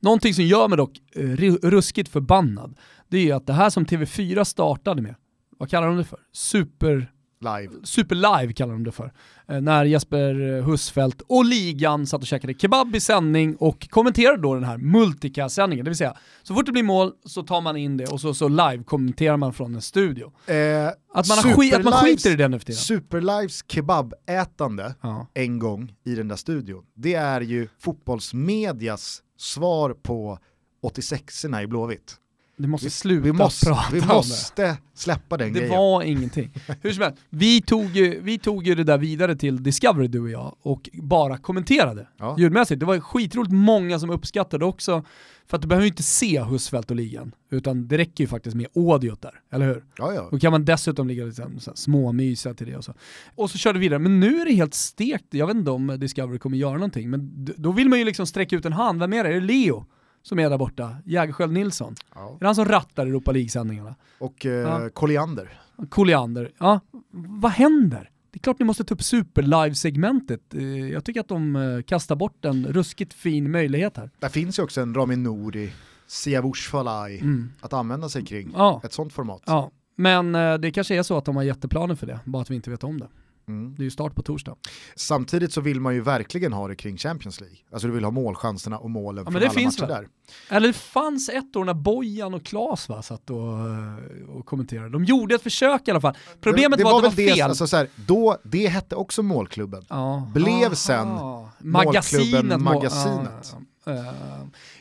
Någonting 0.00 0.34
som 0.34 0.44
gör 0.44 0.68
mig 0.68 0.78
dock 0.78 0.90
eh, 1.16 1.22
ruskigt 1.62 2.08
förbannad, 2.08 2.78
det 3.08 3.16
är 3.16 3.22
ju 3.22 3.32
att 3.32 3.46
det 3.46 3.52
här 3.52 3.70
som 3.70 3.86
TV4 3.86 4.44
startade 4.44 5.02
med, 5.02 5.14
vad 5.58 5.70
kallar 5.70 5.88
de 5.88 5.96
det 5.96 6.04
för? 6.04 6.18
Super 6.32 7.12
Live. 7.44 7.72
Super 7.82 8.14
Live 8.14 8.52
kallar 8.52 8.72
de 8.72 8.84
det 8.84 8.92
för. 8.92 9.12
Eh, 9.48 9.60
när 9.60 9.84
Jesper 9.84 10.62
Husfeldt 10.62 11.22
och 11.26 11.44
ligan 11.44 12.06
satt 12.06 12.20
och 12.20 12.26
käkade 12.26 12.54
kebab 12.54 12.96
i 12.96 13.00
sändning 13.00 13.56
och 13.56 13.88
kommenterade 13.90 14.42
då 14.42 14.54
den 14.54 14.64
här 14.64 14.78
multicast-sändningen. 14.78 15.84
Det 15.84 15.90
vill 15.90 15.98
säga, 15.98 16.16
så 16.42 16.54
fort 16.54 16.66
det 16.66 16.72
blir 16.72 16.82
mål 16.82 17.12
så 17.24 17.42
tar 17.42 17.60
man 17.60 17.76
in 17.76 17.96
det 17.96 18.06
och 18.06 18.20
så, 18.20 18.34
så 18.34 18.48
live-kommenterar 18.48 19.36
man 19.36 19.52
från 19.52 19.74
en 19.74 19.82
studio. 19.82 20.32
Eh, 20.46 20.88
att, 21.14 21.28
man 21.28 21.54
skit, 21.54 21.74
att 21.74 21.84
man 21.84 21.92
skiter 21.92 22.30
i 22.30 22.36
det 22.36 22.48
nu 22.48 22.58
för 22.58 22.66
tiden. 22.66 22.80
Superlives 22.80 23.64
kebabätande 23.68 24.94
ja. 25.00 25.26
en 25.34 25.58
gång 25.58 25.94
i 26.04 26.14
den 26.14 26.28
där 26.28 26.36
studion, 26.36 26.84
det 26.94 27.14
är 27.14 27.40
ju 27.40 27.68
fotbollsmedias 27.78 29.22
svar 29.38 29.94
på 30.02 30.38
86orna 30.82 31.62
i 31.62 31.66
Blåvitt. 31.66 32.16
Du 32.56 32.68
måste 32.68 32.90
sluta 32.90 33.24
vi 33.24 33.32
måste, 33.32 33.66
prata 33.66 33.88
Vi 33.92 34.00
måste 34.00 34.76
släppa 34.94 35.36
den 35.36 35.52
det 35.52 35.58
grejen. 35.58 35.72
Det 35.72 35.78
var 35.78 36.02
ingenting. 36.02 36.52
Hur 36.80 36.90
som 36.92 37.02
helst, 37.02 37.18
vi 37.30 37.62
tog, 37.62 37.84
ju, 37.84 38.20
vi 38.20 38.38
tog 38.38 38.66
ju 38.66 38.74
det 38.74 38.84
där 38.84 38.98
vidare 38.98 39.36
till 39.36 39.62
Discovery 39.62 40.08
du 40.08 40.20
och 40.20 40.30
jag 40.30 40.56
och 40.62 40.90
bara 40.92 41.38
kommenterade 41.38 42.08
ja. 42.18 42.36
ljudmässigt. 42.38 42.80
Det 42.80 42.86
var 42.86 43.00
skitroligt 43.00 43.52
många 43.52 43.98
som 43.98 44.10
uppskattade 44.10 44.64
också, 44.64 45.04
för 45.46 45.56
att 45.56 45.62
du 45.62 45.68
behöver 45.68 45.84
ju 45.84 45.90
inte 45.90 46.02
se 46.02 46.42
Husfeldt 46.42 46.90
och 46.90 46.96
ligan, 46.96 47.34
utan 47.50 47.88
det 47.88 47.98
räcker 47.98 48.24
ju 48.24 48.28
faktiskt 48.28 48.56
med 48.56 48.66
audiot 48.76 49.22
där, 49.22 49.40
eller 49.52 49.66
hur? 49.66 49.84
Ja, 49.98 50.12
ja. 50.12 50.28
Då 50.30 50.38
kan 50.38 50.52
man 50.52 50.64
dessutom 50.64 51.08
ligga 51.08 51.24
lite 51.24 51.50
småmysa 51.74 52.54
till 52.54 52.66
det 52.66 52.76
och 52.76 52.84
så. 52.84 52.94
Och 53.34 53.50
så 53.50 53.58
körde 53.58 53.78
vi 53.78 53.86
vidare, 53.86 53.98
men 53.98 54.20
nu 54.20 54.40
är 54.40 54.44
det 54.44 54.52
helt 54.52 54.74
stekt. 54.74 55.26
Jag 55.30 55.46
vet 55.46 55.56
inte 55.56 55.70
om 55.70 55.96
Discovery 56.00 56.38
kommer 56.38 56.56
göra 56.56 56.74
någonting, 56.74 57.10
men 57.10 57.48
då 57.56 57.72
vill 57.72 57.88
man 57.88 57.98
ju 57.98 58.04
liksom 58.04 58.26
sträcka 58.26 58.56
ut 58.56 58.64
en 58.64 58.72
hand. 58.72 59.00
Vem 59.00 59.12
är 59.12 59.24
det? 59.24 59.30
Är 59.30 59.34
det 59.34 59.40
Leo? 59.40 59.86
Som 60.24 60.38
är 60.38 60.50
där 60.50 60.58
borta, 60.58 60.96
Jägerskiöld 61.04 61.52
Nilsson. 61.52 61.94
Ja. 62.14 62.34
Är 62.34 62.38
det 62.40 62.46
han 62.46 62.54
som 62.54 62.64
rattar 62.64 63.06
Europa 63.06 63.32
League-sändningarna? 63.32 63.94
Och 64.18 64.46
eh, 64.46 64.52
ja. 64.52 64.90
Kolliander. 64.90 65.60
Kolliander, 65.88 66.52
ja. 66.58 66.80
Vad 67.10 67.50
händer? 67.50 68.10
Det 68.30 68.38
är 68.38 68.40
klart 68.40 68.58
ni 68.58 68.64
måste 68.64 68.84
ta 68.84 68.94
upp 68.94 69.02
superlive-segmentet. 69.02 70.54
Eh, 70.54 70.90
jag 70.90 71.04
tycker 71.04 71.20
att 71.20 71.28
de 71.28 71.56
eh, 71.56 71.82
kastar 71.82 72.16
bort 72.16 72.44
en 72.44 72.66
ruskigt 72.66 73.14
fin 73.14 73.50
möjlighet 73.50 73.96
här. 73.96 74.10
Där 74.18 74.28
finns 74.28 74.58
ju 74.58 74.62
också 74.62 74.80
en 74.80 74.94
Rami 74.94 75.16
Nouri, 75.16 75.72
Siavush 76.06 76.70
Falai 76.70 77.18
mm. 77.18 77.50
att 77.60 77.72
använda 77.72 78.08
sig 78.08 78.24
kring. 78.24 78.52
Ja. 78.54 78.80
Ett 78.84 78.92
sånt 78.92 79.12
format. 79.12 79.42
Ja. 79.46 79.70
Men 79.96 80.34
eh, 80.34 80.54
det 80.54 80.70
kanske 80.70 80.94
är 80.94 81.02
så 81.02 81.18
att 81.18 81.24
de 81.24 81.36
har 81.36 81.42
jätteplaner 81.42 81.94
för 81.94 82.06
det, 82.06 82.20
bara 82.24 82.42
att 82.42 82.50
vi 82.50 82.54
inte 82.54 82.70
vet 82.70 82.84
om 82.84 83.00
det. 83.00 83.08
Mm. 83.48 83.74
Det 83.74 83.82
är 83.82 83.84
ju 83.84 83.90
start 83.90 84.14
på 84.14 84.22
torsdag. 84.22 84.56
Samtidigt 84.96 85.52
så 85.52 85.60
vill 85.60 85.80
man 85.80 85.94
ju 85.94 86.00
verkligen 86.00 86.52
ha 86.52 86.68
det 86.68 86.76
kring 86.76 86.96
Champions 86.96 87.40
League. 87.40 87.58
Alltså 87.72 87.88
du 87.88 87.94
vill 87.94 88.04
ha 88.04 88.10
målchanserna 88.10 88.78
och 88.78 88.90
målen 88.90 89.24
ja, 89.24 89.30
från 89.30 89.42
alla 89.42 89.50
finns 89.50 89.80
matcher 89.80 89.92
väl. 89.92 90.02
där. 90.02 90.56
Eller 90.56 90.66
det 90.66 90.72
fanns 90.72 91.28
ett 91.28 91.56
år 91.56 91.64
när 91.64 91.74
Bojan 91.74 92.34
och 92.34 92.44
Klas 92.44 92.88
va, 92.88 93.02
satt 93.02 93.30
och, 93.30 94.38
och 94.38 94.46
kommenterade. 94.46 94.88
De 94.88 95.04
gjorde 95.04 95.34
ett 95.34 95.42
försök 95.42 95.88
i 95.88 95.90
alla 95.90 96.00
fall. 96.00 96.16
Problemet 96.40 96.70
det, 96.70 96.76
det 96.76 96.84
var, 96.84 96.92
var 96.92 97.08
att 97.08 97.16
det 97.16 97.26
var 97.26 97.34
fel. 97.34 97.48
Alltså, 97.48 97.66
så 97.66 97.76
här, 97.76 97.88
då, 97.96 98.38
det 98.42 98.68
hette 98.68 98.96
också 98.96 99.22
målklubben. 99.22 99.84
Ja. 99.88 100.30
Blev 100.34 100.72
ah, 100.72 100.74
sen 100.74 101.08
ah. 101.08 101.50
Magasinet, 101.58 102.60
Magasinet. 102.60 103.56
Uh, 103.88 103.94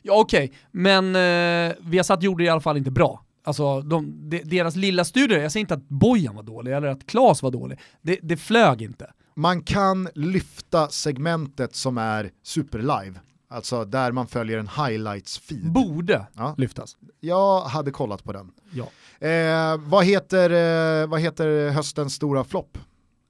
ja 0.02 0.14
okej, 0.14 0.46
okay. 0.46 0.50
men 0.72 1.16
uh, 1.16 1.74
Viasat 1.80 2.24
gjorde 2.24 2.44
det 2.44 2.48
i 2.48 2.50
alla 2.50 2.62
fall 2.62 2.78
inte 2.78 2.92
bra. 2.92 3.24
Alltså 3.44 3.82
de, 3.82 4.30
de, 4.30 4.42
deras 4.44 4.76
lilla 4.76 5.06
studier, 5.06 5.40
jag 5.40 5.52
säger 5.52 5.62
inte 5.62 5.74
att 5.74 5.90
Bojan 5.90 6.36
var 6.36 6.44
dålig 6.44 6.74
eller 6.74 6.88
att 6.88 7.06
Klas 7.06 7.44
var 7.44 7.52
dålig, 7.52 7.80
det, 8.02 8.20
det 8.24 8.38
flög 8.38 8.82
inte. 8.82 9.14
Man 9.36 9.64
kan 9.64 10.10
lyfta 10.16 10.90
segmentet 10.90 11.76
som 11.76 11.98
är 11.98 12.32
superlive, 12.44 13.20
alltså 13.48 13.86
där 13.86 14.12
man 14.12 14.28
följer 14.28 14.58
en 14.58 14.68
highlights-feed. 14.68 15.72
Borde 15.72 16.28
ja. 16.34 16.56
lyftas. 16.58 16.98
Jag 17.20 17.62
hade 17.62 17.92
kollat 17.92 18.24
på 18.24 18.34
den. 18.34 18.52
Ja. 18.72 18.88
Eh, 19.28 19.78
vad, 19.78 20.06
heter, 20.06 20.50
eh, 20.50 21.08
vad 21.08 21.20
heter 21.20 21.70
höstens 21.70 22.14
stora 22.14 22.44
flopp? 22.44 22.78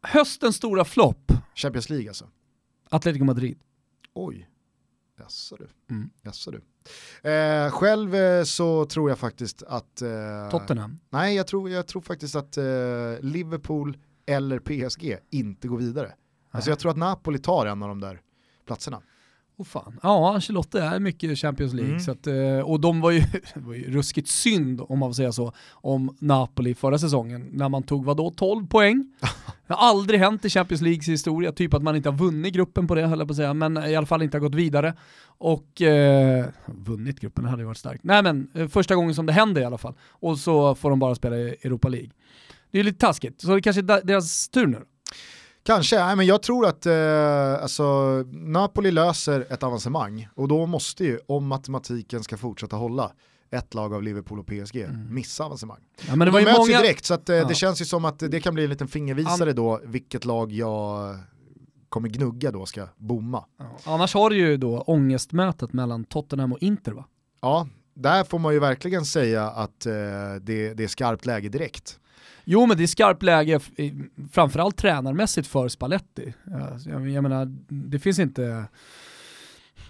Höstens 0.01 0.55
stora 0.55 0.85
flopp? 0.85 1.31
Champions 1.55 1.89
League 1.89 2.09
alltså. 2.09 2.27
Atletico 2.89 3.25
Madrid. 3.25 3.59
Oj, 4.13 4.49
jaså 5.19 5.55
du. 5.55 5.67
Mm. 5.95 6.09
Jaså 6.21 6.51
du. 6.51 6.61
Eh, 7.21 7.71
själv 7.71 8.15
eh, 8.15 8.43
så 8.43 8.85
tror 8.85 9.09
jag 9.09 9.19
faktiskt 9.19 9.63
att... 9.63 10.01
Eh, 10.01 10.49
Tottenham? 10.51 10.99
Nej, 11.09 11.35
jag 11.35 11.47
tror, 11.47 11.69
jag 11.69 11.87
tror 11.87 12.01
faktiskt 12.01 12.35
att 12.35 12.57
eh, 12.57 12.63
Liverpool 13.21 13.97
eller 14.25 14.59
PSG 14.59 15.17
inte 15.29 15.67
går 15.67 15.77
vidare. 15.77 16.13
Alltså 16.51 16.69
jag 16.69 16.79
tror 16.79 16.91
att 16.91 16.97
Napoli 16.97 17.39
tar 17.39 17.65
en 17.65 17.83
av 17.83 17.89
de 17.89 17.99
där 17.99 18.21
platserna. 18.67 19.01
Oh 19.63 19.67
fan. 19.67 19.99
Ja, 20.03 20.33
Ancelotti 20.33 20.77
är 20.77 20.99
mycket 20.99 21.39
Champions 21.39 21.73
League. 21.73 21.91
Mm. 21.91 22.03
Så 22.03 22.11
att, 22.11 22.27
eh, 22.27 22.59
och 22.59 22.79
de 22.79 23.01
var 23.01 23.11
ju, 23.11 23.19
det 23.53 23.59
var 23.59 23.73
ju 23.73 23.91
ruskigt 23.91 24.27
synd, 24.27 24.81
om 24.89 24.99
man 24.99 25.09
får 25.09 25.13
säga 25.13 25.31
så, 25.31 25.51
om 25.71 26.15
Napoli 26.19 26.75
förra 26.75 26.97
säsongen, 26.97 27.49
när 27.51 27.69
man 27.69 27.83
tog 27.83 28.05
vadå, 28.05 28.31
12 28.31 28.67
poäng? 28.67 29.11
Det 29.67 29.73
har 29.73 29.89
aldrig 29.89 30.19
hänt 30.19 30.45
i 30.45 30.49
Champions 30.49 30.81
Leagues 30.81 31.07
historia, 31.07 31.51
typ 31.51 31.73
att 31.73 31.83
man 31.83 31.95
inte 31.95 32.09
har 32.09 32.17
vunnit 32.17 32.53
gruppen 32.53 32.87
på 32.87 32.95
det, 32.95 33.07
höll 33.07 33.19
jag 33.19 33.27
på 33.27 33.31
att 33.31 33.37
säga, 33.37 33.53
men 33.53 33.77
i 33.77 33.95
alla 33.95 34.05
fall 34.05 34.21
inte 34.21 34.37
har 34.37 34.41
gått 34.41 34.55
vidare. 34.55 34.93
Och 35.25 35.81
eh, 35.81 36.45
vunnit 36.65 37.19
gruppen, 37.19 37.45
hade 37.45 37.61
ju 37.61 37.65
varit 37.65 37.77
starkt. 37.77 38.03
Nej 38.03 38.23
men, 38.23 38.47
eh, 38.53 38.67
första 38.67 38.95
gången 38.95 39.15
som 39.15 39.25
det 39.25 39.33
händer 39.33 39.61
i 39.61 39.65
alla 39.65 39.77
fall. 39.77 39.93
Och 40.09 40.39
så 40.39 40.75
får 40.75 40.89
de 40.89 40.99
bara 40.99 41.15
spela 41.15 41.37
i 41.37 41.55
Europa 41.63 41.87
League. 41.87 42.09
Det 42.71 42.79
är 42.79 42.83
lite 42.83 42.99
taskigt, 42.99 43.41
så 43.41 43.55
det 43.55 43.61
kanske 43.61 43.79
är 43.81 44.05
deras 44.05 44.49
tur 44.49 44.67
nu. 44.67 44.81
Kanske, 45.65 46.05
nej, 46.05 46.15
men 46.15 46.25
jag 46.25 46.43
tror 46.43 46.65
att 46.65 46.85
eh, 46.85 47.61
alltså, 47.61 47.83
Napoli 48.31 48.91
löser 48.91 49.47
ett 49.49 49.63
avancemang 49.63 50.27
och 50.35 50.47
då 50.47 50.65
måste 50.65 51.03
ju, 51.03 51.19
om 51.27 51.47
matematiken 51.47 52.23
ska 52.23 52.37
fortsätta 52.37 52.75
hålla, 52.75 53.11
ett 53.51 53.73
lag 53.73 53.93
av 53.93 54.03
Liverpool 54.03 54.39
och 54.39 54.47
PSG 54.47 54.75
mm. 54.75 55.13
missa 55.13 55.43
avancemang. 55.43 55.79
Ja, 56.07 56.15
men 56.15 56.25
det 56.25 56.31
var 56.31 56.39
de 56.39 56.45
möts 56.45 56.57
många... 56.57 56.71
ju 56.71 56.77
direkt 56.77 57.05
så 57.05 57.13
att, 57.13 57.29
eh, 57.29 57.35
ja. 57.35 57.47
det 57.47 57.55
känns 57.55 57.81
ju 57.81 57.85
som 57.85 58.05
att 58.05 58.19
det 58.19 58.39
kan 58.39 58.53
bli 58.53 58.63
en 58.63 58.69
liten 58.69 58.87
fingervisare 58.87 59.53
då 59.53 59.81
vilket 59.83 60.25
lag 60.25 60.51
jag 60.51 61.15
kommer 61.89 62.09
gnugga 62.09 62.51
då 62.51 62.65
ska 62.65 62.87
bomma. 62.97 63.45
Ja. 63.59 63.77
Annars 63.83 64.13
har 64.13 64.29
du 64.29 64.37
ju 64.37 64.57
då 64.57 64.81
ångestmötet 64.81 65.73
mellan 65.73 66.03
Tottenham 66.03 66.53
och 66.53 66.59
Inter 66.61 66.91
va? 66.91 67.05
Ja, 67.41 67.67
där 67.93 68.23
får 68.23 68.39
man 68.39 68.53
ju 68.53 68.59
verkligen 68.59 69.05
säga 69.05 69.49
att 69.49 69.85
eh, 69.85 69.93
det, 70.41 70.73
det 70.73 70.83
är 70.83 70.87
skarpt 70.87 71.25
läge 71.25 71.49
direkt. 71.49 71.99
Jo 72.43 72.65
men 72.65 72.77
det 72.77 72.83
är 72.83 72.87
skarpt 72.87 73.23
läge, 73.23 73.59
framförallt 74.31 74.77
tränarmässigt 74.77 75.47
för 75.47 75.67
Spalletti. 75.67 76.33
Jag, 76.43 76.61
alltså, 76.61 76.89
jag 76.89 77.23
menar, 77.23 77.45
det 77.67 77.99
finns 77.99 78.19
inte 78.19 78.65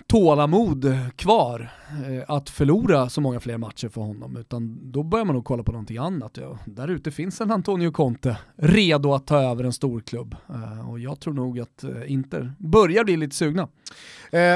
tålamod 0.08 0.97
kvar 1.16 1.72
eh, 2.08 2.24
att 2.28 2.49
förlora 2.49 3.10
så 3.10 3.22
många 3.22 3.39
fler 3.39 3.58
matcher 3.58 3.89
för 3.89 4.01
honom, 4.01 4.38
utan 4.38 4.91
då 4.91 5.04
börjar 5.04 5.26
man 5.26 5.36
nog 5.36 5.45
kolla 5.45 5.64
på 5.64 5.72
någonting 5.72 5.97
annat. 5.97 6.38
Ja, 6.38 6.60
där 6.66 6.88
ute 6.88 7.12
finns 7.12 7.41
en 7.41 7.51
Antonio 7.51 7.91
Conte 7.91 8.38
redo 8.56 9.14
att 9.14 9.28
ta 9.28 9.41
över 9.41 9.64
en 9.64 9.74
stor 9.74 9.99
klubb 9.99 10.36
eh, 10.49 10.89
och 10.89 10.99
jag 10.99 11.20
tror 11.20 11.34
nog 11.34 11.60
att 11.60 11.84
eh, 11.84 12.12
Inter 12.12 12.54
börjar 12.58 13.04
bli 13.04 13.18
lite 13.18 13.36
sugna. 13.36 13.68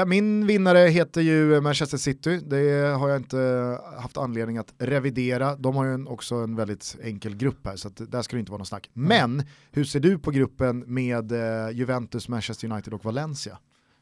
Min 0.06 0.46
vinnare 0.46 0.78
heter 0.78 1.20
ju 1.20 1.60
Manchester 1.60 1.98
City, 1.98 2.40
det 2.46 2.96
har 2.98 3.08
jag 3.08 3.16
inte 3.16 3.78
haft 3.98 4.16
anledning 4.16 4.58
att 4.58 4.74
revidera. 4.78 5.56
De 5.56 5.76
har 5.76 5.84
ju 5.84 6.04
också 6.06 6.34
en 6.34 6.56
väldigt 6.56 6.96
enkel 7.02 7.36
grupp 7.36 7.66
här, 7.66 7.76
så 7.76 7.88
där 7.88 8.22
ska 8.22 8.36
det 8.36 8.40
inte 8.40 8.52
vara 8.52 8.58
något 8.58 8.68
snack. 8.68 8.90
Men 8.92 9.42
hur 9.70 9.84
ser 9.84 10.00
du 10.00 10.18
på 10.18 10.30
gruppen 10.30 10.78
med 10.86 11.32
Juventus, 11.72 12.28
Manchester 12.28 12.72
United 12.72 12.94
och 12.94 13.04
Valencia? 13.04 13.58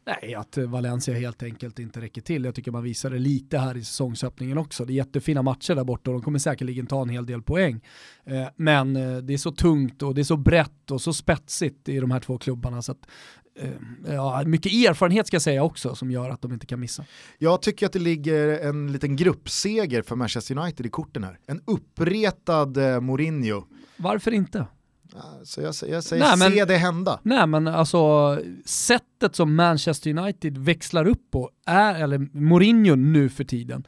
Nej, 0.07 0.34
att 0.34 0.57
Valencia 0.57 1.14
helt 1.14 1.42
enkelt 1.42 1.78
inte 1.78 2.00
räcker 2.00 2.20
till. 2.20 2.44
Jag 2.44 2.54
tycker 2.54 2.70
man 2.70 2.82
visar 2.82 3.11
det 3.11 3.18
lite 3.18 3.59
här 3.59 3.76
i 3.76 3.84
säsongsöppningen 3.84 4.59
också. 4.59 4.84
Det 4.84 4.92
är 4.92 4.94
jättefina 4.94 5.42
matcher 5.42 5.74
där 5.74 5.84
borta 5.84 6.11
och 6.11 6.16
de 6.16 6.22
kommer 6.22 6.38
säkerligen 6.38 6.86
ta 6.86 7.02
en 7.02 7.09
hel 7.09 7.26
del 7.26 7.42
poäng. 7.42 7.80
Eh, 8.24 8.46
men 8.57 8.96
eh, 8.96 9.16
det 9.16 9.32
är 9.32 9.38
så 9.38 9.52
tungt 9.52 10.02
och 10.02 10.14
det 10.14 10.22
är 10.22 10.24
så 10.24 10.36
brett 10.36 10.90
och 10.90 11.00
så 11.00 11.12
spetsigt 11.12 11.88
i 11.88 12.00
de 12.00 12.11
här 12.11 12.20
två 12.20 12.38
klubbarna 12.38 12.82
så 12.82 12.92
att 12.92 13.07
eh, 13.59 13.70
ja, 14.07 14.42
mycket 14.46 14.72
erfarenhet 14.72 15.26
ska 15.26 15.34
jag 15.34 15.42
säga 15.42 15.62
också 15.62 15.94
som 15.94 16.11
gör 16.11 16.30
att 16.30 16.42
de 16.42 16.52
inte 16.52 16.66
kan 16.66 16.80
missa. 16.80 17.04
Jag 17.38 17.62
tycker 17.62 17.86
att 17.86 17.92
det 17.92 17.98
ligger 17.98 18.68
en 18.68 18.92
liten 18.92 19.16
gruppseger 19.16 20.02
för 20.02 20.16
Manchester 20.16 20.59
United 20.59 20.86
i 20.86 20.88
korten 20.88 21.24
här. 21.24 21.38
En 21.46 21.61
uppretad 21.64 23.02
Mourinho. 23.02 23.64
Varför 23.96 24.32
inte? 24.32 24.66
Så 25.44 25.60
jag, 25.60 25.74
jag 25.90 26.04
säger 26.04 26.22
nej, 26.24 26.36
men, 26.38 26.52
se 26.52 26.64
det 26.64 26.76
hända. 26.76 27.20
Nej 27.22 27.46
men 27.46 27.68
alltså 27.68 28.38
sättet 28.64 29.36
som 29.36 29.54
Manchester 29.54 30.18
United 30.18 30.58
växlar 30.58 31.06
upp 31.06 31.30
på, 31.30 31.50
är, 31.66 32.02
eller 32.02 32.18
Mourinho 32.38 32.94
nu 32.94 33.28
för 33.28 33.44
tiden, 33.44 33.86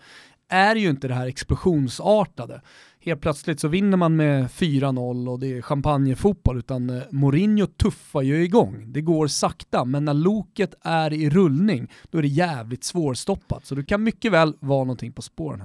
är 0.49 0.77
ju 0.77 0.91
inte 0.91 1.09
det 1.09 1.15
här 1.15 1.27
explosionsartade. 1.27 2.61
Helt 3.01 3.21
plötsligt 3.21 3.61
så 3.61 3.69
vinner 3.69 3.97
man 3.97 4.17
med 4.17 4.47
4-0 4.47 5.29
och 5.29 5.39
det 5.39 5.57
är 5.59 5.63
champagnefotboll, 5.63 6.59
utan 6.59 6.91
eh, 6.91 7.03
Mourinho 7.11 7.67
tuffar 7.67 8.23
ju 8.23 8.45
igång. 8.45 8.85
Det 8.87 9.01
går 9.01 9.27
sakta, 9.27 9.85
men 9.85 10.05
när 10.05 10.15
loket 10.15 10.75
är 10.83 11.13
i 11.13 11.31
rullning, 11.31 11.89
då 12.11 12.19
är 12.19 12.23
det 12.23 12.29
jävligt 12.29 12.85
svårstoppat. 12.85 13.67
Så 13.67 13.75
det 13.75 13.85
kan 13.85 14.03
mycket 14.03 14.33
väl 14.33 14.55
vara 14.61 14.85
någonting 14.85 15.13
på 15.13 15.23
spåren 15.23 15.63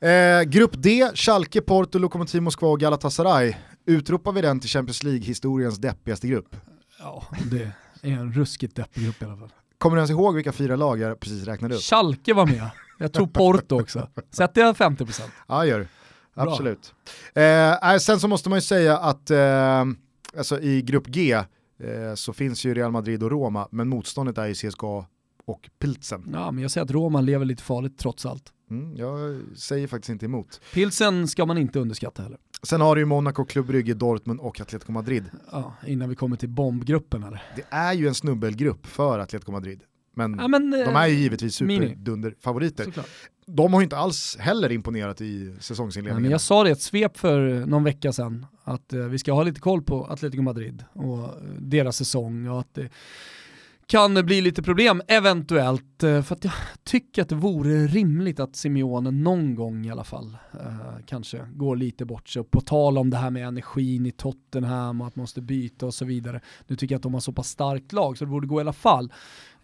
här. 0.00 0.40
Eh, 0.40 0.42
grupp 0.42 0.82
D, 0.82 1.10
Schalke, 1.14 1.60
Porto, 1.60 1.98
Lokomotiv 1.98 2.42
Moskva 2.42 2.68
och 2.68 2.80
Galatasaray. 2.80 3.54
Utropar 3.86 4.32
vi 4.32 4.40
den 4.40 4.60
till 4.60 4.70
Champions 4.70 5.02
League-historiens 5.02 5.78
deppigaste 5.78 6.28
grupp? 6.28 6.56
Ja, 6.98 7.26
det 7.50 7.72
är 8.02 8.12
en 8.12 8.32
ruskigt 8.32 8.76
deppig 8.76 9.04
grupp 9.04 9.22
i 9.22 9.24
alla 9.24 9.36
fall. 9.36 9.52
Kommer 9.78 9.96
du 9.96 10.00
ens 10.00 10.10
ihåg 10.10 10.34
vilka 10.34 10.52
fyra 10.52 10.76
lag 10.76 10.98
jag 10.98 11.20
precis 11.20 11.44
räknade 11.44 11.74
upp? 11.74 11.80
Schalke 11.80 12.34
var 12.34 12.46
med. 12.46 12.70
Jag 12.98 13.12
tror 13.12 13.26
Porto 13.26 13.80
också. 13.80 14.08
Sätter 14.30 14.60
jag 14.60 14.76
50%? 14.76 15.22
Ja, 15.48 15.66
gör 15.66 15.88
Absolut. 16.34 16.94
Eh, 17.34 17.96
sen 17.98 18.20
så 18.20 18.28
måste 18.28 18.48
man 18.48 18.56
ju 18.56 18.62
säga 18.62 18.98
att 18.98 19.30
eh, 19.30 19.84
alltså 20.36 20.60
i 20.60 20.82
grupp 20.82 21.06
G 21.06 21.32
eh, 21.32 21.44
så 22.14 22.32
finns 22.32 22.64
ju 22.64 22.74
Real 22.74 22.90
Madrid 22.90 23.22
och 23.22 23.30
Roma, 23.30 23.68
men 23.70 23.88
motståndet 23.88 24.38
är 24.38 24.46
ju 24.46 24.54
CSKA 24.54 25.06
och 25.44 25.70
Pilsen. 25.78 26.30
Ja, 26.32 26.50
men 26.50 26.62
jag 26.62 26.70
säger 26.70 26.84
att 26.84 26.90
Roma 26.90 27.20
lever 27.20 27.44
lite 27.44 27.62
farligt 27.62 27.98
trots 27.98 28.26
allt. 28.26 28.52
Mm, 28.70 28.96
jag 28.96 29.40
säger 29.56 29.86
faktiskt 29.86 30.10
inte 30.10 30.26
emot. 30.26 30.60
Pilsen 30.74 31.28
ska 31.28 31.46
man 31.46 31.58
inte 31.58 31.78
underskatta 31.78 32.22
heller. 32.22 32.38
Sen 32.62 32.80
har 32.80 32.94
du 32.94 33.00
ju 33.00 33.06
Monaco, 33.06 33.44
Club 33.44 33.66
Brygge, 33.66 33.94
Dortmund 33.94 34.40
och 34.40 34.60
Atletico 34.60 34.92
Madrid. 34.92 35.24
Ja, 35.52 35.74
innan 35.86 36.08
vi 36.08 36.14
kommer 36.14 36.36
till 36.36 36.48
bombgruppen 36.48 37.22
eller? 37.22 37.42
Det 37.56 37.64
är 37.70 37.92
ju 37.92 38.08
en 38.08 38.14
snubbelgrupp 38.14 38.86
för 38.86 39.18
Atletico 39.18 39.52
Madrid. 39.52 39.80
Men, 40.14 40.36
ja, 40.40 40.48
men 40.48 40.70
de 40.70 40.96
är 40.96 41.06
ju 41.06 41.14
eh, 41.14 41.20
givetvis 41.20 41.54
superdunderfavoriter. 41.54 42.92
De 43.46 43.72
har 43.72 43.80
ju 43.80 43.84
inte 43.84 43.96
alls 43.96 44.36
heller 44.40 44.72
imponerat 44.72 45.20
i 45.20 45.54
säsongsinledningen. 45.60 46.24
Ja, 46.24 46.30
jag 46.30 46.40
sa 46.40 46.64
det 46.64 46.70
ett 46.70 46.80
svep 46.80 47.16
för 47.16 47.66
någon 47.66 47.84
vecka 47.84 48.12
sedan, 48.12 48.46
att 48.64 48.92
eh, 48.92 49.00
vi 49.00 49.18
ska 49.18 49.32
ha 49.32 49.42
lite 49.42 49.60
koll 49.60 49.82
på 49.82 50.04
Atletico 50.04 50.42
Madrid 50.42 50.84
och 50.92 51.18
eh, 51.18 51.30
deras 51.58 51.96
säsong 51.96 52.48
och 52.48 52.60
att 52.60 52.78
kan 53.88 54.14
bli 54.14 54.40
lite 54.40 54.62
problem, 54.62 55.02
eventuellt, 55.08 56.02
eh, 56.02 56.22
för 56.22 56.34
att 56.34 56.44
jag 56.44 56.52
tycker 56.84 57.22
att 57.22 57.28
det 57.28 57.34
vore 57.34 57.86
rimligt 57.86 58.40
att 58.40 58.56
Simeone 58.56 59.10
någon 59.10 59.54
gång 59.54 59.86
i 59.86 59.90
alla 59.90 60.04
fall 60.04 60.36
eh, 60.60 61.04
kanske 61.06 61.38
går 61.54 61.76
lite 61.76 62.04
bort 62.04 62.28
sig. 62.28 62.44
På 62.44 62.60
tal 62.60 62.98
om 62.98 63.10
det 63.10 63.16
här 63.16 63.30
med 63.30 63.46
energin 63.46 64.06
i 64.06 64.10
Tottenham 64.10 65.00
och 65.00 65.06
att 65.06 65.16
man 65.16 65.22
måste 65.22 65.42
byta 65.42 65.86
och 65.86 65.94
så 65.94 66.04
vidare. 66.04 66.40
Nu 66.66 66.76
tycker 66.76 66.94
jag 66.94 66.98
att 66.98 67.02
de 67.02 67.14
har 67.14 67.20
så 67.20 67.32
pass 67.32 67.48
starkt 67.48 67.92
lag 67.92 68.18
så 68.18 68.24
det 68.24 68.30
borde 68.30 68.46
gå 68.46 68.58
i 68.58 68.60
alla 68.60 68.72
fall. 68.72 69.12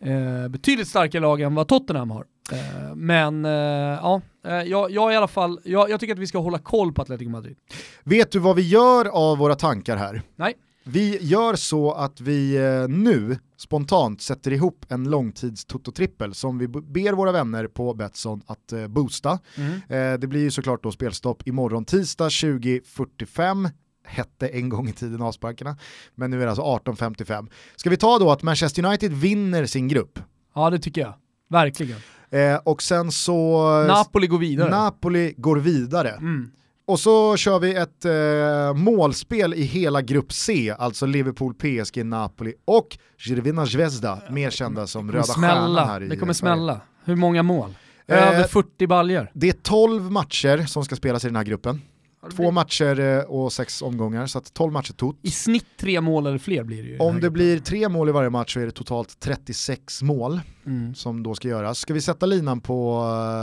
Eh, 0.01 0.49
betydligt 0.49 0.89
starkare 0.89 1.23
lag 1.23 1.41
än 1.41 1.55
vad 1.55 1.69
Tottenham 1.69 2.11
har. 2.11 2.25
Eh, 2.53 2.95
men 2.95 3.45
eh, 3.45 3.51
ja, 3.51 4.21
eh, 4.47 4.53
jag, 4.55 4.91
jag, 4.91 5.13
i 5.13 5.17
alla 5.17 5.29
fall, 5.29 5.61
jag, 5.65 5.91
jag 5.91 6.01
tycker 6.01 6.15
att 6.15 6.19
vi 6.19 6.27
ska 6.27 6.39
hålla 6.39 6.59
koll 6.59 6.93
på 6.93 7.03
Atletico 7.03 7.31
Madrid. 7.31 7.57
Vet 8.05 8.33
du 8.33 8.39
vad 8.39 8.57
vi 8.57 8.69
gör 8.69 9.09
av 9.09 9.39
våra 9.39 9.55
tankar 9.55 9.97
här? 9.97 10.23
Nej. 10.37 10.55
Vi 10.85 11.19
gör 11.21 11.55
så 11.55 11.93
att 11.93 12.21
vi 12.21 12.57
eh, 12.57 12.89
nu 12.89 13.39
spontant 13.57 14.23
sätter 14.23 14.53
ihop 14.53 14.87
en 14.89 15.11
långtids 15.11 15.67
trippel 15.95 16.35
som 16.35 16.59
vi 16.59 16.69
ber 16.69 17.13
våra 17.13 17.33
vänner 17.33 17.67
på 17.67 17.95
Betsson 17.95 18.43
att 18.47 18.73
eh, 18.73 18.87
boosta. 18.89 19.39
Mm. 19.57 19.73
Eh, 19.73 20.19
det 20.19 20.27
blir 20.27 20.41
ju 20.41 20.51
såklart 20.51 20.83
då 20.83 20.93
spelstopp 20.93 21.47
imorgon 21.49 21.85
tisdag 21.85 22.29
20.45 22.29 23.71
hette 24.05 24.49
en 24.49 24.69
gång 24.69 24.89
i 24.89 24.93
tiden 24.93 25.23
avsparkarna, 25.23 25.77
men 26.15 26.31
nu 26.31 26.43
är 26.43 26.45
det 26.45 26.51
alltså 26.51 26.91
18.55. 26.91 27.51
Ska 27.77 27.91
vi 27.91 27.97
ta 27.97 28.19
då 28.19 28.31
att 28.31 28.43
Manchester 28.43 28.85
United 28.87 29.13
vinner 29.13 29.67
sin 29.67 29.89
grupp? 29.89 30.19
Ja 30.55 30.71
det 30.71 30.79
tycker 30.79 31.01
jag, 31.01 31.15
verkligen. 31.49 31.99
Eh, 32.31 32.57
och 32.57 32.83
sen 32.83 33.13
så... 33.13 33.63
Napoli 33.87 34.27
går 34.27 34.39
vidare. 34.39 34.71
Napoli 34.71 35.35
går 35.37 35.57
vidare. 35.57 36.11
Mm. 36.11 36.51
Och 36.87 37.01
så 37.01 37.37
kör 37.37 37.59
vi 37.59 37.75
ett 37.75 38.05
eh, 38.05 38.75
målspel 38.75 39.55
i 39.55 39.63
hela 39.63 40.03
grupp 40.03 40.33
C, 40.33 40.75
alltså 40.79 41.07
Liverpool, 41.07 41.55
PSG, 41.55 42.05
Napoli 42.07 42.55
och 42.65 42.99
Girvina 43.19 43.67
Zvezda, 43.67 44.23
mer 44.31 44.51
kända 44.51 44.87
som 44.87 45.13
Röda 45.13 45.23
Stjärnan 45.23 45.89
här 45.89 46.03
i 46.03 46.09
Det 46.09 46.17
kommer 46.17 46.33
smälla. 46.33 46.81
Hur 47.05 47.17
många 47.17 47.43
mål? 47.43 47.75
Över 48.07 48.41
eh, 48.41 48.47
40 48.47 48.87
baljer. 48.87 49.31
Det 49.35 49.49
är 49.49 49.53
12 49.53 50.11
matcher 50.11 50.67
som 50.67 50.85
ska 50.85 50.97
spelas 50.97 51.25
i 51.25 51.29
den 51.29 51.37
här 51.37 51.45
gruppen. 51.45 51.83
Två 52.31 52.51
matcher 52.51 53.01
eh, 53.01 53.19
och 53.19 53.53
sex 53.53 53.83
omgångar, 53.83 54.27
så 54.27 54.39
att 54.39 54.55
12 54.55 54.73
matcher 54.73 54.93
tot. 54.93 55.19
I 55.23 55.31
snitt 55.31 55.67
tre 55.77 56.01
mål 56.01 56.27
eller 56.27 56.39
fler 56.39 56.63
blir 56.65 56.83
det 56.83 56.89
ju. 56.89 56.99
Om 56.99 57.21
det 57.21 57.31
blir 57.31 57.59
tre 57.59 57.89
mål 57.89 58.09
i 58.09 58.13
varje 58.13 58.31
match 58.31 58.55
så 58.55 58.61
är 58.61 58.67
det 58.67 58.73
totalt 58.73 59.21
36 59.21 60.03
mål 60.03 60.41
mm. 60.67 60.95
som 60.95 61.23
då 61.23 61.35
ska 61.35 61.49
göras. 61.49 61.79
Ska 61.79 61.95
vi 61.95 62.01
sätta 62.01 62.27
linan 62.27 62.61
på... 62.61 63.01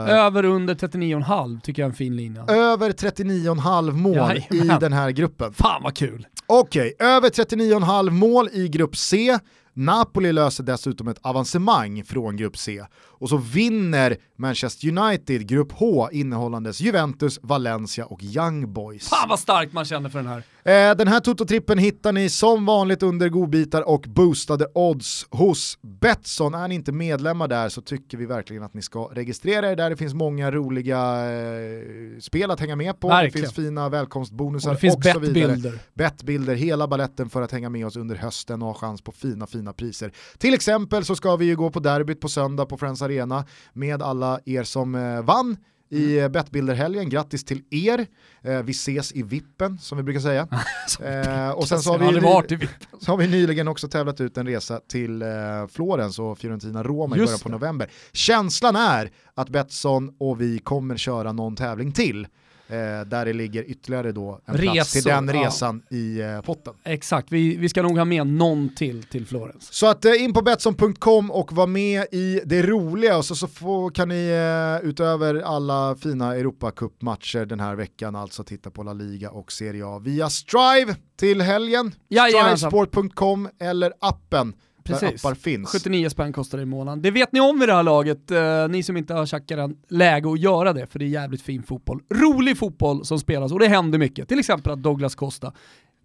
Uh... 0.07 0.13
Över 0.13 0.45
under 0.45 0.75
39,5 0.75 1.61
tycker 1.61 1.82
jag 1.82 1.88
är 1.88 1.89
en 1.89 1.95
fin 1.95 2.15
lina. 2.15 2.45
Över 2.47 2.91
39,5 2.91 3.91
mål 3.91 4.15
Jajamän. 4.15 4.77
i 4.77 4.80
den 4.80 4.93
här 4.93 5.11
gruppen. 5.11 5.53
Fan 5.53 5.84
vad 5.84 5.95
kul! 5.95 6.27
Okej, 6.47 6.93
okay, 6.95 7.07
över 7.07 7.30
39,5 7.30 8.09
mål 8.09 8.49
i 8.53 8.67
grupp 8.67 8.97
C. 8.97 9.39
Napoli 9.80 10.34
löser 10.34 10.63
dessutom 10.63 11.07
ett 11.07 11.17
avancemang 11.21 12.03
från 12.03 12.38
grupp 12.38 12.57
C 12.57 12.86
och 12.93 13.30
så 13.30 13.38
vinner 13.38 14.17
Manchester 14.36 14.88
United 14.97 15.47
grupp 15.47 15.71
H 15.71 16.09
innehållandes 16.11 16.82
Juventus, 16.82 17.39
Valencia 17.43 18.05
och 18.05 18.23
Young 18.23 18.73
Boys. 18.73 19.09
Fan 19.09 19.30
vad 19.30 19.39
starkt 19.39 19.73
man 19.73 19.86
känner 19.86 20.09
för 20.09 20.19
den 20.19 20.27
här. 20.27 20.43
Eh, 20.64 20.95
den 20.95 21.07
här 21.07 21.20
Toto-trippen 21.20 21.78
hittar 21.78 22.12
ni 22.12 22.30
som 22.30 22.66
vanligt 22.66 23.03
under 23.03 23.30
godbitar 23.30 23.82
och 23.82 24.05
boostade 24.07 24.68
odds 24.74 25.28
hos 25.30 25.78
Betsson. 25.82 26.53
Är 26.53 26.68
ni 26.68 26.76
inte 26.76 26.91
medlemmar 26.91 27.47
där 27.47 27.70
så 27.70 27.82
tycker 27.82 28.18
vi 28.18 28.26
verkligen 28.26 28.64
att 28.64 28.74
ni 28.74 28.82
ska 28.82 29.10
registrera 29.14 29.72
er 29.72 29.76
där. 29.76 29.89
Det 29.89 29.97
finns 29.97 30.14
många 30.14 30.51
roliga 30.51 31.32
eh, 31.32 32.20
spel 32.20 32.51
att 32.51 32.60
hänga 32.60 32.76
med 32.76 32.99
på. 32.99 33.07
Verkligen. 33.07 33.32
Det 33.32 33.53
finns 33.53 33.68
fina 33.68 33.89
välkomstbonusar 33.89 34.70
och, 34.70 34.76
det 34.76 34.80
finns 34.80 34.95
och 34.95 35.03
så 35.03 35.20
vidare. 35.20 35.74
Bettbilder, 35.93 36.55
hela 36.55 36.88
balletten 36.88 37.30
för 37.30 37.41
att 37.41 37.51
hänga 37.51 37.70
med 37.70 37.86
oss 37.86 37.95
under 37.95 38.16
hösten 38.16 38.62
och 38.62 38.68
ha 38.68 38.74
chans 38.74 39.01
på 39.01 39.12
fina, 39.12 39.47
fina 39.47 39.74
priser. 39.74 40.12
Till 40.38 40.53
exempel 40.53 41.05
så 41.05 41.16
ska 41.16 41.36
vi 41.36 41.45
ju 41.45 41.55
gå 41.55 41.70
på 41.70 41.80
derbyt 41.80 42.22
på 42.22 42.30
söndag 42.30 42.66
på 42.66 42.78
Friends 42.78 43.01
Arena 43.01 43.45
med 43.74 44.01
alla 44.01 44.39
er 44.45 44.64
som 44.64 44.95
eh, 44.95 45.22
vann 45.22 45.57
i 45.90 46.20
mm. 46.20 46.32
Bettbilderhelgen. 46.32 47.10
Grattis 47.10 47.44
till 47.44 47.64
er. 47.70 48.08
Eh, 48.42 48.62
vi 48.64 48.72
ses 48.72 49.12
i 49.12 49.24
vippen 49.24 49.78
som 49.78 49.98
vi 49.98 50.04
brukar 50.04 50.20
säga. 50.20 50.42
eh, 51.04 51.50
och 51.50 51.68
sen 51.68 51.80
så 51.80 51.98
har, 51.98 52.58
vi, 52.58 52.68
så 53.00 53.12
har 53.12 53.18
vi 53.18 53.28
nyligen 53.28 53.68
också 53.68 53.88
tävlat 53.88 54.22
ut 54.22 54.38
en 54.38 54.48
resa 54.48 54.80
till 54.80 55.22
eh, 55.22 55.28
Florens 55.72 56.20
och 56.20 56.38
Fiorentina 56.38 56.84
Roma 56.84 57.16
i 57.16 57.20
början 57.20 57.40
på 57.40 57.50
november. 57.50 57.90
Känslan 58.14 58.76
är 58.76 59.12
att 59.34 59.50
Betsson 59.50 60.16
och 60.18 60.42
vi 60.42 60.60
kommer 60.60 60.98
köra 60.98 61.32
någon 61.32 61.56
tävling 61.56 61.92
till. 61.92 62.28
Eh, 62.72 63.05
där 63.05 63.26
det 63.26 63.34
ligger 63.34 63.63
ytterligare 63.63 64.11
då 64.11 64.39
en 64.45 64.57
Resor, 64.57 64.74
plats 64.74 64.93
till 64.93 65.03
den 65.03 65.34
resan 65.34 65.84
ja. 65.89 65.97
i 65.97 66.22
eh, 66.22 66.41
potten. 66.41 66.74
Exakt, 66.84 67.32
vi, 67.32 67.57
vi 67.57 67.70
ska 67.70 67.82
nog 67.82 67.97
ha 67.97 68.05
med 68.05 68.28
någon 68.28 68.76
till 68.76 69.03
till 69.03 69.26
Florens. 69.26 69.74
Så 69.74 69.88
att 69.88 70.05
eh, 70.05 70.24
in 70.24 70.34
på 70.34 70.41
Betsson.com 70.41 71.32
och 71.32 71.53
var 71.53 71.67
med 71.67 72.05
i 72.11 72.41
det 72.45 72.61
roliga 72.61 73.17
och 73.17 73.26
så, 73.26 73.36
så 73.36 73.47
får, 73.47 73.91
kan 73.91 74.09
ni 74.09 74.34
utöver 74.84 75.36
alla 75.36 75.95
fina 75.95 76.36
Europacup-matcher 76.36 77.45
den 77.45 77.59
här 77.59 77.76
veckan 77.76 78.15
alltså 78.15 78.43
titta 78.43 78.72
på 78.72 78.84
La 78.84 78.93
Liga 78.93 79.32
och 79.32 79.51
Serie 79.51 79.86
A 79.86 79.99
via 79.99 80.30
Strive 80.30 80.95
till 81.20 81.41
helgen. 81.41 81.91
Strivesport.com 82.11 83.49
eller 83.59 83.93
appen 83.99 84.53
Precis. 84.94 85.26
appar 85.26 85.36
finns. 85.36 85.70
79 85.70 86.10
spänn 86.10 86.34
kostar 86.34 86.58
det 86.58 86.62
i 86.62 86.66
månaden. 86.66 87.02
Det 87.02 87.12
vet 87.12 87.32
ni 87.32 87.40
om 87.40 87.64
i 87.64 87.66
det 87.66 87.74
här 87.74 87.84
laget, 87.84 88.32
eh, 88.32 88.68
ni 88.70 88.84
som 88.84 88.98
inte 88.98 89.14
har 89.14 89.26
tjackat 89.26 89.72
läge 89.90 90.32
att 90.32 90.40
göra 90.40 90.74
det, 90.74 90.88
för 90.88 91.00
det 91.00 91.06
är 91.06 91.10
jävligt 91.10 91.42
fin 91.42 91.64
fotboll. 91.64 92.00
Rolig 92.14 92.58
fotboll 92.58 93.06
som 93.06 93.20
spelas 93.20 93.52
och 93.52 93.60
det 93.60 93.68
händer 93.68 94.00
mycket. 94.00 94.28
Till 94.28 94.40
exempel 94.40 94.72
att 94.74 94.84
Douglas 94.84 95.16
Costa 95.16 95.54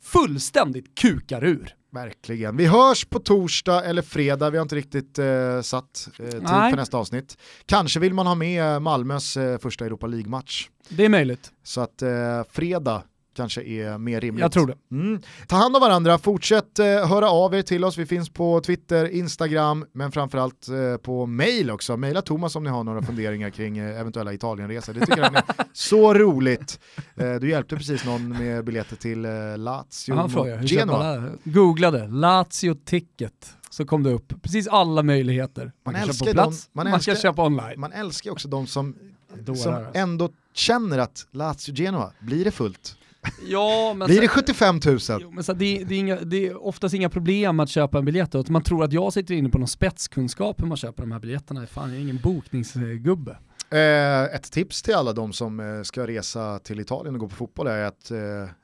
fullständigt 0.03 0.99
kukar 0.99 1.45
ur. 1.45 1.75
Verkligen. 1.93 2.57
Vi 2.57 2.67
hörs 2.67 3.05
på 3.05 3.19
torsdag 3.19 3.85
eller 3.85 4.03
fredag, 4.03 4.51
vi 4.51 4.57
har 4.57 4.63
inte 4.63 4.77
riktigt 4.77 5.19
eh, 5.19 5.61
satt 5.63 6.09
eh, 6.19 6.31
tid 6.31 6.43
Nej. 6.43 6.71
för 6.71 6.77
nästa 6.77 6.99
avsnitt. 6.99 7.39
Kanske 7.67 8.01
vill 8.01 8.15
man 8.15 8.27
ha 8.27 8.35
med 8.35 8.83
Malmös 8.83 9.37
eh, 9.37 9.59
första 9.59 9.87
Europa 9.87 10.07
League-match. 10.07 10.69
Det 10.89 11.05
är 11.05 11.09
möjligt. 11.09 11.53
Så 11.63 11.81
att 11.81 12.03
eh, 12.03 12.11
fredag 12.51 13.03
kanske 13.35 13.63
är 13.63 13.99
mer 13.99 14.21
rimligt. 14.21 14.41
Jag 14.43 14.53
tror 14.53 14.67
det. 14.67 14.77
Mm. 14.97 15.21
Ta 15.47 15.57
hand 15.57 15.77
om 15.77 15.81
varandra, 15.83 16.19
fortsätt 16.19 16.79
eh, 16.79 16.87
höra 16.87 17.31
av 17.31 17.55
er 17.55 17.63
till 17.63 17.85
oss, 17.85 17.99
vi 17.99 18.07
finns 18.07 18.31
på 18.31 18.61
Twitter, 18.61 19.09
Instagram, 19.09 19.85
men 19.93 20.13
framförallt 20.13 20.69
eh, 20.69 20.97
på 20.97 21.27
mail 21.27 21.71
också. 21.71 21.97
Maila 21.97 22.23
Thomas 22.23 22.57
om 22.57 22.65
ni 22.65 22.71
har 22.71 22.85
några 22.85 23.03
funderingar 23.03 23.51
kring 23.51 23.79
eh, 23.79 24.01
eventuella 24.01 24.33
Italienresor. 24.33 24.93
Det 24.95 25.01
tycker 25.01 25.23
han 25.23 25.37
är 25.37 25.43
så 25.73 26.15
roligt. 26.15 26.81
Eh, 27.17 27.35
du 27.35 27.51
hjälpte 27.51 27.77
precis 27.77 28.05
någon 28.05 28.29
med 28.29 28.65
biljetter 28.65 28.97
till 28.97 29.25
eh, 29.25 29.31
Lazio 29.59 30.15
Han 30.15 30.31
frågar, 30.31 30.59
hur 30.59 30.67
Genoa. 30.69 31.29
Googlade, 31.45 32.09
Lazio 32.09 32.75
Ticket, 32.85 33.57
så 33.71 33.85
kom 33.87 34.03
det 34.03 34.11
upp 34.11 34.33
precis 34.43 34.69
alla 34.69 35.03
möjligheter. 35.03 35.73
Man, 35.85 35.93
Man 35.95 35.95
kan 35.95 36.13
köpa 36.15 36.25
på 36.27 36.33
plats, 36.33 36.65
dem- 36.65 36.71
man 36.73 36.85
man, 36.85 37.01
kan 37.01 37.13
älskar- 37.15 37.15
köpa 37.31 37.43
online. 37.47 37.81
Man 37.81 37.93
älskar 37.93 38.31
också 38.31 38.49
de 38.49 38.67
som, 38.67 38.97
Dårar, 39.41 39.57
som 39.57 39.75
alltså. 39.75 39.91
ändå 39.99 40.29
känner 40.55 40.99
att 40.99 41.27
Lazio 41.31 41.75
Genoa, 41.75 42.13
blir 42.21 42.45
det 42.45 42.51
fullt? 42.51 42.97
Ja, 43.47 43.95
men 43.97 44.07
Blir 44.07 44.21
det 44.21 44.29
75 44.29 44.81
000? 44.87 44.99
Jo, 45.21 45.31
men 45.31 45.45
så 45.45 45.53
det, 45.53 45.85
det, 45.85 45.95
är 45.95 45.99
inga, 45.99 46.17
det 46.17 46.47
är 46.47 46.67
oftast 46.67 46.95
inga 46.95 47.09
problem 47.11 47.61
att 47.61 47.69
köpa 47.69 47.99
en 47.99 48.05
biljett. 48.05 48.35
Och 48.35 48.51
man 48.51 48.63
tror 48.63 48.85
att 48.85 48.93
jag 48.93 49.13
sitter 49.13 49.35
inne 49.35 49.49
på 49.49 49.59
någon 49.59 49.69
spetskunskap 49.69 50.63
hur 50.63 50.67
man 50.67 50.77
köper 50.77 51.03
de 51.03 51.13
här 51.13 51.21
biljetterna. 51.21 51.67
Fan, 51.67 51.89
jag 51.89 51.99
är 51.99 52.03
ingen 52.03 52.19
bokningsgubbe. 52.23 53.37
Eh, 53.71 54.23
ett 54.23 54.53
tips 54.53 54.83
till 54.83 54.95
alla 54.95 55.13
de 55.13 55.33
som 55.33 55.61
eh, 55.61 55.83
ska 55.83 56.07
resa 56.07 56.59
till 56.59 56.81
Italien 56.81 57.15
och 57.15 57.21
gå 57.21 57.29
på 57.29 57.35
fotboll 57.35 57.67
är 57.67 57.85
att 57.85 58.11
eh, 58.11 58.19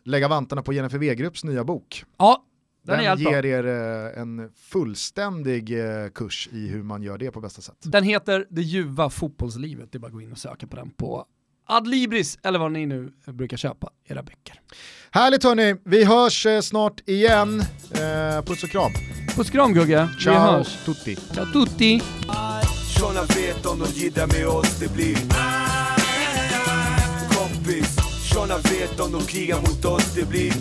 lägga 0.04 0.28
vantarna 0.28 0.62
på 0.62 0.72
Jennifer 0.72 0.98
Wegerupps 0.98 1.44
nya 1.44 1.64
bok. 1.64 2.04
Ja, 2.18 2.44
den, 2.82 3.04
Den, 3.04 3.18
ger 3.18 3.46
er 3.46 3.66
eh, 3.66 4.20
en 4.20 4.50
fullständig 4.56 5.78
eh, 5.78 6.08
kurs 6.08 6.48
i 6.52 6.68
hur 6.68 6.82
man 6.82 7.02
gör 7.02 7.18
det 7.18 7.30
på 7.30 7.40
bästa 7.40 7.62
sätt. 7.62 7.76
Den 7.82 8.04
heter 8.04 8.46
Det 8.50 8.62
ljuva 8.62 9.11
fotbollslivet. 9.11 9.92
Det 9.92 9.98
är 9.98 10.00
bara 10.00 10.06
att 10.06 10.12
gå 10.12 10.20
in 10.20 10.32
och 10.32 10.38
söka 10.38 10.66
på 10.66 10.76
den 10.76 10.90
på 10.90 11.24
Adlibris 11.71 12.39
eller 12.43 12.59
vad 12.59 12.73
ni 12.73 12.87
nu 12.87 13.12
brukar 13.27 13.57
köpa 13.57 13.91
era 14.05 14.23
böcker. 14.23 14.61
Härligt 15.11 15.45
hörni, 15.45 15.77
vi 15.85 16.05
hörs 16.05 16.47
eh, 16.47 16.61
snart 16.61 17.01
igen. 17.09 17.61
Eh, 17.91 18.45
puss 18.45 18.62
och 18.64 18.71
kram. 18.71 18.93
Puss 19.37 19.51
kram 19.51 19.75
Gugge, 19.75 20.09
vi 20.18 20.25
Ciao 20.25 20.35
hörs. 20.39 20.85
tutti. 20.85 21.16
Ciao 21.35 21.47
tutti! 21.47 22.01
Såna 22.99 23.23
vet 23.23 23.66
om 23.66 23.79
de 23.79 23.89
jiddar 24.01 24.27
med 24.27 24.47
oss 24.49 24.79
det 24.79 24.93
blir 24.93 25.16
Kompis 27.35 27.97
Såna 28.33 28.57
vet 28.59 29.01
om 29.01 29.12
de 29.12 29.23
krigar 29.27 29.57
mot 29.61 29.85
oss 29.85 30.14
det 30.14 30.29
blir 30.29 30.53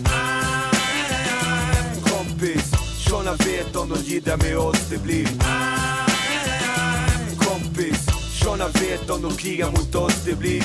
Kompis 2.02 2.70
Såna 3.08 3.32
vet 3.32 3.76
om 3.76 3.88
de 3.88 4.10
jiddar 4.10 4.36
med 4.36 4.58
oss 4.58 4.88
det 4.90 5.02
blir 5.02 5.26
Kompis 7.38 7.99
Såna 8.44 8.68
vet 8.68 9.10
om 9.10 9.22
de 9.22 9.36
krigar 9.36 9.70
mot 9.70 9.94
oss. 9.94 10.24
Det 10.24 10.38
blir 10.38 10.62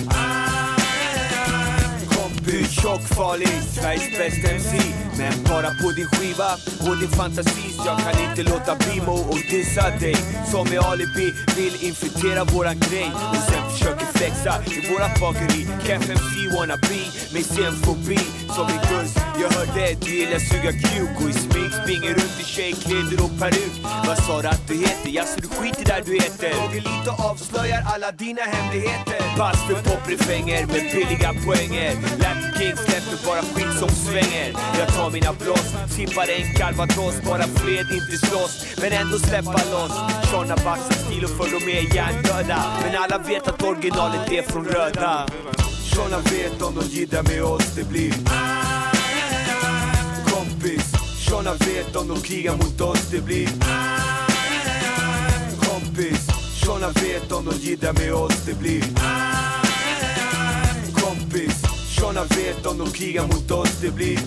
Kompis 2.45 2.71
Tjock, 2.81 3.01
farlig, 3.01 3.47
Sveriges 3.73 4.17
bästa 4.17 4.49
MC 4.51 4.77
Men 5.17 5.43
bara 5.43 5.69
på 5.81 5.91
din 5.91 6.07
skiva 6.07 6.51
och 6.87 6.97
din 6.97 7.09
fantasi 7.09 7.73
Så 7.73 7.83
jag 7.85 7.99
kan 7.99 8.29
inte 8.29 8.43
låta 8.43 8.75
bli 8.75 9.01
Mo 9.01 9.17
och 9.29 9.41
dissa 9.49 9.89
dig. 9.99 10.15
Som 10.51 10.69
med 10.69 10.79
alibi 10.79 11.33
vill 11.57 11.75
infiltrera 11.87 12.43
våran 12.43 12.79
grej. 12.79 13.11
Och 13.31 13.43
sen 13.49 13.63
försöker 13.71 14.05
flexa 14.05 14.53
i 14.65 14.91
vårat 14.91 15.19
bageri 15.21 15.67
Keff 15.85 16.09
MC 16.09 16.35
wanna 16.55 16.77
be 16.77 17.03
med 17.33 17.45
scenfobi 17.45 18.19
Som 18.55 18.67
i 18.75 18.77
gus, 18.89 19.11
jag 19.41 19.49
hörde 19.57 19.95
du 20.01 20.11
gillar 20.19 20.39
suga 20.39 20.71
kuk 20.71 21.15
Och 21.21 21.29
i 21.29 21.33
smink, 21.33 21.73
springer 21.81 22.09
runt 22.09 22.39
i 22.41 22.43
tjejkläder 22.43 23.17
och 23.25 23.39
peruk. 23.39 23.75
Vad 24.07 24.17
sa 24.25 24.41
du 24.41 24.47
att 24.47 24.67
du 24.67 24.75
heter? 24.77 25.09
Jaså 25.09 25.39
du 25.41 25.47
skiter 25.47 25.85
där 25.85 26.01
du 26.05 26.13
heter. 26.13 26.51
Roger 26.61 26.83
avslöjar 27.29 27.81
alla 27.93 28.11
dina 28.11 28.41
hemligheter. 28.41 29.19
Pass 29.37 29.59
för 29.67 29.75
poprefänger 29.89 30.65
med 30.65 30.83
billiga 30.93 31.31
poänger. 31.45 31.91
Lär 32.21 32.34
King 32.57 32.77
släpper 32.77 33.17
bara 33.25 33.41
skit 33.41 33.79
som 33.79 33.89
svänger. 33.89 34.53
Jag 34.79 34.87
tar 34.87 35.09
mina 35.11 35.33
blås, 35.33 35.67
sippar 35.89 36.27
en 36.29 36.53
calvados 36.53 37.15
Bara 37.27 37.43
fred, 37.43 37.87
inte 37.91 38.27
slåss, 38.27 38.65
men 38.81 38.91
ändå 38.93 39.19
släppa 39.19 39.61
loss. 39.71 39.95
Tjorna 40.31 40.55
baxar 40.55 40.95
stil 41.05 41.23
och 41.23 41.29
för 41.29 41.47
de 41.59 41.77
är 41.77 41.95
hjärndöda. 41.95 42.59
Men 42.83 42.95
alla 43.03 43.17
vet 43.17 43.47
att 43.47 43.63
originalet 43.63 44.31
är 44.31 44.41
från 44.41 44.65
röda. 44.65 45.27
Tjorna 45.95 46.17
vet 46.17 46.61
om 46.61 46.75
de 46.75 46.85
jiddrar 46.85 47.23
med 47.23 47.43
oss 47.43 47.75
det 47.75 47.83
blir 47.83 48.11
Kompis. 50.31 50.93
Tjorna 51.19 51.53
vet 51.53 51.95
om 51.95 52.07
de 52.07 52.21
krigar 52.21 52.53
mot 52.53 52.81
oss 52.81 53.09
det 53.11 53.21
blir 53.21 53.47
Kompis. 55.59 56.27
Tjorna 56.63 56.87
vet 56.87 57.31
om 57.31 57.45
de 57.45 57.55
jiddrar 57.57 57.93
med 57.93 58.13
oss 58.13 58.45
det 58.45 58.53
blir 58.59 58.83
Kompis. 61.01 61.44
Tjorna 62.15 62.27
vet 62.35 62.65
om 62.65 62.77
de 62.77 62.91
krigar 62.91 63.23
mot 63.23 63.51
oss 63.51 63.79
det 63.81 63.91
blir 63.91 64.17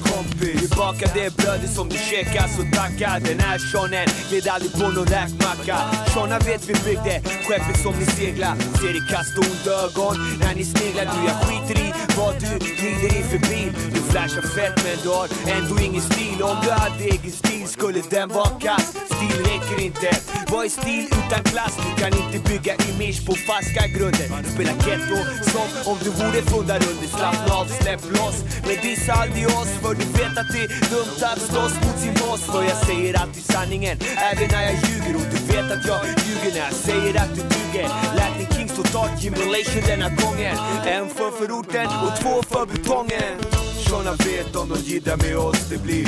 Kompis. 0.00 0.62
Vi 0.62 0.68
det 1.14 1.36
brödet 1.36 1.70
som 1.74 1.88
du 1.88 1.96
käkar 1.96 2.48
så 2.48 2.62
tacka 2.76 3.18
Den 3.28 3.40
här 3.40 3.58
shonen 3.58 4.08
led 4.30 4.48
aldrig 4.48 4.72
på 4.72 4.88
någon 4.88 5.06
räkmacka. 5.06 5.76
Shona 6.14 6.38
vet 6.38 6.68
vi 6.68 6.74
byggde 6.74 7.20
skeppet 7.46 7.82
som 7.82 7.94
ni 7.98 8.06
segla 8.06 8.56
Ser 8.56 8.96
i 8.96 9.00
kast 9.10 9.38
och 9.38 9.44
onda 9.44 9.84
ögon 9.84 10.16
när 10.40 10.54
ni 10.54 10.64
sneglar. 10.64 11.04
Du 11.04 11.26
jag 11.28 11.36
skiter 11.42 11.82
i 11.82 12.07
vad 12.18 12.34
du 12.42 12.52
glider 12.78 13.10
i 13.18 13.22
för 13.30 13.40
bil 13.50 13.72
Du 13.94 14.00
flashar 14.10 14.42
fett 14.56 14.76
men 14.84 14.96
du 15.02 15.08
har 15.08 15.28
ändå 15.56 15.74
ingen 15.86 16.02
stil. 16.10 16.42
Om 16.42 16.56
du 16.64 16.70
hade 16.70 17.04
egen 17.04 17.34
stil 17.42 17.66
skulle 17.68 18.00
den 18.10 18.28
vara 18.28 18.52
kass. 18.66 18.86
Stil 19.16 19.36
räcker 19.50 19.78
inte. 19.88 20.10
Vad 20.52 20.64
är 20.64 20.68
stil 20.68 21.04
utan 21.20 21.42
klass? 21.52 21.74
Du 21.84 21.90
kan 22.02 22.12
inte 22.22 22.38
bygga 22.50 22.74
image 22.88 23.20
på 23.26 23.32
falska 23.48 23.82
grunder. 23.94 24.26
Spela 24.54 24.74
ghetto 24.84 25.18
som 25.52 25.68
om 25.90 25.98
du 26.04 26.10
vore 26.20 26.40
fundar 26.52 26.80
under. 26.90 27.08
Slappna 27.16 27.54
av, 27.60 27.66
släpp 27.80 28.02
loss. 28.18 28.38
Men 28.66 28.76
dissa 28.82 29.12
aldrig 29.12 29.46
oss 29.46 29.72
för 29.82 29.94
du 30.00 30.06
vet 30.18 30.34
att 30.40 30.50
det 30.54 30.62
är 30.66 30.70
dumt 30.94 31.18
att 31.30 31.40
slåss 31.50 31.74
mot 31.84 31.98
sin 32.04 32.14
boss. 32.22 32.42
För 32.52 32.62
jag 32.70 32.78
säger 32.88 33.12
alltid 33.22 33.44
sanningen 33.54 33.96
även 34.30 34.48
när 34.54 34.62
jag 34.68 34.76
ljuger 34.84 35.14
Och 35.20 35.26
du 35.32 35.37
vet 35.48 35.70
att 35.70 35.86
jag 35.86 36.00
ljuger 36.06 36.50
när 36.54 36.64
jag 36.66 36.72
säger 36.72 37.14
att 37.22 37.34
du 37.34 37.42
duger. 37.42 37.88
Latin 38.16 38.46
Kings 38.56 38.76
totalt 38.76 39.22
Jimrelation 39.22 39.82
denna 39.86 40.08
gången. 40.08 40.56
En 40.86 41.08
för 41.08 41.30
förorten 41.30 41.86
och 41.86 42.20
två 42.20 42.42
för 42.42 42.66
betongen. 42.66 43.34
Såna 43.88 44.12
vet 44.12 44.56
om 44.56 44.68
de 44.68 44.78
jiddrar 44.80 45.16
med 45.16 45.36
oss 45.36 45.68
det 45.70 45.82
blir 45.82 46.06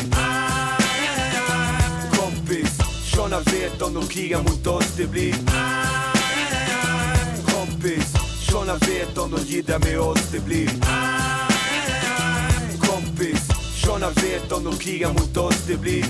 Kompis. 2.16 2.78
Såna 3.14 3.41
vet 3.41 3.82
om 3.82 3.95
de 3.95 4.07
krigar 4.07 4.38
mot 4.38 4.66
oss 4.66 4.97
det 4.97 5.07
blir 5.07 5.34
Kompis. 7.53 8.14
Såna 8.51 8.74
vet 8.74 9.18
om 9.18 9.30
de 9.30 9.41
jiddrar 9.53 9.78
med 9.78 10.01
oss 10.01 10.22
det 10.32 10.41
blir 10.41 10.68
Kompis. 12.80 13.49
Såna 13.84 14.11
vet 14.11 14.53
om 14.53 14.64
de 14.64 14.76
krigar 14.76 15.12
mot 15.12 15.36
oss 15.36 15.64
det 15.66 15.76
blir 15.76 16.05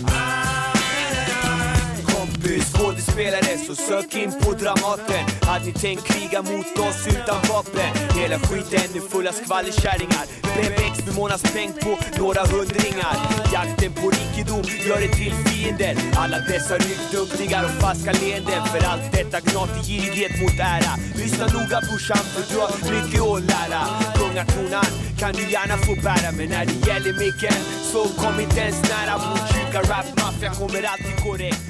du 2.50 2.56
är 2.56 2.60
skådespelare 2.60 3.58
så 3.66 3.74
sök 3.74 4.14
in 4.14 4.32
på 4.42 4.50
Dramaten. 4.52 5.24
Hade 5.42 5.64
ni 5.64 5.72
tänkt 5.72 6.04
kriga 6.04 6.42
mot 6.42 6.78
oss 6.86 7.00
utan 7.14 7.40
vapen? 7.50 7.90
Hela 8.20 8.38
skiten 8.38 8.96
är 8.98 9.08
full 9.10 9.26
av 9.28 9.32
skvallerkärringar. 9.32 10.24
BBX 10.56 11.06
med 11.06 11.14
månadspeng 11.16 11.72
på 11.84 11.92
några 12.20 12.42
hundringar. 12.52 13.16
Jakten 13.52 13.92
på 14.00 14.06
rikedom 14.18 14.64
gör 14.86 15.00
det 15.04 15.12
till 15.20 15.34
fiender 15.46 15.94
Alla 16.22 16.38
dessa 16.50 16.74
ryggdunkningar 16.86 17.64
och 17.64 17.74
falska 17.82 18.12
leenden. 18.12 18.62
För 18.72 18.82
allt 18.90 19.06
detta 19.12 19.38
gnater 19.40 19.82
girighet 19.88 20.34
mot 20.42 20.58
ära. 20.74 20.92
Lyssna 21.20 21.46
noga 21.56 21.78
brorsan 21.86 22.24
för 22.32 22.42
du 22.50 22.56
har 22.62 22.72
mycket 22.94 23.22
att 23.30 23.42
lära. 23.52 23.82
Kungakronan 24.18 24.90
kan 25.20 25.32
du 25.38 25.44
gärna 25.54 25.76
få 25.86 25.92
bära 26.06 26.30
Men 26.38 26.48
när 26.54 26.64
det 26.70 26.78
gäller 26.88 27.12
micken 27.22 27.58
så 27.92 28.00
kom 28.20 28.34
inte 28.44 28.60
ens 28.66 28.80
nära. 28.90 29.14
Botkyrka 29.24 29.80
rap 29.90 30.08
maffia 30.20 30.50
kommer 30.60 30.82
alltid 30.92 31.16
korrekt. 31.24 31.69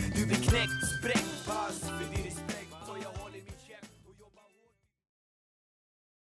Du 0.50 0.56
blir 0.56 1.39